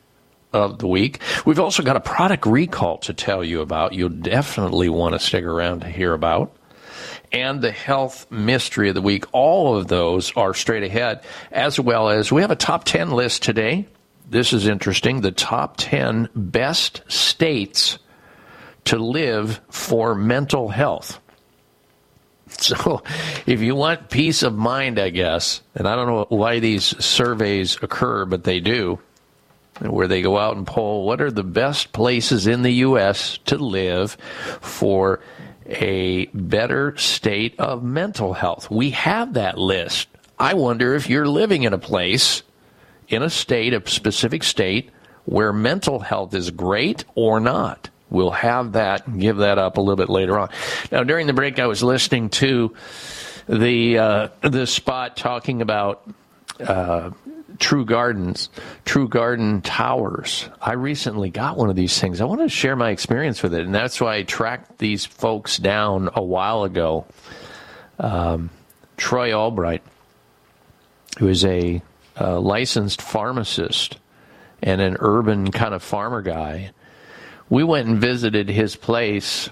[0.57, 1.21] of the Week.
[1.45, 3.93] We've also got a product recall to tell you about.
[3.93, 6.55] You'll definitely want to stick around to hear about.
[7.31, 9.25] And the health mystery of the week.
[9.34, 13.43] All of those are straight ahead, as well as we have a top 10 list
[13.43, 13.85] today.
[14.29, 15.21] This is interesting.
[15.21, 17.99] The top 10 best states
[18.85, 21.19] to live for mental health.
[22.49, 23.03] So,
[23.45, 27.77] if you want peace of mind, I guess, and I don't know why these surveys
[27.84, 28.99] occur, but they do,
[29.82, 33.38] where they go out and poll what are the best places in the U.S.
[33.45, 34.14] to live
[34.62, 35.20] for
[35.66, 38.72] a better state of mental health.
[38.72, 40.08] We have that list.
[40.40, 42.44] I wonder if you're living in a place,
[43.08, 44.91] in a state, a specific state,
[45.26, 47.90] where mental health is great or not.
[48.10, 50.49] We'll have that give that up a little bit later on.
[50.91, 52.74] Now, during the break, I was listening to
[53.48, 56.10] the uh, the spot talking about
[56.66, 57.12] uh,
[57.59, 58.49] True Gardens,
[58.85, 60.49] True Garden Towers.
[60.61, 62.21] I recently got one of these things.
[62.21, 65.57] I wanted to share my experience with it, and that's why I tracked these folks
[65.57, 67.05] down a while ago.
[67.99, 68.49] Um,
[68.97, 69.84] Troy Albright,
[71.19, 71.81] who is a
[72.19, 73.97] uh, licensed pharmacist
[74.61, 76.71] and an urban kind of farmer guy.
[77.49, 79.49] We went and visited his place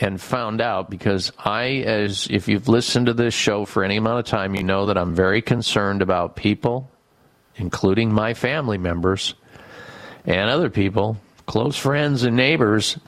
[0.00, 4.20] and found out because I, as if you've listened to this show for any amount
[4.20, 6.90] of time, you know that I'm very concerned about people,
[7.58, 9.34] including my family members
[10.24, 11.16] and other people,
[11.46, 12.98] close friends and neighbors,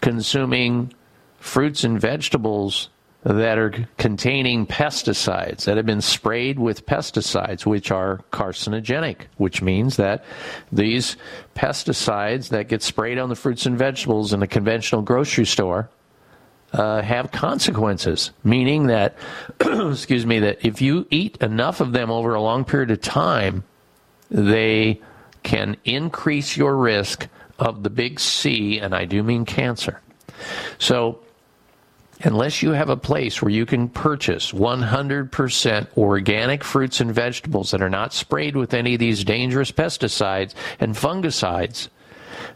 [0.00, 0.92] consuming
[1.38, 2.88] fruits and vegetables
[3.24, 9.96] that are containing pesticides that have been sprayed with pesticides which are carcinogenic which means
[9.96, 10.24] that
[10.70, 11.16] these
[11.56, 15.90] pesticides that get sprayed on the fruits and vegetables in a conventional grocery store
[16.72, 19.16] uh, have consequences meaning that
[19.60, 23.64] excuse me that if you eat enough of them over a long period of time
[24.30, 25.00] they
[25.42, 27.28] can increase your risk
[27.58, 30.00] of the big C and I do mean cancer
[30.78, 31.20] so
[32.22, 37.82] unless you have a place where you can purchase 100% organic fruits and vegetables that
[37.82, 41.88] are not sprayed with any of these dangerous pesticides and fungicides,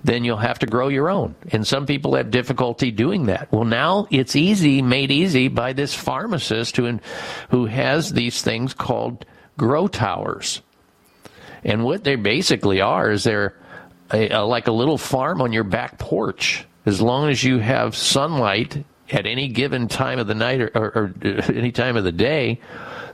[0.05, 1.35] then you'll have to grow your own.
[1.51, 3.51] And some people have difficulty doing that.
[3.53, 6.99] Well, now it's easy, made easy by this pharmacist who,
[7.51, 9.25] who has these things called
[9.57, 10.63] grow towers.
[11.65, 13.55] And what they basically are is they're
[14.13, 16.65] a, a, like a little farm on your back porch.
[16.85, 20.87] As long as you have sunlight at any given time of the night or, or,
[20.95, 21.15] or,
[21.53, 22.61] any time of the day.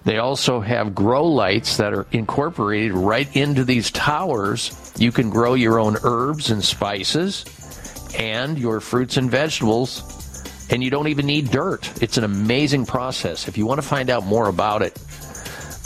[0.04, 4.94] They also have grow lights that are incorporated right into these towers.
[4.96, 7.44] You can grow your own herbs and spices
[8.16, 11.90] and your fruits and vegetables, and you don't even need dirt.
[12.00, 13.48] It's an amazing process.
[13.48, 14.98] If you want to find out more about it,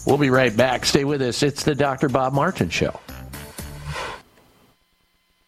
[0.05, 0.85] We'll be right back.
[0.85, 1.43] Stay with us.
[1.43, 2.09] It's the Dr.
[2.09, 2.99] Bob Martin Show.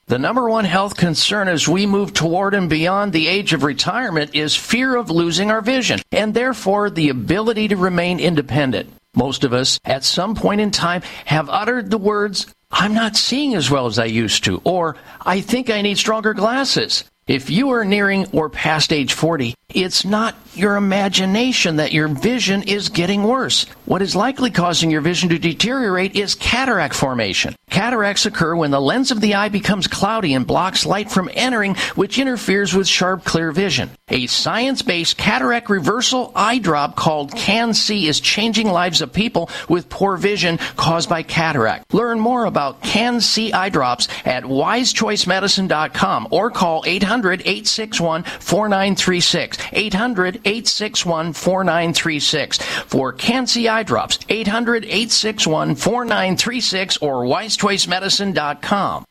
[0.05, 4.35] The number one health concern as we move toward and beyond the age of retirement
[4.35, 8.89] is fear of losing our vision and therefore the ability to remain independent.
[9.15, 13.53] Most of us, at some point in time, have uttered the words, I'm not seeing
[13.53, 17.03] as well as I used to, or I think I need stronger glasses.
[17.27, 22.61] If you are nearing or past age 40, it's not your imagination that your vision
[22.63, 23.65] is getting worse.
[23.85, 27.55] What is likely causing your vision to deteriorate is cataract formation.
[27.69, 31.73] Cataracts occur when the lens of the eye becomes cloudy and blocks light from entering,
[31.95, 33.89] which interferes with sharp, clear vision.
[34.09, 40.17] A science-based cataract reversal eye drop called CAN-C is changing lives of people with poor
[40.17, 41.91] vision caused by cataract.
[41.93, 49.62] Learn more about CAN-C eye drops at wisechoicemedicine.com or call 800-861-4936.
[49.71, 54.17] 800-861-4936 for CAN-C eye drops.
[54.17, 59.05] 800-861-4936 or wisechoicemedicine.com.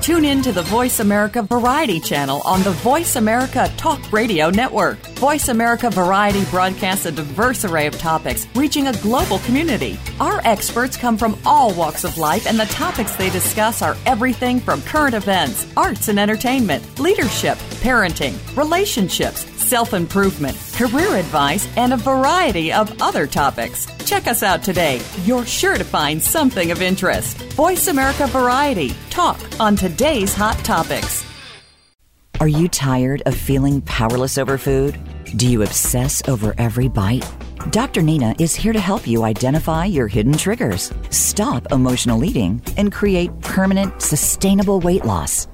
[0.00, 4.96] Tune in to the Voice America Variety channel on the Voice America Talk Radio Network.
[5.18, 9.98] Voice America Variety broadcasts a diverse array of topics, reaching a global community.
[10.18, 14.58] Our experts come from all walks of life, and the topics they discuss are everything
[14.58, 21.96] from current events, arts and entertainment, leadership, parenting, relationships, self improvement, career advice, and a
[21.96, 23.86] variety of other topics.
[24.04, 25.00] Check us out today.
[25.22, 27.36] You're sure to find something of interest.
[27.54, 28.92] Voice America Variety.
[29.10, 31.24] Talk on today's hot topics.
[32.40, 34.98] Are you tired of feeling powerless over food?
[35.36, 37.24] Do you obsess over every bite?
[37.70, 38.02] Dr.
[38.02, 43.30] Nina is here to help you identify your hidden triggers, stop emotional eating, and create
[43.42, 45.46] permanent, sustainable weight loss.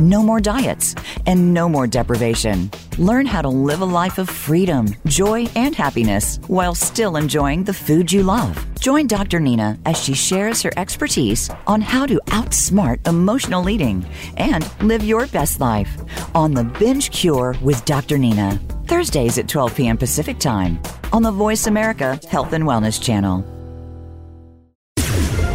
[0.00, 0.94] No more diets
[1.26, 2.70] and no more deprivation.
[2.98, 7.72] Learn how to live a life of freedom, joy, and happiness while still enjoying the
[7.74, 8.58] food you love.
[8.80, 9.40] Join Dr.
[9.40, 14.04] Nina as she shares her expertise on how to outsmart emotional eating
[14.36, 15.90] and live your best life
[16.34, 18.18] on The Binge Cure with Dr.
[18.18, 18.60] Nina.
[18.86, 19.96] Thursdays at 12 p.m.
[19.96, 20.80] Pacific Time
[21.12, 23.61] on the Voice America Health and Wellness Channel.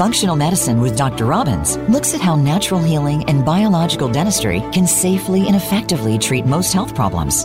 [0.00, 1.26] Functional Medicine with Dr.
[1.26, 6.72] Robbins looks at how natural healing and biological dentistry can safely and effectively treat most
[6.72, 7.44] health problems.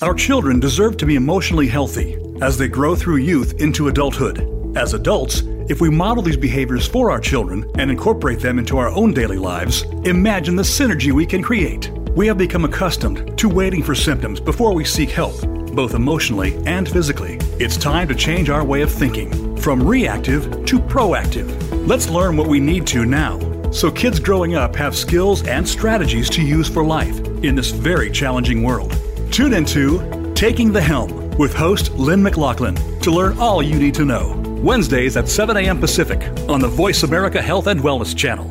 [0.00, 4.76] Our children deserve to be emotionally healthy as they grow through youth into adulthood.
[4.76, 8.90] As adults, if we model these behaviors for our children and incorporate them into our
[8.90, 11.90] own daily lives, imagine the synergy we can create.
[12.14, 15.34] We have become accustomed to waiting for symptoms before we seek help,
[15.74, 17.38] both emotionally and physically.
[17.58, 21.48] It's time to change our way of thinking from reactive to proactive.
[21.88, 26.30] Let's learn what we need to now so kids growing up have skills and strategies
[26.30, 28.96] to use for life in this very challenging world.
[29.38, 34.04] Tune into Taking the Helm with host Lynn McLaughlin to learn all you need to
[34.04, 34.34] know.
[34.64, 35.78] Wednesdays at 7 a.m.
[35.78, 38.50] Pacific on the Voice America Health and Wellness Channel.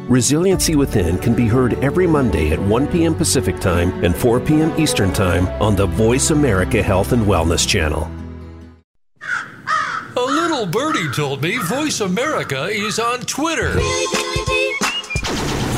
[0.11, 3.15] Resiliency Within can be heard every Monday at 1 p.m.
[3.15, 4.77] Pacific Time and 4 p.m.
[4.77, 8.11] Eastern Time on the Voice America Health and Wellness Channel.
[10.17, 13.79] A little birdie told me Voice America is on Twitter.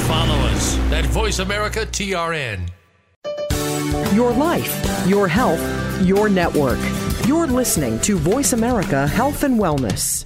[0.08, 2.72] Follow us at Voice America TRN.
[4.16, 5.62] Your life, your health,
[6.02, 6.80] your network.
[7.28, 10.26] You're listening to Voice America Health and Wellness.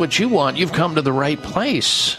[0.00, 2.16] What you want, you've come to the right place.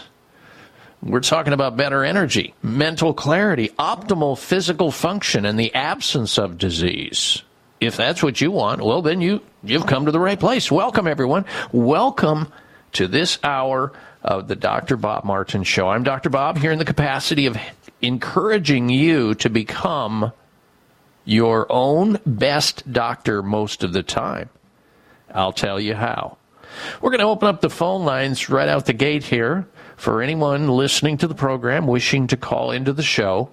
[1.02, 7.42] We're talking about better energy, mental clarity, optimal physical function, and the absence of disease.
[7.80, 10.70] If that's what you want, well, then you, you've come to the right place.
[10.70, 11.44] Welcome, everyone.
[11.72, 12.52] Welcome
[12.92, 13.92] to this hour
[14.22, 14.96] of the Dr.
[14.96, 15.88] Bob Martin Show.
[15.88, 16.30] I'm Dr.
[16.30, 17.58] Bob here in the capacity of
[18.00, 20.32] encouraging you to become
[21.24, 24.50] your own best doctor most of the time.
[25.34, 26.36] I'll tell you how.
[27.00, 29.66] We're going to open up the phone lines right out the gate here
[29.96, 33.50] for anyone listening to the program wishing to call into the show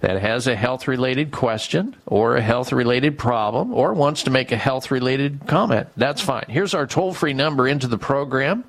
[0.00, 4.50] that has a health related question or a health related problem or wants to make
[4.52, 5.88] a health related comment.
[5.96, 6.46] That's fine.
[6.48, 8.64] Here's our toll free number into the program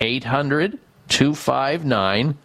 [0.00, 0.78] 800
[1.08, 2.38] 259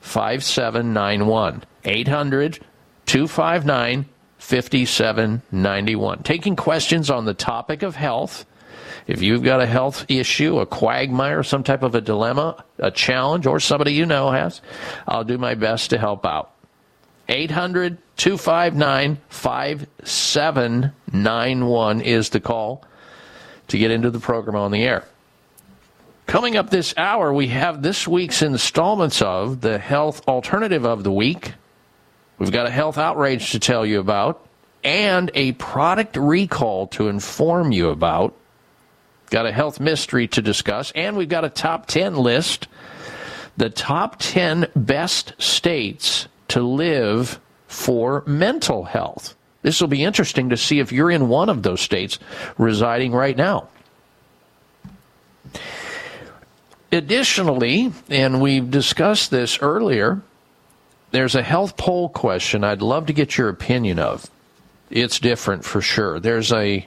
[0.00, 1.64] 5791.
[1.84, 2.58] 800
[3.06, 4.06] 259
[4.38, 6.22] 5791.
[6.22, 8.44] Taking questions on the topic of health.
[9.06, 13.46] If you've got a health issue, a quagmire, some type of a dilemma, a challenge,
[13.46, 14.62] or somebody you know has,
[15.06, 16.52] I'll do my best to help out.
[17.28, 22.82] 800 259 5791 is the call
[23.68, 25.04] to get into the program on the air.
[26.26, 31.12] Coming up this hour, we have this week's installments of the health alternative of the
[31.12, 31.52] week.
[32.38, 34.40] We've got a health outrage to tell you about
[34.82, 38.34] and a product recall to inform you about.
[39.30, 42.68] Got a health mystery to discuss, and we've got a top 10 list
[43.56, 49.34] the top 10 best states to live for mental health.
[49.62, 52.18] This will be interesting to see if you're in one of those states
[52.58, 53.68] residing right now.
[56.92, 60.20] Additionally, and we've discussed this earlier,
[61.10, 64.30] there's a health poll question I'd love to get your opinion of.
[64.90, 66.20] It's different for sure.
[66.20, 66.86] There's a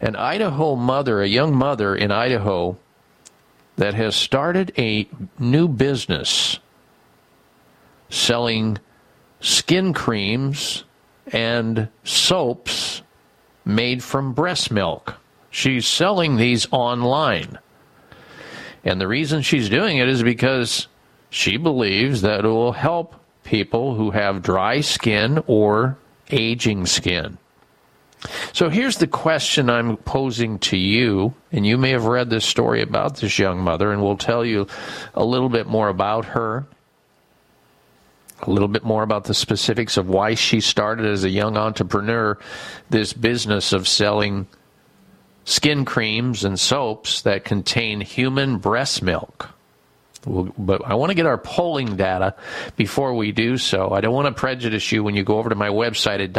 [0.00, 2.76] an Idaho mother, a young mother in Idaho
[3.76, 5.08] that has started a
[5.38, 6.58] new business
[8.10, 8.78] selling
[9.40, 10.84] skin creams
[11.32, 13.02] and soaps
[13.64, 15.14] made from breast milk.
[15.50, 17.58] She's selling these online.
[18.84, 20.88] And the reason she's doing it is because
[21.30, 23.14] she believes that it will help
[23.44, 25.98] people who have dry skin or
[26.30, 27.38] aging skin.
[28.52, 32.82] So here's the question I'm posing to you, and you may have read this story
[32.82, 34.66] about this young mother, and we'll tell you
[35.14, 36.66] a little bit more about her,
[38.42, 42.38] a little bit more about the specifics of why she started as a young entrepreneur
[42.90, 44.46] this business of selling
[45.44, 49.50] skin creams and soaps that contain human breast milk.
[50.26, 52.34] Well, but I want to get our polling data
[52.76, 53.90] before we do so.
[53.92, 56.32] I don't want to prejudice you when you go over to my website at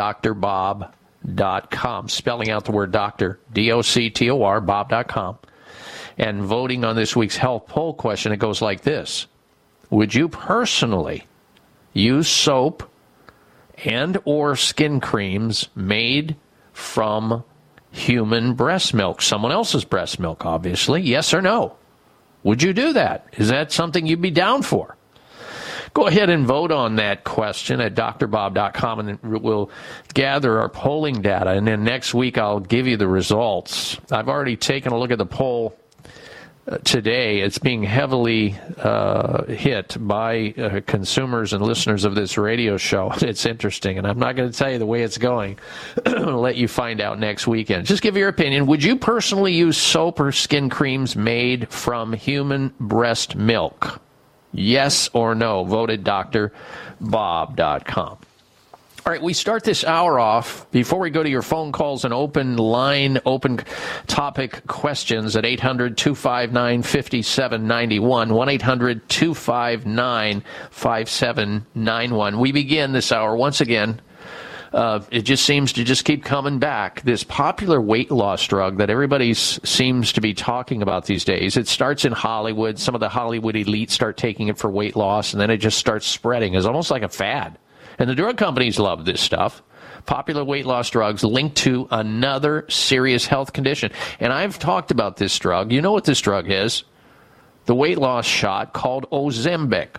[1.26, 5.38] drbob.com, spelling out the word doctor, D O C T O R, bob.com,
[6.18, 8.32] and voting on this week's health poll question.
[8.32, 9.28] It goes like this
[9.90, 11.26] Would you personally
[11.94, 12.90] use soap
[13.86, 16.36] and or skin creams made
[16.74, 17.44] from
[17.92, 21.02] human breast milk, someone else's breast milk, obviously?
[21.02, 21.76] Yes or no?
[22.44, 23.28] Would you do that?
[23.34, 24.96] Is that something you'd be down for?
[25.94, 29.70] Go ahead and vote on that question at drbob.com and we'll
[30.14, 31.52] gather our polling data.
[31.52, 33.98] And then next week I'll give you the results.
[34.12, 35.76] I've already taken a look at the poll
[36.68, 37.40] uh, today.
[37.40, 43.12] It's being heavily uh, hit by uh, consumers and listeners of this radio show.
[43.22, 45.58] It's interesting, and I'm not going to tell you the way it's going.
[46.06, 47.88] I'll let you find out next weekend.
[47.88, 48.68] Just give your opinion.
[48.68, 54.02] Would you personally use soap or skin creams made from human breast milk?
[54.52, 55.64] Yes or no?
[55.64, 56.52] Voted drbob.com.
[59.06, 62.14] All right, we start this hour off before we go to your phone calls and
[62.14, 63.62] open line, open
[64.08, 68.34] topic questions at 800 259 5791.
[68.34, 72.40] 1 800 259 5791.
[72.40, 74.02] We begin this hour once again.
[74.72, 77.02] Uh, it just seems to just keep coming back.
[77.02, 81.58] This popular weight loss drug that everybody seems to be talking about these days.
[81.58, 82.78] It starts in Hollywood.
[82.78, 85.78] Some of the Hollywood elite start taking it for weight loss, and then it just
[85.80, 86.54] starts spreading.
[86.54, 87.58] It's almost like a fad.
[87.98, 89.64] And the drug companies love this stuff.
[90.06, 93.92] Popular weight loss drugs linked to another serious health condition.
[94.20, 95.72] And I've talked about this drug.
[95.72, 96.84] You know what this drug is?
[97.66, 99.98] The weight loss shot called Ozempic,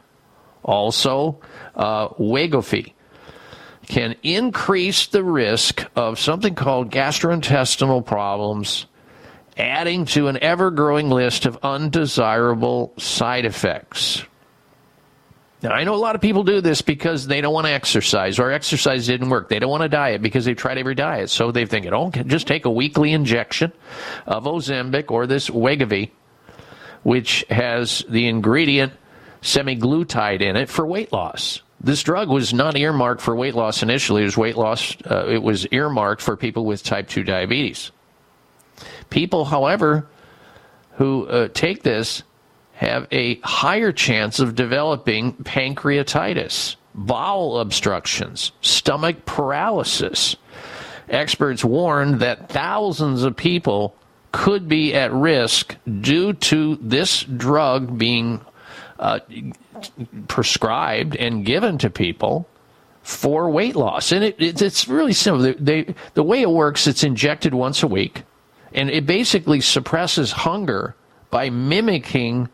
[0.64, 1.40] also
[1.74, 2.94] uh, Wegovy,
[3.86, 8.86] can increase the risk of something called gastrointestinal problems,
[9.56, 14.24] adding to an ever growing list of undesirable side effects.
[15.62, 18.38] Now, I know a lot of people do this because they don't want to exercise
[18.38, 19.50] or exercise didn't work.
[19.50, 21.28] They don't want to diet because they've tried every diet.
[21.28, 23.72] So they think, oh, just take a weekly injection
[24.26, 26.12] of Ozempic or this Wegovy,
[27.02, 28.94] which has the ingredient
[29.42, 31.60] semaglutide in it for weight loss.
[31.82, 34.22] This drug was not earmarked for weight loss initially.
[34.22, 34.96] It was weight loss.
[35.10, 37.90] Uh, it was earmarked for people with type two diabetes.
[39.08, 40.06] People, however,
[40.92, 42.22] who uh, take this
[42.74, 50.36] have a higher chance of developing pancreatitis, bowel obstructions, stomach paralysis.
[51.08, 53.94] Experts warn that thousands of people
[54.32, 58.40] could be at risk due to this drug being
[58.98, 59.20] uh,
[60.28, 62.46] prescribed and given to people
[63.02, 64.12] for weight loss.
[64.12, 65.42] And it, it, it's really simple.
[65.42, 68.24] They, they, the way it works, it's injected once a week,
[68.72, 70.94] and it basically suppresses hunger
[71.30, 72.48] by mimicking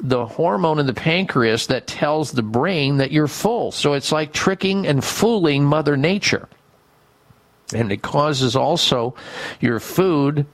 [0.00, 3.72] the hormone in the pancreas that tells the brain that you're full.
[3.72, 6.48] So it's like tricking and fooling Mother Nature.
[7.72, 9.14] And it causes also
[9.60, 10.46] your food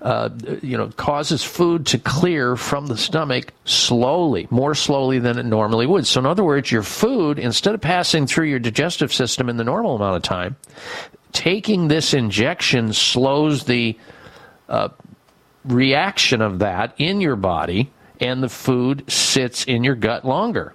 [0.00, 0.30] uh,
[0.62, 5.86] you know, causes food to clear from the stomach slowly, more slowly than it normally
[5.86, 6.06] would.
[6.06, 9.64] So, in other words, your food, instead of passing through your digestive system in the
[9.64, 10.56] normal amount of time,
[11.32, 13.98] taking this injection slows the
[14.68, 14.90] uh,
[15.64, 20.74] reaction of that in your body, and the food sits in your gut longer.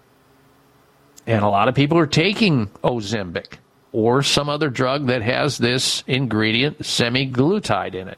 [1.25, 3.53] And a lot of people are taking Ozempic
[3.93, 8.17] or some other drug that has this ingredient, semaglutide, in it.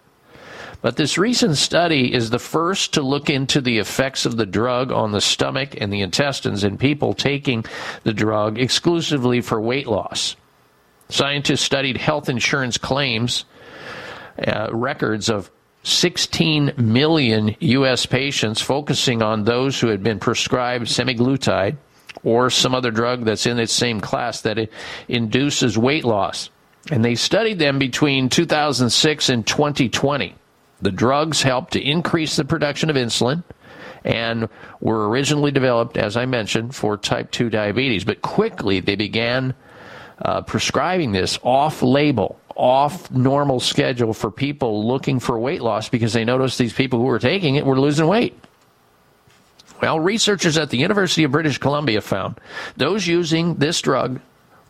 [0.86, 4.91] But this recent study is the first to look into the effects of the drug
[4.91, 7.66] on the stomach and the intestines in people taking
[8.03, 10.36] the drug exclusively for weight loss.
[11.10, 13.45] Scientists studied health insurance claims
[14.45, 15.49] uh, records of
[15.82, 18.06] 16 million U.S.
[18.06, 21.78] patients, focusing on those who had been prescribed semaglutide
[22.24, 24.70] or some other drug that's in its same class that
[25.07, 26.52] induces weight loss.
[26.91, 30.36] And they studied them between 2006 and 2020.
[30.86, 33.44] The drugs help to increase the production of insulin
[34.03, 34.48] and
[34.82, 38.03] were originally developed, as I mentioned, for type 2 diabetes.
[38.03, 39.56] But quickly they began
[40.22, 46.14] uh, prescribing this off label, off normal schedule for people looking for weight loss because
[46.14, 48.40] they noticed these people who were taking it were losing weight.
[49.82, 52.40] Well, researchers at the University of British Columbia found
[52.78, 54.22] those using this drug,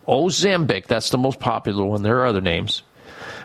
[0.07, 2.83] Ozempic, that's the most popular one, there are other names,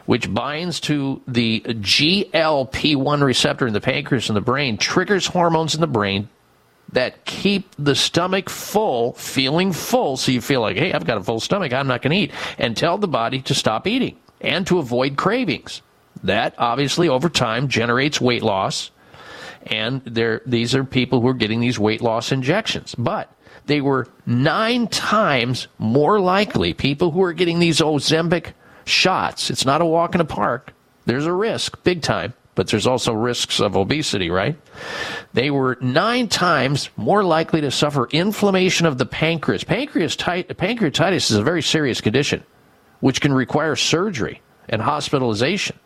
[0.06, 5.74] which binds to the GLP 1 receptor in the pancreas and the brain, triggers hormones
[5.74, 6.28] in the brain
[6.92, 11.22] that keep the stomach full, feeling full, so you feel like, hey, I've got a
[11.22, 14.66] full stomach, I'm not going to eat, and tell the body to stop eating and
[14.66, 15.82] to avoid cravings.
[16.24, 18.90] That obviously over time generates weight loss,
[19.66, 22.94] and there these are people who are getting these weight loss injections.
[22.96, 23.32] But
[23.66, 28.52] they were nine times more likely, people who are getting these Ozempic
[28.84, 29.50] shots.
[29.50, 30.72] It's not a walk in the park.
[31.06, 34.56] There's a risk, big time, but there's also risks of obesity, right?
[35.32, 39.64] They were nine times more likely to suffer inflammation of the pancreas.
[39.64, 42.44] Pancreatitis, pancreatitis is a very serious condition,
[43.00, 45.78] which can require surgery and hospitalization.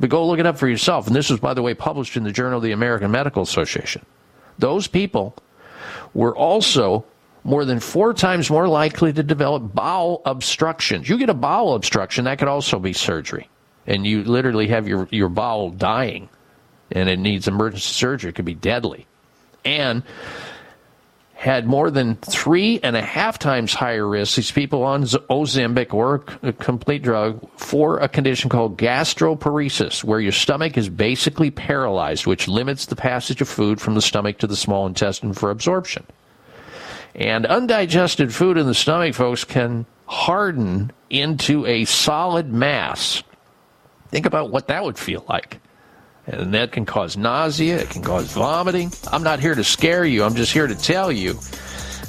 [0.00, 1.06] But go look it up for yourself.
[1.06, 4.04] And this was, by the way, published in the Journal of the American Medical Association.
[4.58, 5.36] Those people
[6.14, 7.04] were also
[7.44, 11.08] more than four times more likely to develop bowel obstructions.
[11.08, 13.48] You get a bowel obstruction, that could also be surgery.
[13.86, 16.28] And you literally have your, your bowel dying
[16.90, 18.30] and it needs emergency surgery.
[18.30, 19.06] It could be deadly.
[19.64, 20.02] And
[21.34, 26.24] had more than three and a half times higher risk, these people on Ozempic or
[26.42, 32.46] a complete drug, for a condition called gastroparesis, where your stomach is basically paralyzed, which
[32.46, 36.06] limits the passage of food from the stomach to the small intestine for absorption.
[37.14, 43.22] And undigested food in the stomach, folks, can harden into a solid mass.
[44.08, 45.60] Think about what that would feel like.
[46.26, 48.92] And that can cause nausea, it can cause vomiting.
[49.10, 51.38] I'm not here to scare you, I'm just here to tell you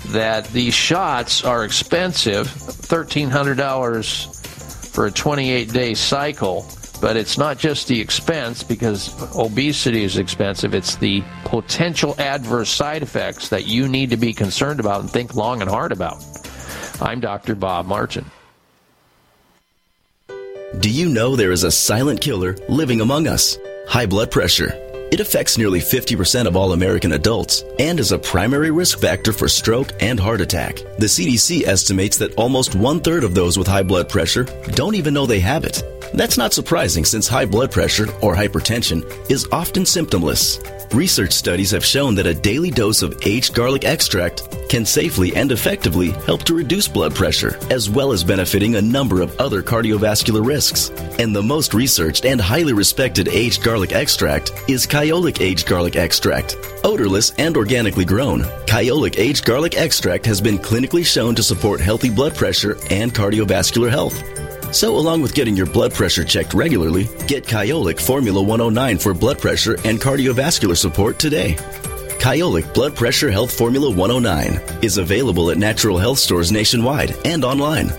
[0.10, 6.68] that these shots are expensive $1,300 for a 28 day cycle.
[7.04, 10.74] But it's not just the expense because obesity is expensive.
[10.74, 15.36] It's the potential adverse side effects that you need to be concerned about and think
[15.36, 16.24] long and hard about.
[17.02, 17.56] I'm Dr.
[17.56, 18.24] Bob Martin.
[20.80, 23.58] Do you know there is a silent killer living among us?
[23.90, 24.72] High blood pressure.
[25.12, 29.50] It affects nearly 50% of all American adults and is a primary risk factor for
[29.50, 30.78] stroke and heart attack.
[30.78, 35.14] The CDC estimates that almost one third of those with high blood pressure don't even
[35.14, 35.84] know they have it.
[36.14, 40.60] That's not surprising since high blood pressure or hypertension is often symptomless.
[40.94, 45.52] Research studies have shown that a daily dose of aged garlic extract can safely and
[45.52, 50.46] effectively help to reduce blood pressure, as well as benefiting a number of other cardiovascular
[50.46, 50.90] risks.
[51.20, 56.58] And the most researched and highly respected aged garlic extract is Kyolic Aged Garlic Extract.
[56.84, 62.10] Odorless and organically grown, Kyolic Aged Garlic Extract has been clinically shown to support healthy
[62.10, 64.33] blood pressure and cardiovascular health.
[64.74, 69.40] So, along with getting your blood pressure checked regularly, get Kyolic Formula 109 for blood
[69.40, 71.56] pressure and cardiovascular support today.
[72.20, 77.92] Kyolic Blood Pressure Health Formula 109 is available at natural health stores nationwide and online.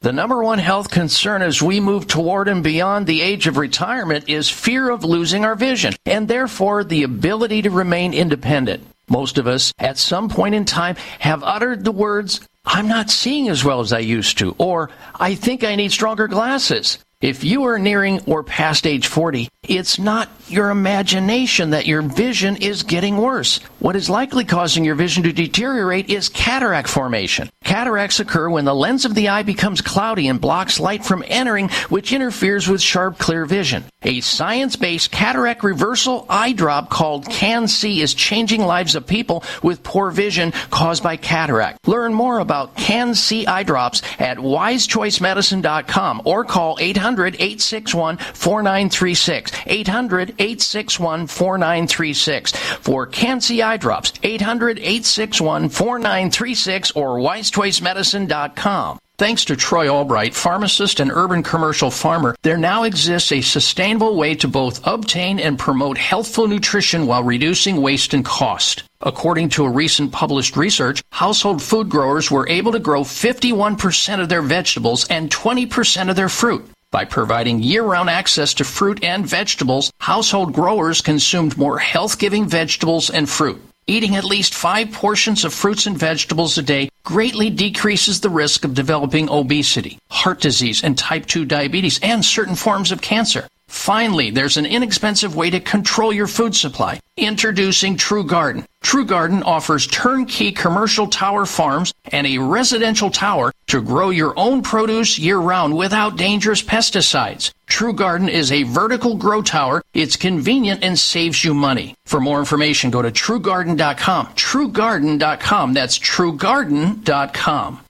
[0.00, 4.28] The number one health concern as we move toward and beyond the age of retirement
[4.28, 8.84] is fear of losing our vision and therefore the ability to remain independent.
[9.08, 13.48] Most of us, at some point in time, have uttered the words, I'm not seeing
[13.48, 16.98] as well as I used to, or I think I need stronger glasses.
[17.20, 22.56] If you are nearing or past age 40, it's not your imagination that your vision
[22.56, 23.58] is getting worse.
[23.78, 27.48] What is likely causing your vision to deteriorate is cataract formation.
[27.62, 31.68] Cataracts occur when the lens of the eye becomes cloudy and blocks light from entering,
[31.90, 33.84] which interferes with sharp, clear vision.
[34.02, 39.84] A science based cataract reversal eye drop called CAN-C is changing lives of people with
[39.84, 41.86] poor vision caused by cataract.
[41.86, 49.51] Learn more about CAN-C eye drops at wisechoicemedicine.com or call 800 861 4936.
[49.66, 52.52] 800 861 4936.
[52.52, 58.98] For CAN-C eye drops, 800 861 4936 or wisechoicemedicine.com.
[59.22, 64.34] Thanks to Troy Albright, pharmacist and urban commercial farmer, there now exists a sustainable way
[64.34, 68.82] to both obtain and promote healthful nutrition while reducing waste and cost.
[69.00, 74.28] According to a recent published research, household food growers were able to grow 51% of
[74.28, 76.68] their vegetables and 20% of their fruit.
[76.92, 82.46] By providing year round access to fruit and vegetables, household growers consumed more health giving
[82.46, 83.62] vegetables and fruit.
[83.86, 88.66] Eating at least five portions of fruits and vegetables a day greatly decreases the risk
[88.66, 93.48] of developing obesity, heart disease, and type 2 diabetes, and certain forms of cancer.
[93.72, 97.00] Finally, there's an inexpensive way to control your food supply.
[97.16, 98.66] Introducing True Garden.
[98.82, 104.60] True Garden offers turnkey commercial tower farms and a residential tower to grow your own
[104.62, 107.50] produce year round without dangerous pesticides.
[107.66, 109.82] True Garden is a vertical grow tower.
[109.94, 111.94] It's convenient and saves you money.
[112.04, 114.26] For more information, go to truegarden.com.
[114.26, 115.72] Truegarden.com.
[115.72, 117.80] That's truegarden.com.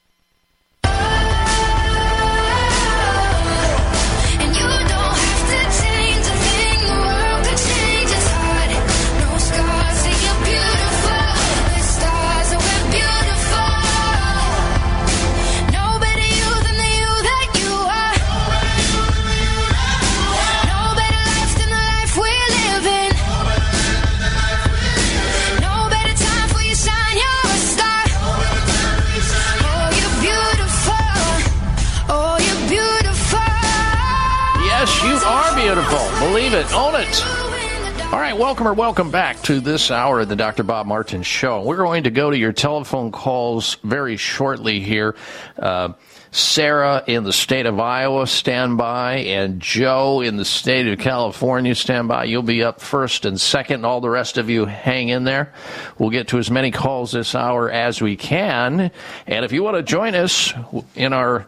[36.52, 36.74] Believe it.
[36.74, 38.12] Own it.
[38.12, 40.62] All right, welcome or welcome back to this hour of the Dr.
[40.62, 41.62] Bob Martin Show.
[41.62, 45.16] We're going to go to your telephone calls very shortly here.
[45.58, 45.94] Uh,
[46.30, 51.74] Sarah in the state of Iowa, stand by, and Joe in the state of California,
[51.74, 52.24] stand by.
[52.24, 53.86] You'll be up first and second.
[53.86, 55.54] All the rest of you hang in there.
[55.98, 58.90] We'll get to as many calls this hour as we can.
[59.26, 60.52] And if you want to join us
[60.94, 61.46] in our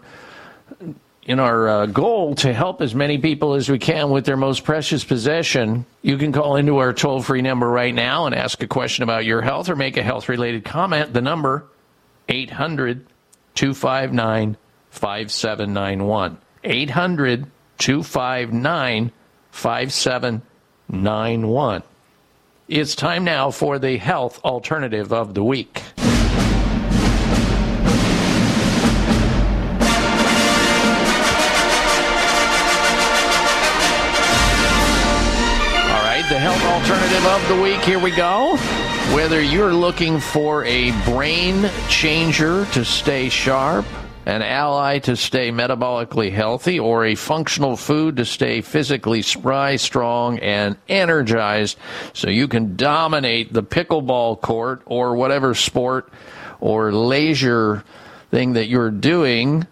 [1.26, 4.64] in our uh, goal to help as many people as we can with their most
[4.64, 8.66] precious possession, you can call into our toll free number right now and ask a
[8.66, 11.14] question about your health or make a health related comment.
[11.14, 11.64] The number
[12.28, 13.06] 800
[13.54, 14.56] 259
[14.90, 16.38] 5791.
[16.62, 17.46] 800
[17.78, 19.12] 259
[19.50, 21.82] 5791.
[22.66, 25.82] It's time now for the health alternative of the week.
[37.22, 37.80] Of the week.
[37.82, 38.56] Here we go.
[39.14, 43.86] Whether you're looking for a brain changer to stay sharp,
[44.26, 50.40] an ally to stay metabolically healthy, or a functional food to stay physically spry, strong,
[50.40, 51.78] and energized
[52.14, 56.08] so you can dominate the pickleball court or whatever sport
[56.60, 57.84] or leisure
[58.32, 59.64] thing that you're doing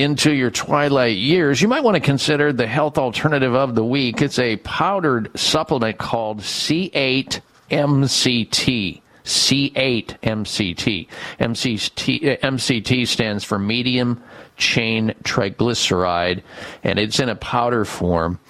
[0.00, 4.22] into your twilight years, you might want to consider the health alternative of the week.
[4.22, 7.40] It's a powdered supplement called C8
[7.70, 9.02] MCT.
[9.24, 11.08] C8 MCT.
[11.38, 14.22] MCT, MCT stands for medium
[14.56, 16.42] chain triglyceride,
[16.82, 18.40] and it's in a powder form.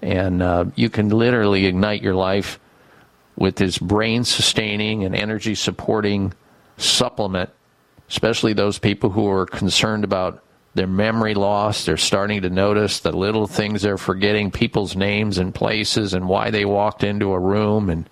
[0.00, 2.60] And uh, you can literally ignite your life
[3.36, 6.32] with this brain sustaining and energy supporting
[6.76, 7.50] supplement,
[8.08, 10.42] especially those people who are concerned about
[10.74, 11.84] their memory loss.
[11.84, 16.50] They're starting to notice the little things they're forgetting, people's names and places, and why
[16.50, 18.08] they walked into a room and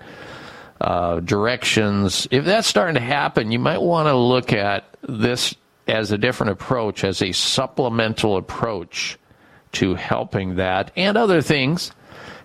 [0.81, 2.29] uh, directions.
[2.31, 5.55] If that's starting to happen, you might want to look at this
[5.87, 9.19] as a different approach, as a supplemental approach
[9.73, 11.93] to helping that and other things.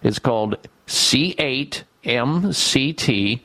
[0.03, 3.41] It's called C8MCT.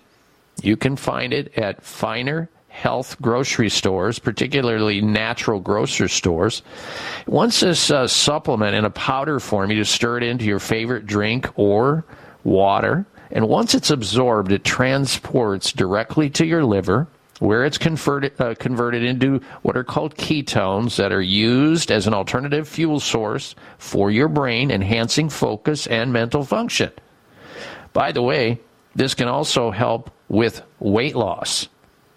[0.62, 6.62] You can find it at finer health grocery stores, particularly natural grocery stores.
[7.26, 11.04] Once this uh, supplement in a powder form, you just stir it into your favorite
[11.04, 12.04] drink or
[12.44, 13.04] water.
[13.32, 17.06] And once it's absorbed, it transports directly to your liver,
[17.40, 22.14] where it's converted, uh, converted into what are called ketones that are used as an
[22.14, 26.92] alternative fuel source for your brain, enhancing focus and mental function.
[27.92, 28.60] By the way,
[28.94, 31.68] this can also help with weight loss.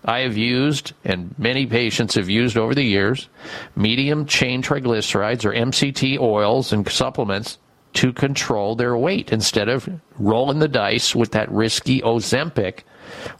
[0.05, 3.29] I have used, and many patients have used over the years,
[3.75, 7.57] medium chain triglycerides or MCT oils and supplements
[7.93, 12.79] to control their weight instead of rolling the dice with that risky Ozempic,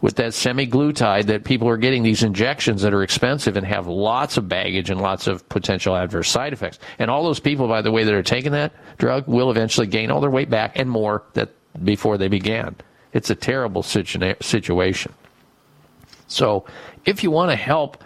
[0.01, 4.37] with that semaglutide that people are getting these injections that are expensive and have lots
[4.37, 6.79] of baggage and lots of potential adverse side effects.
[6.99, 10.11] And all those people, by the way, that are taking that drug will eventually gain
[10.11, 11.49] all their weight back and more that
[11.83, 12.75] before they began.
[13.11, 15.13] It's a terrible situa- situation.
[16.33, 16.65] So,
[17.05, 18.03] if you want to help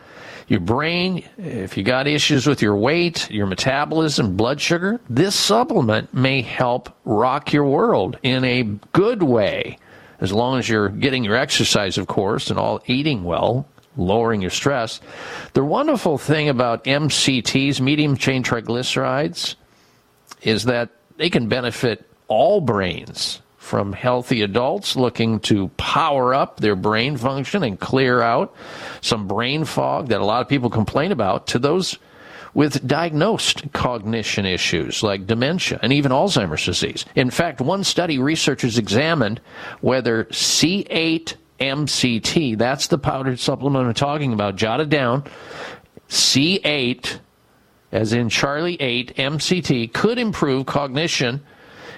[0.47, 6.13] your brain, if you got issues with your weight, your metabolism, blood sugar, this supplement
[6.13, 8.63] may help rock your world in a
[8.93, 9.77] good way.
[10.19, 13.67] As long as you're getting your exercise, of course, and all eating well,
[13.97, 15.01] lowering your stress.
[15.53, 19.55] The wonderful thing about MCTs, medium chain triglycerides,
[20.41, 26.75] is that they can benefit all brains from healthy adults looking to power up their
[26.75, 28.55] brain function and clear out
[29.01, 31.99] some brain fog that a lot of people complain about to those
[32.53, 37.03] with diagnosed cognition issues like dementia and even Alzheimer's disease.
[37.13, 39.41] In fact, one study researchers examined
[39.81, 45.25] whether C8 MCT, that's the powdered supplement I'm talking about, jot it down,
[46.07, 47.19] C8
[47.91, 51.43] as in Charlie 8 MCT could improve cognition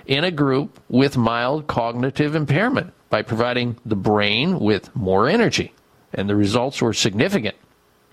[0.10, 5.72] in a group with mild cognitive impairment by providing the brain with more energy.
[6.12, 7.56] And the results were significant.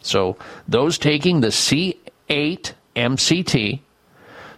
[0.01, 0.36] So,
[0.68, 3.81] those taking the C8 MCT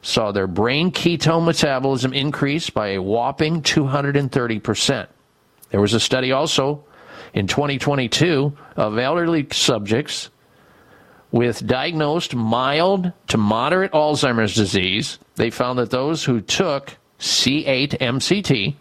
[0.02, 5.06] saw their brain ketone metabolism increase by a whopping 230%.
[5.70, 6.84] There was a study also
[7.32, 10.30] in 2022 of elderly subjects
[11.30, 15.20] with diagnosed mild to moderate Alzheimer's disease.
[15.36, 18.74] They found that those who took C8 MCT,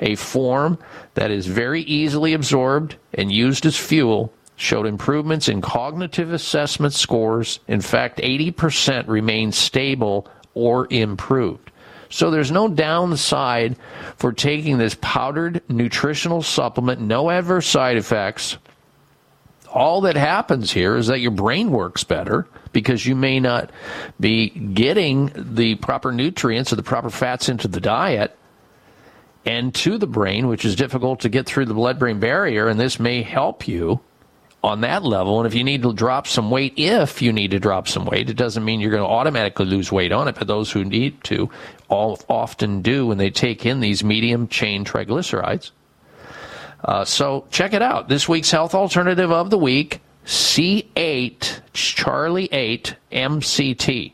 [0.00, 0.78] a form
[1.14, 7.60] that is very easily absorbed and used as fuel, showed improvements in cognitive assessment scores.
[7.68, 11.70] In fact, 80% remained stable or improved.
[12.08, 13.76] So there's no downside
[14.16, 18.58] for taking this powdered nutritional supplement, no adverse side effects.
[19.72, 23.70] All that happens here is that your brain works better because you may not
[24.20, 28.36] be getting the proper nutrients or the proper fats into the diet
[29.44, 32.68] and to the brain, which is difficult to get through the blood brain barrier.
[32.68, 34.00] And this may help you
[34.62, 35.40] on that level.
[35.40, 38.30] And if you need to drop some weight, if you need to drop some weight,
[38.30, 40.36] it doesn't mean you're going to automatically lose weight on it.
[40.36, 41.50] But those who need to
[41.88, 45.72] all often do when they take in these medium chain triglycerides.
[46.84, 48.08] Uh, so check it out.
[48.08, 54.12] This week's health alternative of the week C8, Charlie 8 MCT.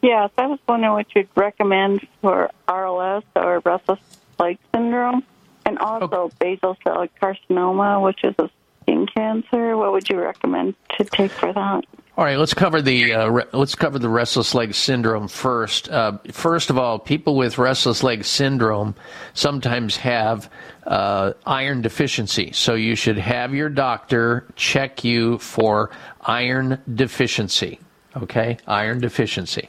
[0.00, 4.00] Yes, I was wondering what you'd recommend for RLS or restless
[4.38, 5.24] leg syndrome,
[5.64, 8.50] and also basal cell carcinoma, which is a
[8.84, 9.76] skin cancer.
[9.76, 11.84] What would you recommend to take for that?
[12.16, 15.88] All right, let's cover the uh, re- let's cover the restless leg syndrome first.
[15.88, 18.94] Uh, first of all, people with restless leg syndrome
[19.32, 20.48] sometimes have
[20.86, 25.90] uh, iron deficiency, so you should have your doctor check you for
[26.20, 27.80] iron deficiency.
[28.16, 29.68] Okay, iron deficiency.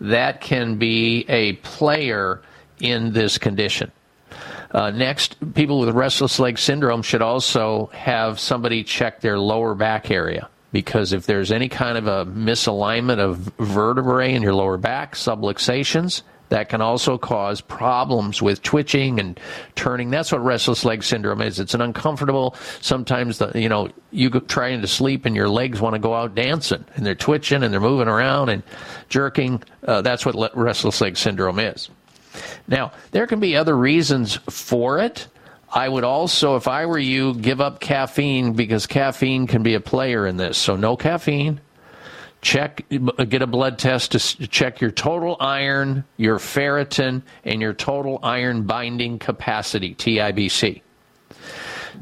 [0.00, 2.42] That can be a player
[2.80, 3.92] in this condition.
[4.70, 10.10] Uh, next, people with restless leg syndrome should also have somebody check their lower back
[10.10, 15.14] area because if there's any kind of a misalignment of vertebrae in your lower back,
[15.14, 19.40] subluxations, that can also cause problems with twitching and
[19.74, 20.10] turning.
[20.10, 21.58] That's what restless leg syndrome is.
[21.58, 22.54] It's an uncomfortable.
[22.80, 26.14] Sometimes the you know you go trying to sleep and your legs want to go
[26.14, 28.62] out dancing and they're twitching and they're moving around and
[29.08, 29.62] jerking.
[29.86, 31.88] Uh, that's what le- restless leg syndrome is.
[32.68, 35.28] Now there can be other reasons for it.
[35.72, 39.80] I would also, if I were you, give up caffeine because caffeine can be a
[39.80, 40.56] player in this.
[40.56, 41.60] So no caffeine.
[42.40, 48.20] Check, get a blood test to check your total iron, your ferritin, and your total
[48.22, 50.82] iron binding capacity, TIBC.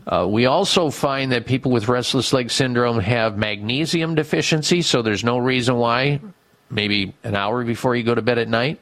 [0.07, 5.25] Uh, we also find that people with restless leg syndrome have magnesium deficiency, so there's
[5.25, 6.21] no reason why
[6.69, 8.81] maybe an hour before you go to bed at night.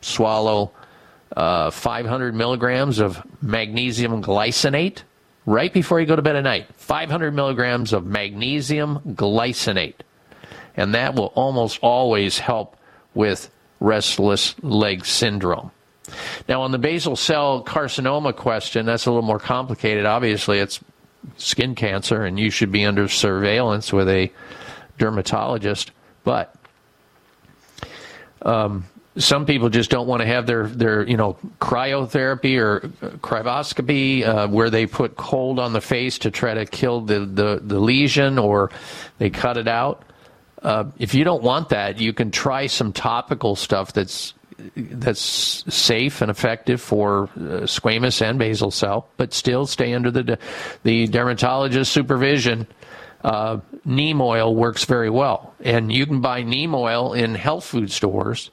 [0.00, 0.72] Swallow
[1.36, 5.02] uh, 500 milligrams of magnesium glycinate
[5.46, 6.66] right before you go to bed at night.
[6.76, 9.96] 500 milligrams of magnesium glycinate.
[10.76, 12.76] And that will almost always help
[13.14, 15.70] with restless leg syndrome.
[16.48, 20.04] Now, on the basal cell carcinoma question, that's a little more complicated.
[20.04, 20.80] Obviously, it's
[21.36, 24.30] skin cancer, and you should be under surveillance with a
[24.98, 25.92] dermatologist.
[26.24, 26.54] But
[28.42, 28.84] um,
[29.16, 32.80] some people just don't want to have their, their you know cryotherapy or
[33.18, 37.60] cryoscopy uh, where they put cold on the face to try to kill the, the,
[37.62, 38.70] the lesion or
[39.18, 40.04] they cut it out.
[40.62, 44.32] Uh, if you don't want that, you can try some topical stuff that's
[44.76, 45.20] that's
[45.74, 50.38] safe and effective for uh, squamous and basal cell, but still stay under the
[50.84, 52.66] the dermatologist supervision.
[53.24, 57.90] Uh, neem oil works very well, and you can buy neem oil in health food
[57.90, 58.50] stores.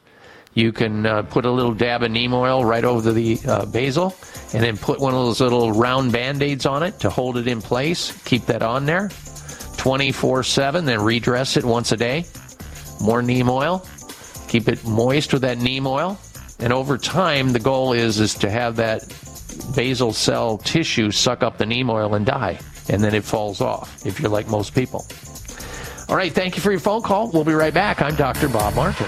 [0.54, 4.16] You can uh, put a little dab of neem oil right over the uh, basal,
[4.54, 7.48] and then put one of those little round band aids on it to hold it
[7.48, 8.12] in place.
[8.24, 9.10] Keep that on there
[9.78, 12.26] 24 7, then redress it once a day.
[13.02, 13.86] More neem oil.
[14.48, 16.20] Keep it moist with that neem oil.
[16.60, 19.04] And over time, the goal is, is to have that
[19.76, 22.60] basal cell tissue suck up the neem oil and die.
[22.90, 25.06] And then it falls off if you're like most people.
[26.10, 27.32] All right, thank you for your phone call.
[27.32, 28.02] We'll be right back.
[28.02, 28.50] I'm Dr.
[28.50, 29.08] Bob Martin.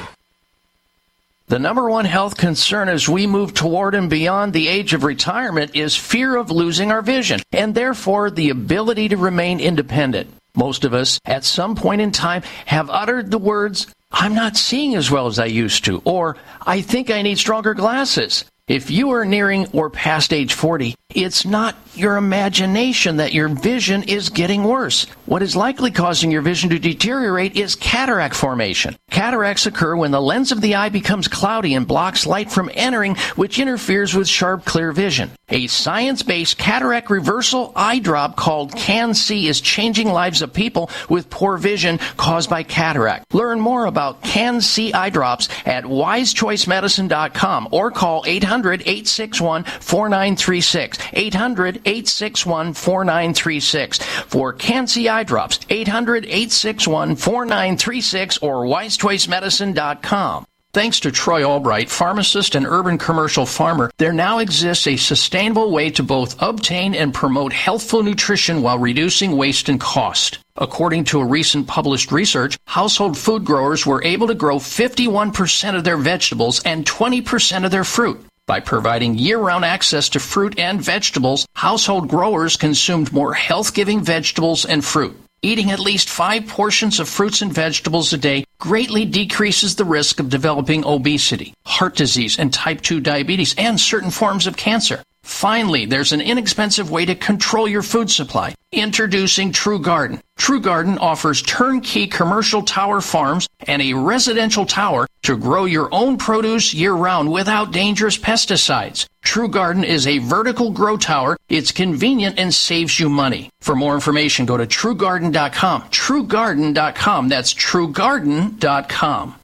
[1.52, 5.76] The number one health concern as we move toward and beyond the age of retirement
[5.76, 10.32] is fear of losing our vision and therefore the ability to remain independent.
[10.56, 14.96] Most of us, at some point in time, have uttered the words, I'm not seeing
[14.96, 18.46] as well as I used to, or I think I need stronger glasses.
[18.70, 24.04] If you are nearing or past age 40, it's not your imagination that your vision
[24.04, 25.06] is getting worse.
[25.32, 28.98] What is likely causing your vision to deteriorate is cataract formation.
[29.11, 33.16] Cataracts occur when the lens of the eye becomes cloudy and blocks light from entering,
[33.38, 35.32] which interferes with sharp, clear vision.
[35.48, 41.30] A science based cataract reversal eye drop called CAN-C is changing lives of people with
[41.30, 43.34] poor vision caused by cataract.
[43.34, 50.98] Learn more about CAN-C eye drops at wisechoicemedicine.com or call 800 861 4936.
[51.14, 54.00] 800 861 4936.
[54.27, 60.45] For CAN-C eye drops, 800 861 4936 or wisechoicemedicine.com.
[60.74, 65.90] Thanks to Troy Albright, pharmacist and urban commercial farmer, there now exists a sustainable way
[65.91, 70.40] to both obtain and promote healthful nutrition while reducing waste and cost.
[70.56, 75.83] According to a recent published research, household food growers were able to grow 51% of
[75.83, 78.25] their vegetables and 20% of their fruit.
[78.52, 84.04] By providing year round access to fruit and vegetables, household growers consumed more health giving
[84.04, 85.18] vegetables and fruit.
[85.42, 90.20] Eating at least five portions of fruits and vegetables a day greatly decreases the risk
[90.20, 95.02] of developing obesity, heart disease, and type 2 diabetes, and certain forms of cancer.
[95.32, 98.53] Finally, there's an inexpensive way to control your food supply.
[98.72, 100.22] Introducing True Garden.
[100.38, 106.18] True Garden offers turnkey commercial tower farms and a residential tower to grow your own
[106.18, 109.08] produce year round without dangerous pesticides.
[109.24, 111.38] True Garden is a vertical grow tower.
[111.50, 113.50] It's convenient and saves you money.
[113.61, 115.84] For more information, go to truegarden.com.
[115.84, 117.30] Truegarden.com.
[117.30, 119.41] That's truegarden.com.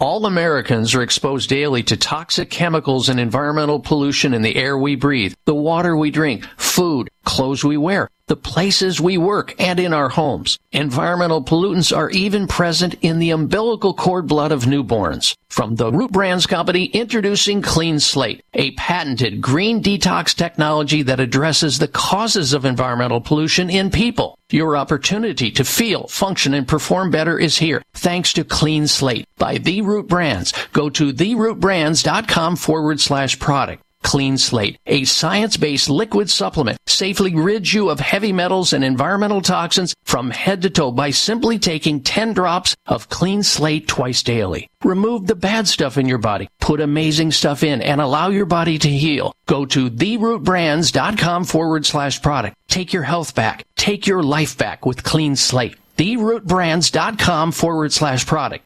[0.00, 4.96] All Americans are exposed daily to toxic chemicals and environmental pollution in the air we
[4.96, 9.92] breathe, the water we drink, food, clothes we wear, the places we work, and in
[9.92, 10.56] our homes.
[10.70, 15.34] Environmental pollutants are even present in the umbilical cord blood of newborns.
[15.48, 21.80] From the Root Brands Company, introducing Clean Slate, a patented green detox technology that addresses
[21.80, 24.38] the causes of environmental pollution in people.
[24.50, 29.58] Your opportunity to feel, function, and perform better is here thanks to Clean Slate by
[29.58, 30.52] The Root Brands.
[30.72, 33.82] Go to therootbrands.com forward slash product.
[34.02, 39.94] Clean Slate, a science-based liquid supplement, safely rids you of heavy metals and environmental toxins
[40.04, 44.68] from head to toe by simply taking 10 drops of Clean Slate twice daily.
[44.84, 48.78] Remove the bad stuff in your body, put amazing stuff in, and allow your body
[48.78, 49.34] to heal.
[49.46, 52.56] Go to therootbrands.com forward slash product.
[52.68, 53.64] Take your health back.
[53.76, 55.76] Take your life back with Clean Slate.
[55.96, 58.64] Therootbrands.com forward slash product.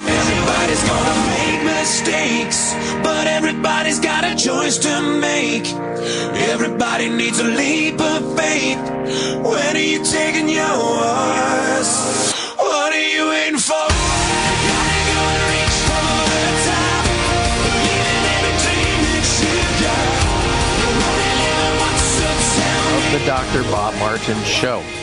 [0.00, 2.71] Everybody's gonna make mistakes,
[3.52, 5.66] everybody's got a choice to make.
[6.52, 8.78] Everybody needs a leap of faith.
[9.44, 12.32] When are you taking yours?
[12.56, 13.68] What are you for?
[13.68, 13.92] For
[23.04, 23.18] in me.
[23.18, 23.62] the Dr.
[23.70, 25.01] Bob Martin Show.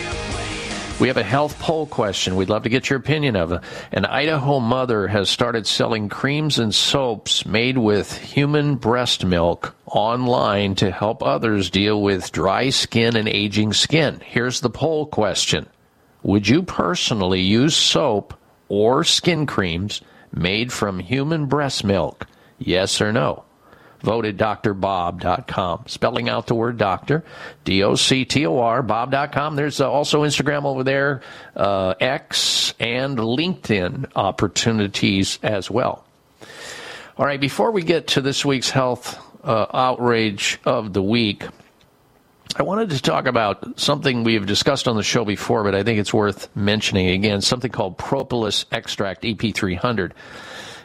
[1.00, 2.36] We have a health poll question.
[2.36, 3.62] We'd love to get your opinion of it.
[3.94, 10.76] An Idaho mother has started selling creams and soaps made with human breast milk online
[10.76, 14.20] to help others deal with dry skin and aging skin.
[14.26, 15.68] Here's the poll question
[16.24, 18.34] Would you personally use soap
[18.68, 20.02] or skin creams
[20.34, 22.28] made from human breast milk?
[22.58, 23.46] Yes or no?
[24.02, 25.84] Vote at drbob.com.
[25.88, 27.24] Spelling out the word doctor,
[27.66, 29.56] D O C T O R, bob.com.
[29.56, 31.22] There's uh, also Instagram over there,
[31.56, 36.06] uh, X, and LinkedIn opportunities as well.
[37.18, 41.44] All right, before we get to this week's health uh, outrage of the week,
[42.56, 46.00] I wanted to talk about something we've discussed on the show before, but I think
[46.00, 50.14] it's worth mentioning again something called propolis extract EP300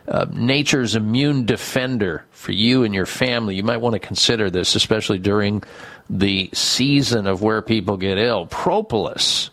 [0.06, 3.54] uh, nature's immune defender for you and your family.
[3.54, 5.62] You might want to consider this, especially during
[6.10, 8.46] the season of where people get ill.
[8.46, 9.50] Propolis.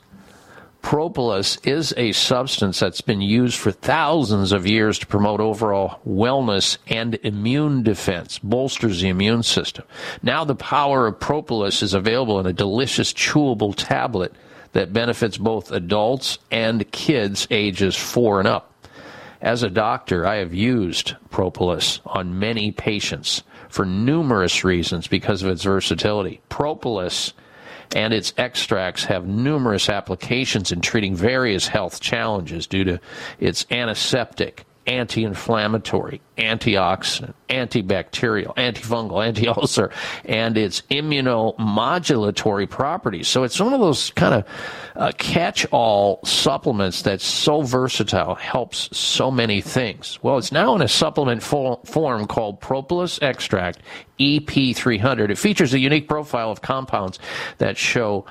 [0.82, 6.78] Propolis is a substance that's been used for thousands of years to promote overall wellness
[6.88, 9.86] and immune defense, bolsters the immune system.
[10.24, 14.34] Now the power of propolis is available in a delicious chewable tablet
[14.74, 18.71] that benefits both adults and kids ages four and up.
[19.42, 25.50] As a doctor, I have used propolis on many patients for numerous reasons because of
[25.50, 26.42] its versatility.
[26.50, 27.34] Propolis
[27.96, 33.00] and its extracts have numerous applications in treating various health challenges due to
[33.40, 39.92] its antiseptic, anti inflammatory, antioxidant, antibacterial, antifungal, anti ulcer,
[40.26, 43.28] and its immunomodulatory properties.
[43.28, 44.48] So it's one of those kind of
[44.96, 50.20] uh, catch all supplements that's so versatile, helps so many things.
[50.22, 53.80] Well, it's now in a supplement fo- form called Propolis Extract
[54.20, 55.30] EP300.
[55.30, 57.20] It features a unique profile of compounds
[57.60, 58.26] that show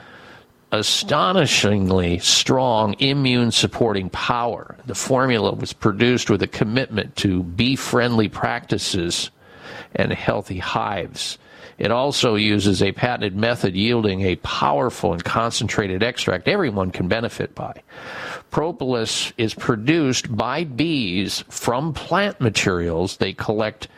[0.73, 4.76] astonishingly strong immune supporting power.
[4.86, 9.31] The formula was produced with a commitment to bee friendly practices
[9.94, 11.39] and healthy hives.
[11.78, 17.55] It also uses a patented method yielding a powerful and concentrated extract everyone can benefit
[17.55, 17.82] by.
[18.50, 23.89] Propolis is produced by bees from plant materials they collect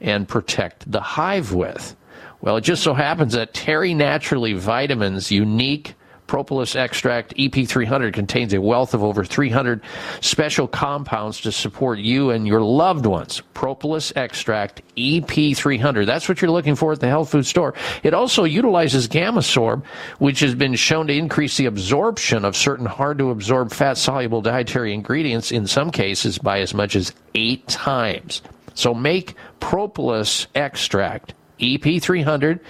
[0.00, 1.96] and protect the hive with.
[2.40, 5.94] Well, it just so happens that Terry Naturally Vitamins unique
[6.32, 9.82] propolis extract EP300 contains a wealth of over 300
[10.22, 13.42] special compounds to support you and your loved ones.
[13.52, 16.06] Propolis extract EP300.
[16.06, 17.74] That's what you're looking for at the health food store.
[18.02, 19.84] It also utilizes Gammasorb,
[20.20, 24.40] which has been shown to increase the absorption of certain hard to absorb fat soluble
[24.40, 28.40] dietary ingredients in some cases by as much as eight times.
[28.72, 32.60] So make propolis extract EP300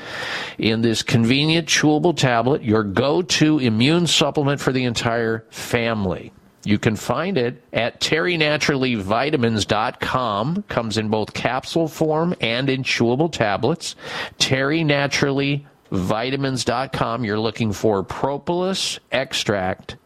[0.58, 6.32] in this convenient chewable tablet, your go to immune supplement for the entire family.
[6.64, 10.62] You can find it at terrynaturallyvitamins.com.
[10.68, 13.96] Comes in both capsule form and in chewable tablets.
[14.38, 17.24] terrynaturallyvitamins.com.
[17.24, 19.96] You're looking for propolis extract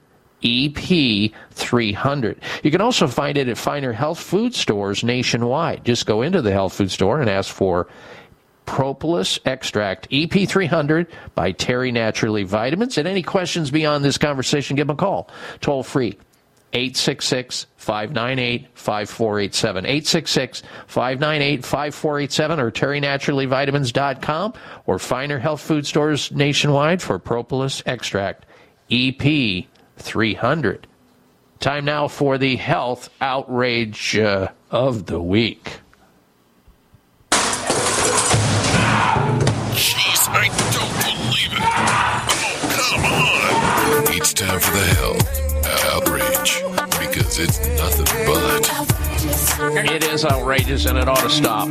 [0.43, 2.39] EP300.
[2.63, 5.85] You can also find it at finer health food stores nationwide.
[5.85, 7.87] Just go into the health food store and ask for
[8.67, 12.99] Propolis Extract EP300 by Terry Naturally Vitamins.
[12.99, 15.31] And any questions beyond this conversation, give them a call.
[15.61, 16.19] Toll free
[16.73, 19.87] 866 598 5487.
[19.87, 24.53] 866 598 5487 or terrynaturallyvitamins.com
[24.87, 28.45] or finer health food stores nationwide for Propolis Extract
[28.91, 30.85] EP300.
[31.61, 35.81] Time now for the health outrage uh, of the week.
[40.29, 41.63] I don't believe it.
[41.63, 42.27] Oh,
[42.77, 44.17] come on.
[44.17, 45.47] It's time for the health
[45.95, 46.63] outrage
[46.99, 49.95] because it's nothing but.
[49.95, 51.69] It is outrageous and it ought to stop.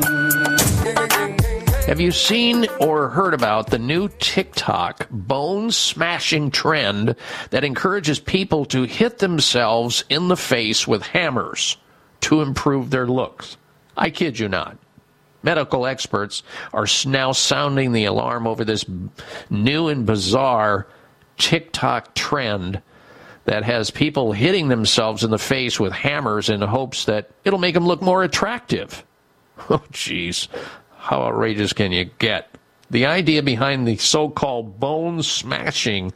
[1.86, 7.16] Have you seen or heard about the new TikTok bone smashing trend
[7.52, 11.78] that encourages people to hit themselves in the face with hammers
[12.22, 13.58] to improve their looks?
[13.96, 14.78] I kid you not.
[15.46, 16.42] Medical experts
[16.74, 18.84] are now sounding the alarm over this
[19.52, 20.88] new and bizarre
[21.38, 22.82] TikTok trend
[23.44, 27.76] that has people hitting themselves in the face with hammers in hopes that it'll make
[27.76, 29.04] them look more attractive.
[29.70, 30.50] Oh, jeez.
[30.98, 32.50] How outrageous can you get?
[32.92, 36.12] The idea behind the so called bone smashing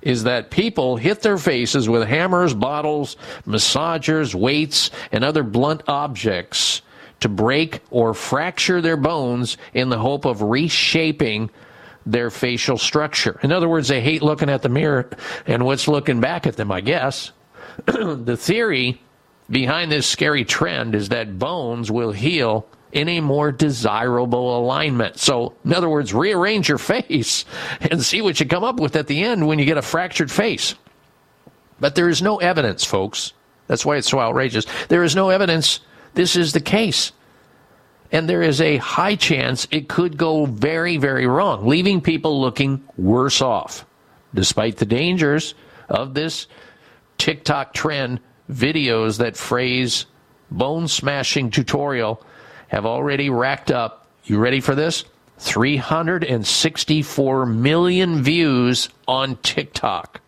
[0.00, 6.82] is that people hit their faces with hammers, bottles, massagers, weights, and other blunt objects
[7.22, 11.50] to break or fracture their bones in the hope of reshaping
[12.04, 13.38] their facial structure.
[13.42, 15.08] In other words, they hate looking at the mirror
[15.46, 17.32] and what's looking back at them, I guess.
[17.86, 19.00] the theory
[19.48, 25.18] behind this scary trend is that bones will heal in a more desirable alignment.
[25.18, 27.44] So, in other words, rearrange your face
[27.80, 30.30] and see what you come up with at the end when you get a fractured
[30.30, 30.74] face.
[31.80, 33.32] But there is no evidence, folks.
[33.66, 34.66] That's why it's so outrageous.
[34.88, 35.80] There is no evidence
[36.14, 37.12] this is the case.
[38.10, 42.84] And there is a high chance it could go very, very wrong, leaving people looking
[42.96, 43.86] worse off.
[44.34, 45.54] Despite the dangers
[45.88, 46.46] of this
[47.18, 50.06] TikTok trend, videos that phrase
[50.50, 52.22] bone smashing tutorial
[52.68, 55.04] have already racked up, you ready for this?
[55.38, 60.20] 364 million views on TikTok.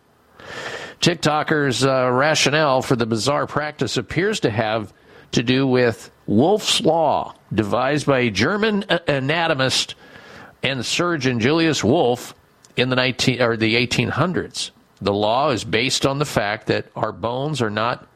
[0.99, 4.93] TikTokers' uh, rationale for the bizarre practice appears to have
[5.35, 9.95] to do with Wolff's Law, devised by a German anatomist
[10.63, 12.33] and surgeon Julius Wolff
[12.75, 14.71] in the 19 or the 1800s.
[15.01, 18.07] The law is based on the fact that our bones are not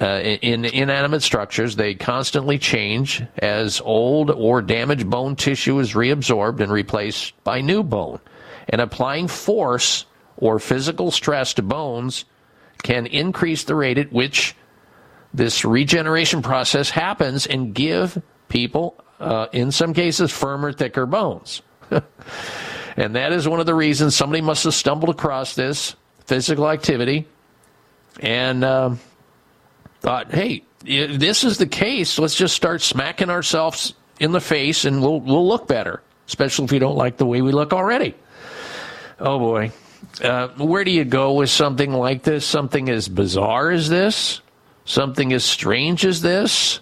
[0.00, 1.76] uh, in inanimate structures.
[1.76, 7.82] They constantly change as old or damaged bone tissue is reabsorbed and replaced by new
[7.82, 8.20] bone.
[8.68, 12.24] And applying force or physical stress to bones
[12.82, 14.56] can increase the rate at which
[15.34, 21.62] this regeneration process happens and give people, uh, in some cases, firmer, thicker bones.
[22.96, 25.96] and that is one of the reasons somebody must have stumbled across this
[26.26, 27.26] physical activity
[28.20, 28.94] and uh,
[30.00, 32.18] thought, hey, this is the case.
[32.18, 36.72] Let's just start smacking ourselves in the face and we'll, we'll look better, especially if
[36.72, 38.14] we don't like the way we look already.
[39.18, 39.72] Oh boy.
[40.22, 42.44] Uh, where do you go with something like this?
[42.44, 44.42] Something as bizarre as this?
[44.84, 46.80] Something as strange as this?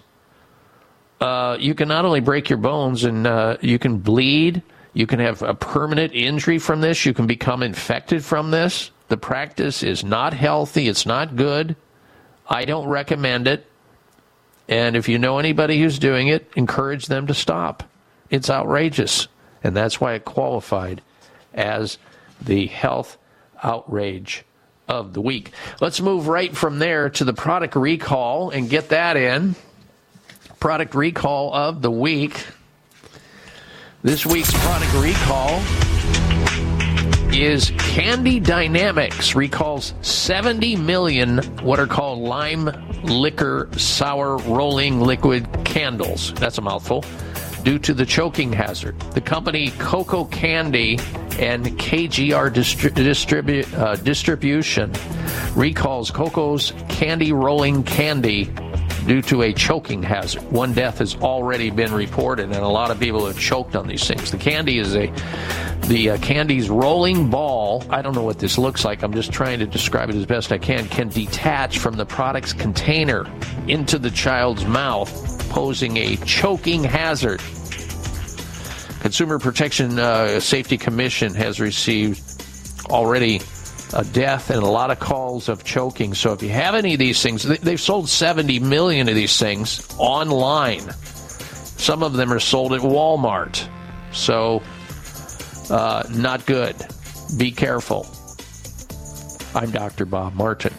[1.19, 4.63] Uh, you can not only break your bones and uh, you can bleed,
[4.93, 8.91] you can have a permanent injury from this, you can become infected from this.
[9.09, 11.75] The practice is not healthy, it's not good.
[12.49, 13.67] I don't recommend it.
[14.67, 17.83] And if you know anybody who's doing it, encourage them to stop.
[18.29, 19.27] It's outrageous.
[19.63, 21.01] And that's why it qualified
[21.53, 21.97] as
[22.41, 23.17] the health
[23.61, 24.43] outrage
[24.91, 25.51] of the week.
[25.79, 29.55] Let's move right from there to the product recall and get that in.
[30.59, 32.45] Product recall of the week.
[34.03, 35.61] This week's product recall
[37.33, 42.65] is Candy Dynamics recalls 70 million what are called Slime
[43.03, 46.33] Licker sour rolling liquid candles.
[46.33, 47.05] That's a mouthful.
[47.63, 48.99] Due to the choking hazard.
[49.13, 50.97] The company Cocoa Candy
[51.39, 54.91] and KGR distri- distribu- uh, Distribution
[55.55, 58.49] recalls Coco's candy rolling candy
[59.07, 60.43] due to a choking hazard.
[60.51, 64.07] One death has already been reported, and a lot of people have choked on these
[64.07, 64.31] things.
[64.31, 65.11] The candy is a
[65.87, 67.83] the uh, candy's rolling ball.
[67.89, 69.01] I don't know what this looks like.
[69.03, 70.87] I'm just trying to describe it as best I can.
[70.87, 73.25] Can detach from the product's container
[73.67, 75.09] into the child's mouth,
[75.51, 77.41] posing a choking hazard.
[79.01, 82.21] Consumer Protection uh, Safety Commission has received
[82.89, 83.41] already
[83.93, 86.13] a death and a lot of calls of choking.
[86.13, 89.85] So if you have any of these things, they've sold 70 million of these things
[89.97, 90.89] online.
[91.01, 93.67] Some of them are sold at Walmart.
[94.13, 94.63] So
[95.69, 96.75] uh, not good.
[97.35, 98.07] Be careful.
[99.53, 100.05] I'm Dr.
[100.05, 100.73] Bob Martin.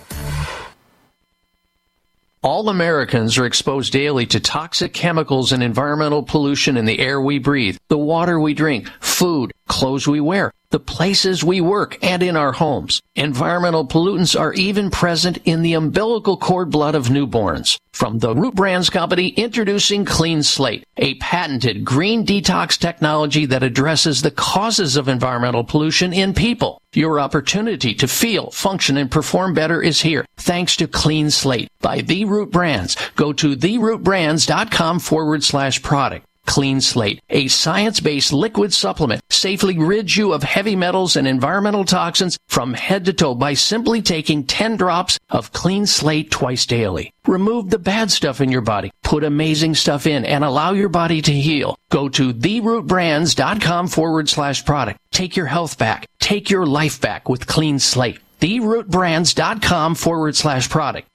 [2.44, 7.38] All Americans are exposed daily to toxic chemicals and environmental pollution in the air we
[7.38, 12.36] breathe, the water we drink, food, clothes we wear, the places we work, and in
[12.36, 13.00] our homes.
[13.14, 17.78] Environmental pollutants are even present in the umbilical cord blood of newborns.
[17.92, 24.22] From the Root Brands Company, introducing Clean Slate, a patented green detox technology that addresses
[24.22, 26.80] the causes of environmental pollution in people.
[26.94, 32.00] Your opportunity to feel, function, and perform better is here thanks to Clean Slate by
[32.00, 32.96] The Root Brands.
[33.14, 36.26] Go to therootbrands.com forward slash product.
[36.46, 42.38] Clean Slate, a science-based liquid supplement, safely rids you of heavy metals and environmental toxins
[42.48, 47.12] from head to toe by simply taking 10 drops of Clean Slate twice daily.
[47.26, 51.22] Remove the bad stuff in your body, put amazing stuff in, and allow your body
[51.22, 51.76] to heal.
[51.90, 54.98] Go to therootbrands.com forward slash product.
[55.10, 56.06] Take your health back.
[56.18, 58.18] Take your life back with Clean Slate.
[58.40, 61.08] Therootbrands.com forward slash product.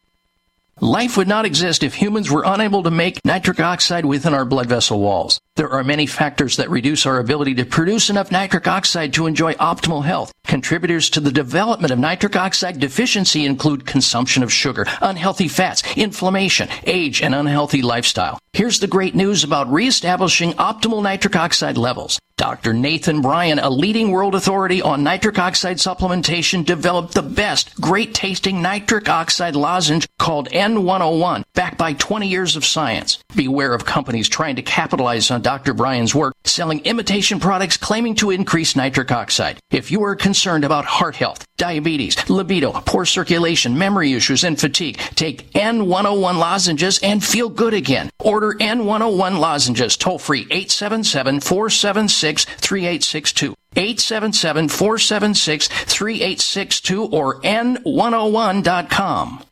[0.80, 4.68] Life would not exist if humans were unable to make nitric oxide within our blood
[4.68, 5.42] vessel walls.
[5.56, 9.54] There are many factors that reduce our ability to produce enough nitric oxide to enjoy
[9.56, 10.32] optimal health.
[10.46, 16.70] Contributors to the development of nitric oxide deficiency include consumption of sugar, unhealthy fats, inflammation,
[16.86, 18.38] age, and unhealthy lifestyle.
[18.54, 22.20] Here's the great news about reestablishing optimal nitric oxide levels.
[22.38, 22.72] Dr.
[22.72, 28.62] Nathan Bryan, a leading world authority on nitric oxide supplementation, developed the best, great tasting
[28.62, 33.18] nitric oxide lozenge called N101, backed by 20 years of science.
[33.36, 35.74] Beware of companies trying to capitalize on Dr.
[35.74, 39.58] Bryan's work, selling imitation products claiming to increase nitric oxide.
[39.72, 45.00] If you are concerned about heart health, diabetes, libido, poor circulation, memory issues, and fatigue,
[45.16, 48.12] take N101 lozenges and feel good again.
[48.20, 53.56] Order N101 lozenges toll free 877 476 3862.
[53.76, 59.44] 877 476 3862 or N101.com.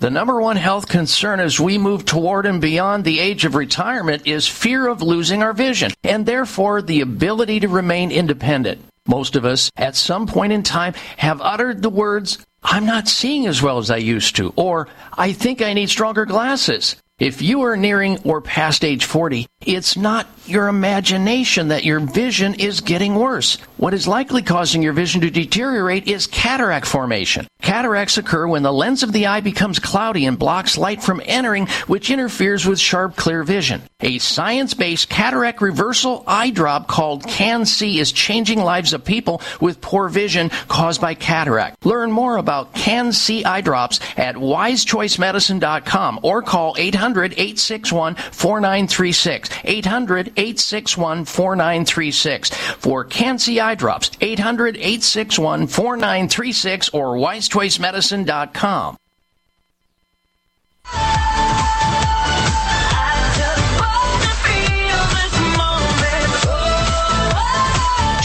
[0.00, 4.28] The number one health concern as we move toward and beyond the age of retirement
[4.28, 8.80] is fear of losing our vision and therefore the ability to remain independent.
[9.08, 13.46] Most of us at some point in time have uttered the words, I'm not seeing
[13.46, 16.94] as well as I used to, or I think I need stronger glasses.
[17.18, 22.54] If you are nearing or past age 40, it's not your imagination that your vision
[22.54, 23.56] is getting worse.
[23.76, 27.48] What is likely causing your vision to deteriorate is cataract formation.
[27.60, 31.66] Cataracts occur when the lens of the eye becomes cloudy and blocks light from entering,
[31.88, 33.82] which interferes with sharp, clear vision.
[34.00, 40.08] A science-based cataract reversal eye drop called CAN-C is changing lives of people with poor
[40.08, 41.84] vision caused by cataract.
[41.84, 46.76] Learn more about CAN-C eye drops at wisechoicemedicine.com or call
[47.14, 49.82] 800-861-4936.
[49.82, 54.08] 800-861-4936 for CAN-C eye drops.
[54.10, 58.96] 800-861-4936 or wisechoicemedicine.com.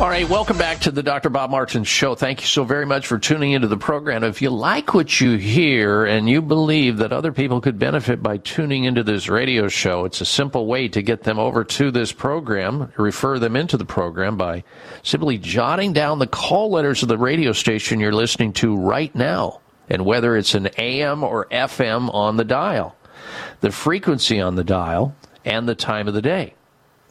[0.00, 1.30] All right, welcome back to the Dr.
[1.30, 2.16] Bob Martin Show.
[2.16, 4.24] Thank you so very much for tuning into the program.
[4.24, 8.38] If you like what you hear and you believe that other people could benefit by
[8.38, 12.10] tuning into this radio show, it's a simple way to get them over to this
[12.10, 14.64] program, refer them into the program by
[15.04, 19.60] simply jotting down the call letters of the radio station you're listening to right now,
[19.88, 22.96] and whether it's an AM or FM on the dial,
[23.60, 25.14] the frequency on the dial,
[25.44, 26.54] and the time of the day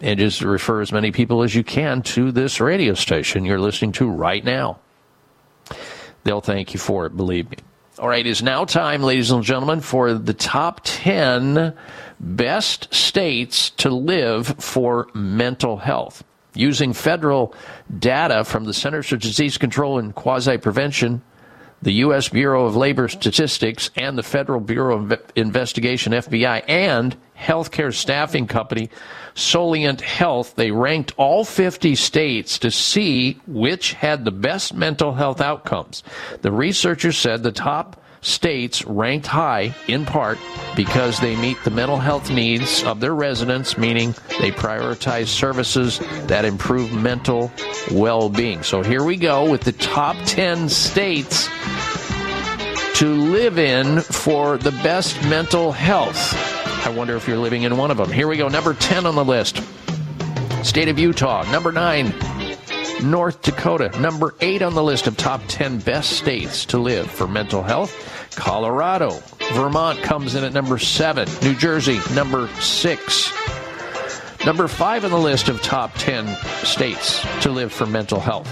[0.03, 3.93] and just refer as many people as you can to this radio station you're listening
[3.93, 4.77] to right now.
[6.25, 7.57] They'll thank you for it, believe me.
[7.97, 11.73] All right, it's now time, ladies and gentlemen, for the top 10
[12.19, 16.23] best states to live for mental health.
[16.53, 17.55] Using federal
[17.97, 21.21] data from the Centers for Disease Control and Quasi Prevention,
[21.83, 22.29] the U.S.
[22.29, 28.89] Bureau of Labor Statistics, and the Federal Bureau of Investigation, FBI, and healthcare staffing company
[29.35, 35.41] Soliant Health, they ranked all 50 states to see which had the best mental health
[35.41, 36.03] outcomes.
[36.41, 40.37] The researchers said the top states ranked high in part
[40.75, 46.45] because they meet the mental health needs of their residents, meaning they prioritize services that
[46.45, 47.51] improve mental
[47.91, 48.63] well being.
[48.63, 51.49] So here we go with the top 10 states
[52.95, 56.33] to live in for the best mental health.
[56.85, 58.11] I wonder if you're living in one of them.
[58.11, 58.47] Here we go.
[58.47, 59.63] Number 10 on the list
[60.63, 61.43] State of Utah.
[61.51, 62.13] Number 9,
[63.03, 63.91] North Dakota.
[63.99, 68.31] Number 8 on the list of top 10 best states to live for mental health.
[68.35, 69.21] Colorado.
[69.53, 71.27] Vermont comes in at number 7.
[71.41, 74.45] New Jersey, number 6.
[74.45, 76.27] Number 5 on the list of top 10
[76.63, 78.49] states to live for mental health.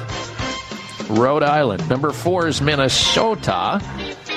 [1.09, 1.89] Rhode Island.
[1.89, 3.81] Number 4 is Minnesota.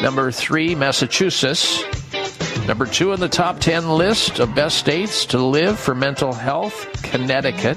[0.02, 1.82] Number 3, Massachusetts.
[2.66, 6.88] Number two on the top 10 list of best states to live for mental health,
[7.02, 7.76] Connecticut.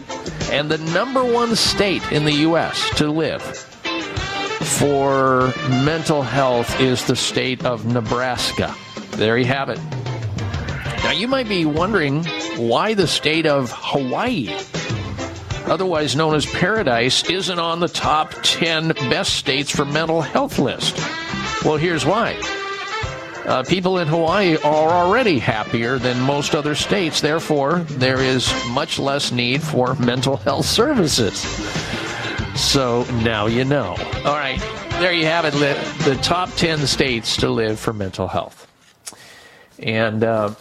[0.50, 2.90] And the number one state in the U.S.
[2.98, 5.52] to live for
[5.84, 8.74] mental health is the state of Nebraska.
[9.12, 9.80] There you have it.
[11.04, 12.24] Now, you might be wondering
[12.56, 14.56] why the state of Hawaii,
[15.66, 20.96] otherwise known as Paradise, isn't on the top 10 best states for mental health list.
[21.66, 22.40] Well, here's why
[23.48, 27.22] uh, people in Hawaii are already happier than most other states.
[27.22, 31.40] Therefore, there is much less need for mental health services.
[32.56, 33.96] So now you know.
[34.26, 34.60] All right,
[35.00, 35.54] there you have it.
[35.54, 38.68] The top 10 states to live for mental health.
[39.80, 40.54] And uh,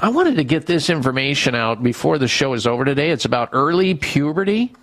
[0.00, 3.10] I wanted to get this information out before the show is over today.
[3.10, 4.74] It's about early puberty.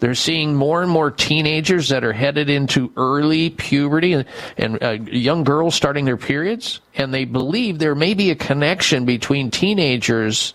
[0.00, 4.26] They're seeing more and more teenagers that are headed into early puberty and,
[4.56, 6.80] and uh, young girls starting their periods.
[6.94, 10.54] And they believe there may be a connection between teenagers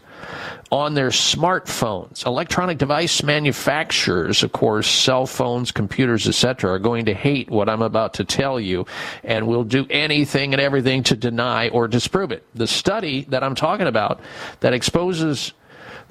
[0.71, 2.25] on their smartphones.
[2.25, 7.81] Electronic device manufacturers, of course, cell phones, computers, etc., are going to hate what I'm
[7.81, 8.85] about to tell you
[9.23, 12.45] and will do anything and everything to deny or disprove it.
[12.55, 14.21] The study that I'm talking about
[14.61, 15.51] that exposes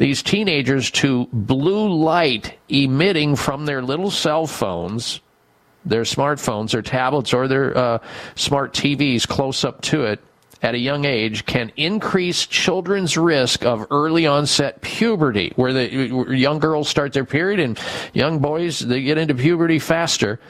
[0.01, 5.21] these teenagers to blue light emitting from their little cell phones,
[5.85, 7.99] their smartphones, their tablets, or their uh,
[8.35, 10.19] smart TVs close up to it
[10.63, 16.33] at a young age can increase children's risk of early onset puberty, where the where
[16.33, 17.79] young girls start their period and
[18.15, 20.41] young boys they get into puberty faster,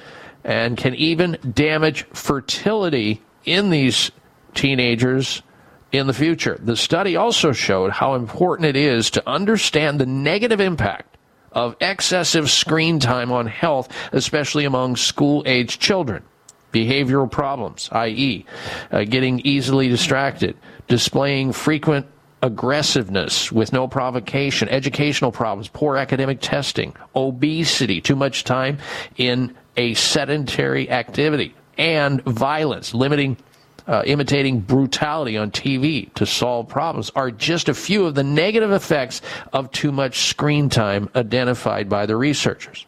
[0.45, 4.13] and can even damage fertility in these
[4.55, 5.43] teenagers
[5.93, 6.59] in the future.
[6.63, 11.17] The study also showed how important it is to understand the negative impact
[11.53, 16.23] of excessive screen time on health, especially among school aged children.
[16.73, 18.47] Behavioral problems, i.e.,
[18.93, 22.07] uh, getting easily distracted, displaying frequent
[22.43, 28.79] aggressiveness with no provocation, educational problems, poor academic testing, obesity, too much time
[29.17, 33.37] in a sedentary activity, and violence, limiting
[33.91, 38.71] uh, imitating brutality on TV to solve problems are just a few of the negative
[38.71, 39.21] effects
[39.53, 42.87] of too much screen time identified by the researchers.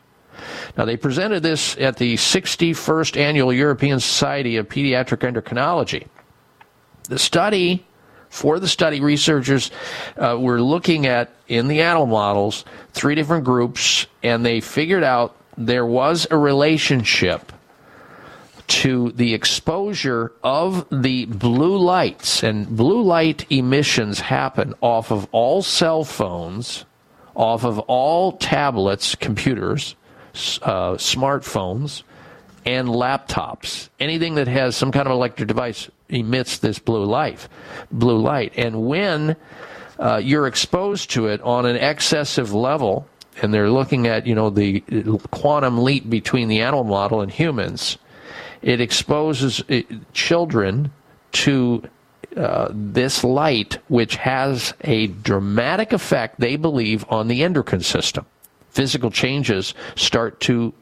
[0.77, 6.07] Now, they presented this at the 61st Annual European Society of Pediatric Endocrinology.
[7.09, 7.85] The study,
[8.29, 9.73] for the study, researchers
[10.17, 15.37] uh, were looking at, in the animal models, three different groups, and they figured out
[15.59, 17.53] there was a relationship
[18.69, 22.43] to the exposure of the blue lights.
[22.43, 26.85] And blue light emissions happen off of all cell phones,
[27.35, 29.95] off of all tablets, computers,
[30.63, 32.03] uh, smartphones,
[32.65, 33.89] and laptops.
[33.99, 37.49] Anything that has some kind of electric device emits this blue light.
[37.91, 39.37] Blue light, and when
[39.99, 43.07] uh, you're exposed to it on an excessive level,
[43.41, 44.81] and they're looking at you know the
[45.31, 47.99] quantum leap between the animal model and humans
[48.63, 49.83] it exposes uh,
[50.13, 50.93] children
[51.33, 51.83] to
[52.37, 58.25] uh, this light, which has a dramatic effect, they believe, on the endocrine system.
[58.71, 60.73] Physical changes start to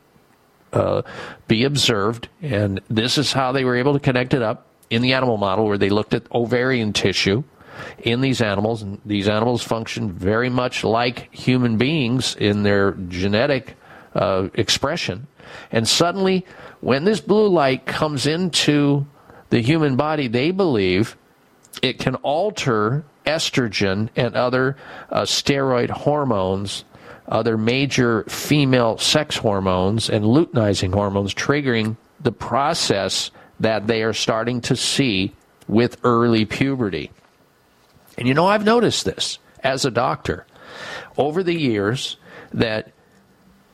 [0.72, 1.02] uh,
[1.48, 5.12] be observed, and this is how they were able to connect it up in the
[5.12, 7.42] animal model, where they looked at ovarian tissue
[7.98, 13.76] in these animals, and these animals function very much like human beings in their genetic
[14.14, 15.26] uh, expression.
[15.72, 16.46] And suddenly,
[16.80, 19.06] when this blue light comes into
[19.50, 21.16] the human body, they believe
[21.82, 24.76] it can alter estrogen and other
[25.10, 26.84] uh, steroid hormones,
[27.28, 34.60] other major female sex hormones, and luteinizing hormones, triggering the process that they are starting
[34.60, 35.34] to see
[35.68, 37.10] with early puberty.
[38.18, 40.46] And you know, I've noticed this as a doctor
[41.16, 42.16] over the years
[42.52, 42.92] that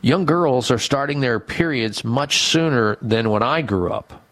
[0.07, 4.23] young girls are starting their periods much sooner than when I grew up.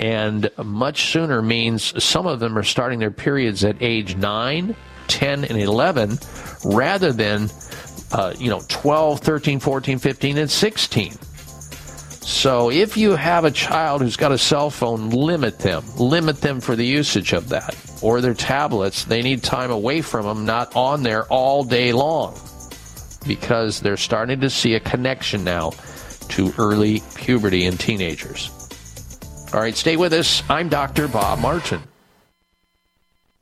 [0.00, 4.74] And much sooner means some of them are starting their periods at age 9,
[5.06, 6.18] 10, and 11
[6.64, 7.48] rather than,
[8.10, 11.12] uh, you know, 12, 13, 14, 15, and 16.
[11.12, 15.84] So if you have a child who's got a cell phone, limit them.
[15.96, 17.76] Limit them for the usage of that.
[18.02, 22.36] Or their tablets, they need time away from them, not on there all day long
[23.26, 25.70] because they're starting to see a connection now
[26.28, 28.50] to early puberty in teenagers.
[29.52, 30.42] All right, stay with us.
[30.48, 31.06] I'm Dr.
[31.08, 31.82] Bob Martin.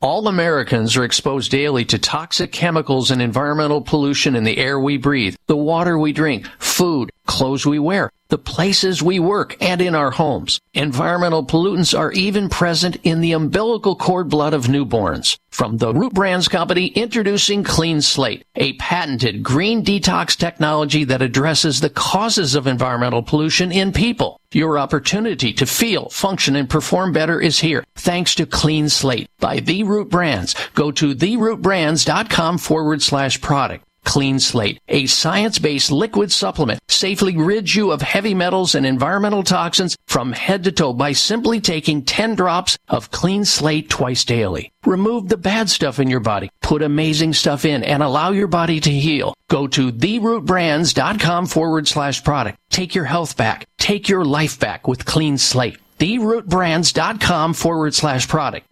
[0.03, 4.97] All Americans are exposed daily to toxic chemicals and environmental pollution in the air we
[4.97, 9.95] breathe, the water we drink, food, clothes we wear, the places we work, and in
[9.95, 10.61] our homes.
[10.75, 15.37] Environmental pollutants are even present in the umbilical cord blood of newborns.
[15.51, 21.81] From the Root Brands Company, introducing Clean Slate, a patented green detox technology that addresses
[21.81, 24.41] the causes of environmental pollution in people.
[24.53, 29.61] Your opportunity to feel, function, and perform better is here thanks to Clean Slate by
[29.61, 30.55] The Root Brands.
[30.75, 33.85] Go to therootbrands.com forward slash product.
[34.05, 39.97] Clean Slate, a science-based liquid supplement, safely rids you of heavy metals and environmental toxins
[40.07, 44.73] from head to toe by simply taking 10 drops of Clean Slate twice daily.
[44.85, 48.81] Remove the bad stuff in your body, put amazing stuff in, and allow your body
[48.81, 49.35] to heal.
[49.49, 52.59] Go to therootbrands.com forward slash product.
[52.71, 53.67] Take your health back.
[53.79, 55.79] Take your life back with Clean Slate.
[55.99, 58.67] Therootbrands.com forward slash product.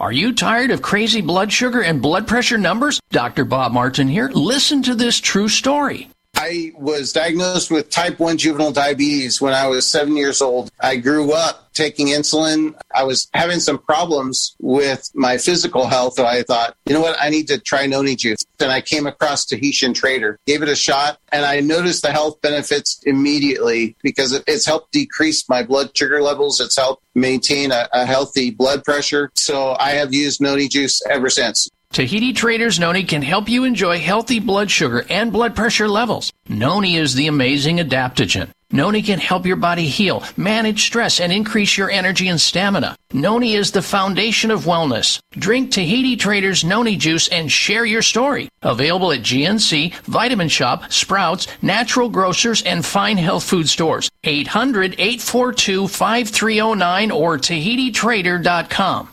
[0.00, 2.98] Are you tired of crazy blood sugar and blood pressure numbers?
[3.10, 3.44] Dr.
[3.44, 4.30] Bob Martin here.
[4.32, 6.08] Listen to this true story.
[6.42, 10.70] I was diagnosed with type 1 juvenile diabetes when I was seven years old.
[10.80, 12.74] I grew up taking insulin.
[12.94, 16.14] I was having some problems with my physical health.
[16.14, 17.18] So I thought, you know what?
[17.20, 18.42] I need to try noni juice.
[18.58, 22.40] And I came across Tahitian Trader, gave it a shot, and I noticed the health
[22.40, 26.58] benefits immediately because it's helped decrease my blood sugar levels.
[26.58, 29.30] It's helped maintain a, a healthy blood pressure.
[29.34, 31.68] So I have used noni juice ever since.
[31.92, 36.32] Tahiti Traders Noni can help you enjoy healthy blood sugar and blood pressure levels.
[36.48, 38.50] Noni is the amazing adaptogen.
[38.70, 42.94] Noni can help your body heal, manage stress, and increase your energy and stamina.
[43.12, 45.18] Noni is the foundation of wellness.
[45.32, 48.48] Drink Tahiti Traders Noni juice and share your story.
[48.62, 54.08] Available at GNC, Vitamin Shoppe, Sprouts, Natural Grocers, and fine health food stores.
[54.22, 59.08] 800 842 5309 or TahitiTrader.com.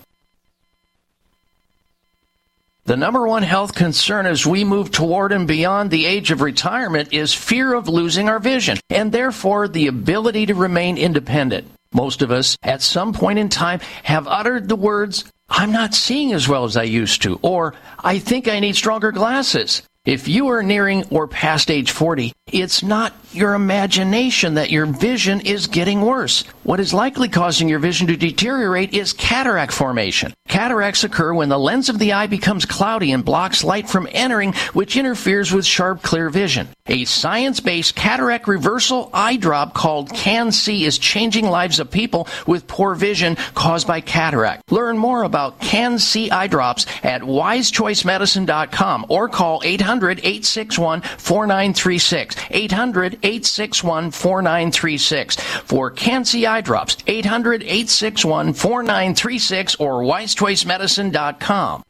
[2.88, 7.09] The number one health concern as we move toward and beyond the age of retirement
[7.11, 11.69] is fear of losing our vision and therefore the ability to remain independent.
[11.91, 16.32] Most of us, at some point in time, have uttered the words, I'm not seeing
[16.32, 19.82] as well as I used to, or I think I need stronger glasses.
[20.06, 25.41] If you are nearing or past age 40, it's not your imagination that your vision
[25.41, 26.43] is getting worse.
[26.64, 30.33] What is likely causing your vision to deteriorate is cataract formation.
[30.48, 34.53] Cataracts occur when the lens of the eye becomes cloudy and blocks light from entering,
[34.74, 36.67] which interferes with sharp, clear vision.
[36.88, 42.67] A science based cataract reversal eye drop called CAN-C is changing lives of people with
[42.67, 44.72] poor vision caused by cataract.
[44.72, 52.35] Learn more about CAN-C eye drops at wisechoicemedicine.com or call 800 861 4936.
[52.49, 55.35] 800 861 4936.
[55.65, 61.83] For CAN-C eye drops, 800 861 4936 or wisechoicemedicine.com.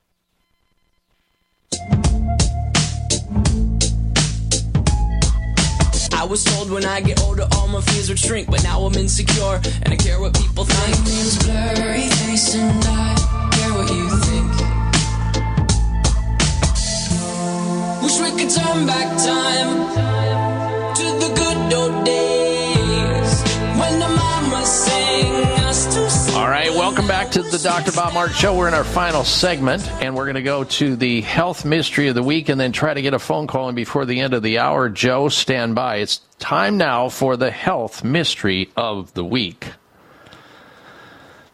[6.14, 8.96] I was told when I get older all my fears would shrink, but now I'm
[8.96, 10.98] insecure and I care what people think.
[10.98, 13.16] My blurry face and I
[13.54, 14.52] care what you think.
[18.02, 20.47] Wish we could turn back time
[26.36, 27.92] All right, welcome back to the Dr.
[27.92, 28.56] Bob Martin Show.
[28.56, 32.16] We're in our final segment, and we're going to go to the health mystery of
[32.16, 34.44] the week and then try to get a phone call in before the end of
[34.44, 34.88] the hour.
[34.88, 35.98] Joe, stand by.
[35.98, 39.66] It's time now for the health mystery of the week.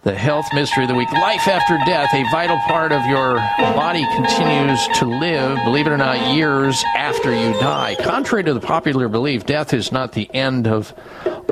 [0.04, 1.10] The health mystery of the week.
[1.14, 5.98] Life after death, a vital part of your body continues to live, believe it or
[5.98, 7.96] not, years after you die.
[8.02, 10.94] Contrary to the popular belief, death is not the end of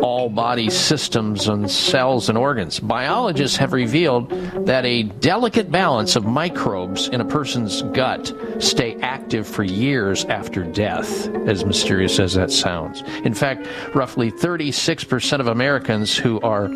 [0.01, 2.81] all body systems and cells and organs.
[2.81, 4.29] Biologists have revealed
[4.65, 10.65] that a delicate balance of microbes in a person's gut stay active for years after
[10.65, 13.01] death, as mysterious as that sounds.
[13.23, 13.65] In fact,
[13.95, 16.69] roughly 36% of Americans who are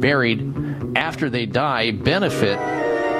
[0.00, 2.58] buried after they die benefit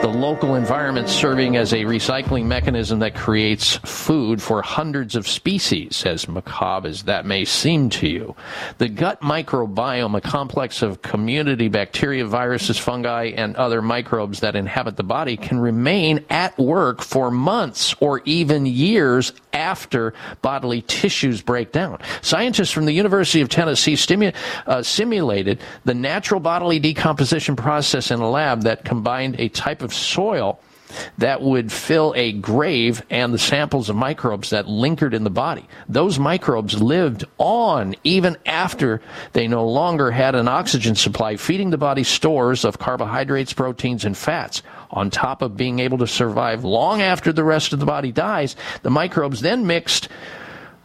[0.03, 6.05] the local environment serving as a recycling mechanism that creates food for hundreds of species,
[6.05, 8.37] as macabre as that may seem to you.
[8.79, 14.97] The gut microbiome, a complex of community bacteria, viruses, fungi, and other microbes that inhabit
[14.97, 21.73] the body, can remain at work for months or even years after bodily tissues break
[21.73, 21.99] down.
[22.21, 24.35] Scientists from the University of Tennessee stimu-
[24.67, 29.86] uh, simulated the natural bodily decomposition process in a lab that combined a type of
[29.93, 30.61] soil
[31.19, 35.67] that would fill a grave and the samples of microbes that lingered in the body.
[35.89, 39.01] Those microbes lived on even after
[39.33, 44.17] they no longer had an oxygen supply, feeding the body stores of carbohydrates, proteins, and
[44.17, 44.63] fats.
[44.91, 48.55] On top of being able to survive long after the rest of the body dies,
[48.83, 50.09] the microbes then mixed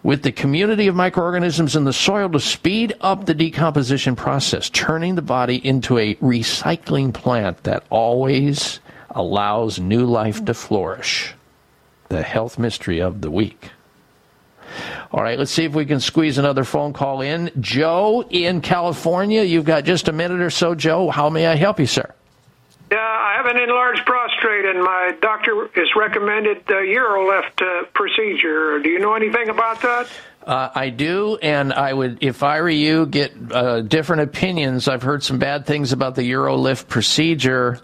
[0.03, 5.13] with the community of microorganisms in the soil to speed up the decomposition process, turning
[5.13, 8.79] the body into a recycling plant that always
[9.15, 11.33] allows new life to flourish.
[12.09, 13.71] The health mystery of the week.
[15.11, 17.51] All right, let's see if we can squeeze another phone call in.
[17.59, 20.75] Joe in California, you've got just a minute or so.
[20.75, 22.13] Joe, how may I help you, sir?
[22.91, 28.79] Yeah, I have an enlarged prostate, and my doctor has recommended the Urolift uh, procedure.
[28.79, 30.07] Do you know anything about that?
[30.45, 34.87] Uh, I do, and I would, if I were you, get uh, different opinions.
[34.87, 37.79] I've heard some bad things about the Urolift procedure.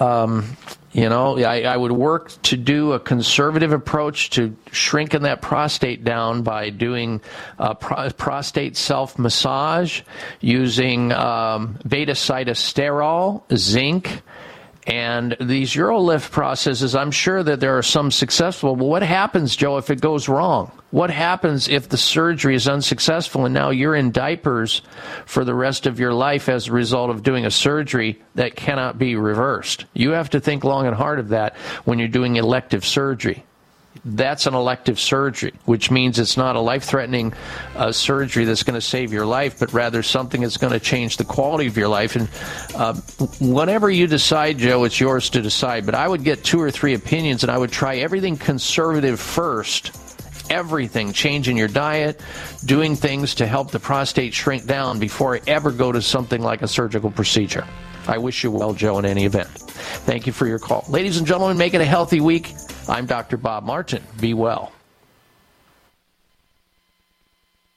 [0.00, 0.56] Um,
[0.92, 6.02] you know, I, I would work to do a conservative approach to shrinking that prostate
[6.02, 7.20] down by doing
[7.58, 10.00] pro- prostate self massage
[10.40, 14.22] using um, beta sitosterol, zinc,
[14.88, 18.74] And these Urolift processes, I'm sure that there are some successful.
[18.74, 20.72] But what happens, Joe, if it goes wrong?
[20.92, 24.80] What happens if the surgery is unsuccessful and now you're in diapers
[25.26, 28.98] for the rest of your life as a result of doing a surgery that cannot
[28.98, 29.84] be reversed?
[29.92, 33.44] You have to think long and hard of that when you're doing elective surgery
[34.16, 37.34] that's an elective surgery, which means it's not a life threatening
[37.76, 41.16] uh, surgery that's going to save your life, but rather something that's going to change
[41.16, 42.16] the quality of your life.
[42.16, 42.28] And
[42.74, 45.84] uh, you decide, Joe, it's yours to decide.
[45.84, 49.96] But I would get two or three opinions and I would try everything conservative first.
[50.50, 52.22] Everything, changing your diet,
[52.64, 56.62] doing things to help the prostate shrink down before I ever go to something like
[56.62, 57.66] a surgical procedure.
[58.06, 59.67] I wish you well, Joe, in any event.
[59.78, 60.84] Thank you for your call.
[60.88, 62.52] Ladies and gentlemen, make it a healthy week.
[62.88, 63.36] I'm Dr.
[63.36, 64.02] Bob Martin.
[64.20, 64.72] Be well.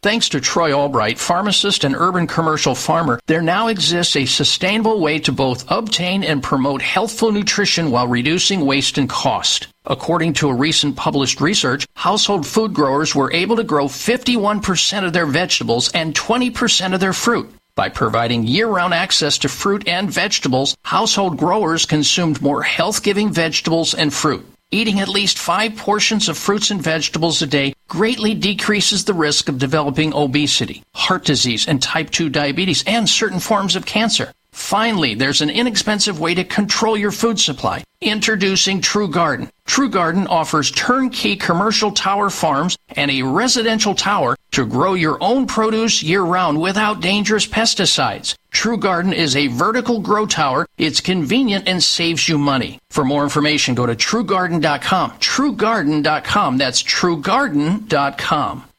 [0.03, 5.19] Thanks to Troy Albright, pharmacist and urban commercial farmer, there now exists a sustainable way
[5.19, 9.67] to both obtain and promote healthful nutrition while reducing waste and cost.
[9.85, 15.13] According to a recent published research, household food growers were able to grow 51% of
[15.13, 17.53] their vegetables and 20% of their fruit.
[17.75, 23.31] By providing year round access to fruit and vegetables, household growers consumed more health giving
[23.31, 24.45] vegetables and fruit.
[24.71, 29.47] Eating at least five portions of fruits and vegetables a day greatly decreases the risk
[29.49, 34.33] of developing obesity, heart disease, and type 2 diabetes, and certain forms of cancer.
[34.53, 37.83] Finally, there's an inexpensive way to control your food supply.
[38.01, 39.49] Introducing True Garden.
[39.65, 45.45] True Garden offers turnkey commercial tower farms and a residential tower to grow your own
[45.45, 48.35] produce year round without dangerous pesticides.
[48.49, 50.65] True Garden is a vertical grow tower.
[50.77, 52.79] It's convenient and saves you money.
[52.89, 55.11] For more information, go to truegarden.com.
[55.11, 56.57] Truegarden.com.
[56.57, 58.70] That's truegarden.com.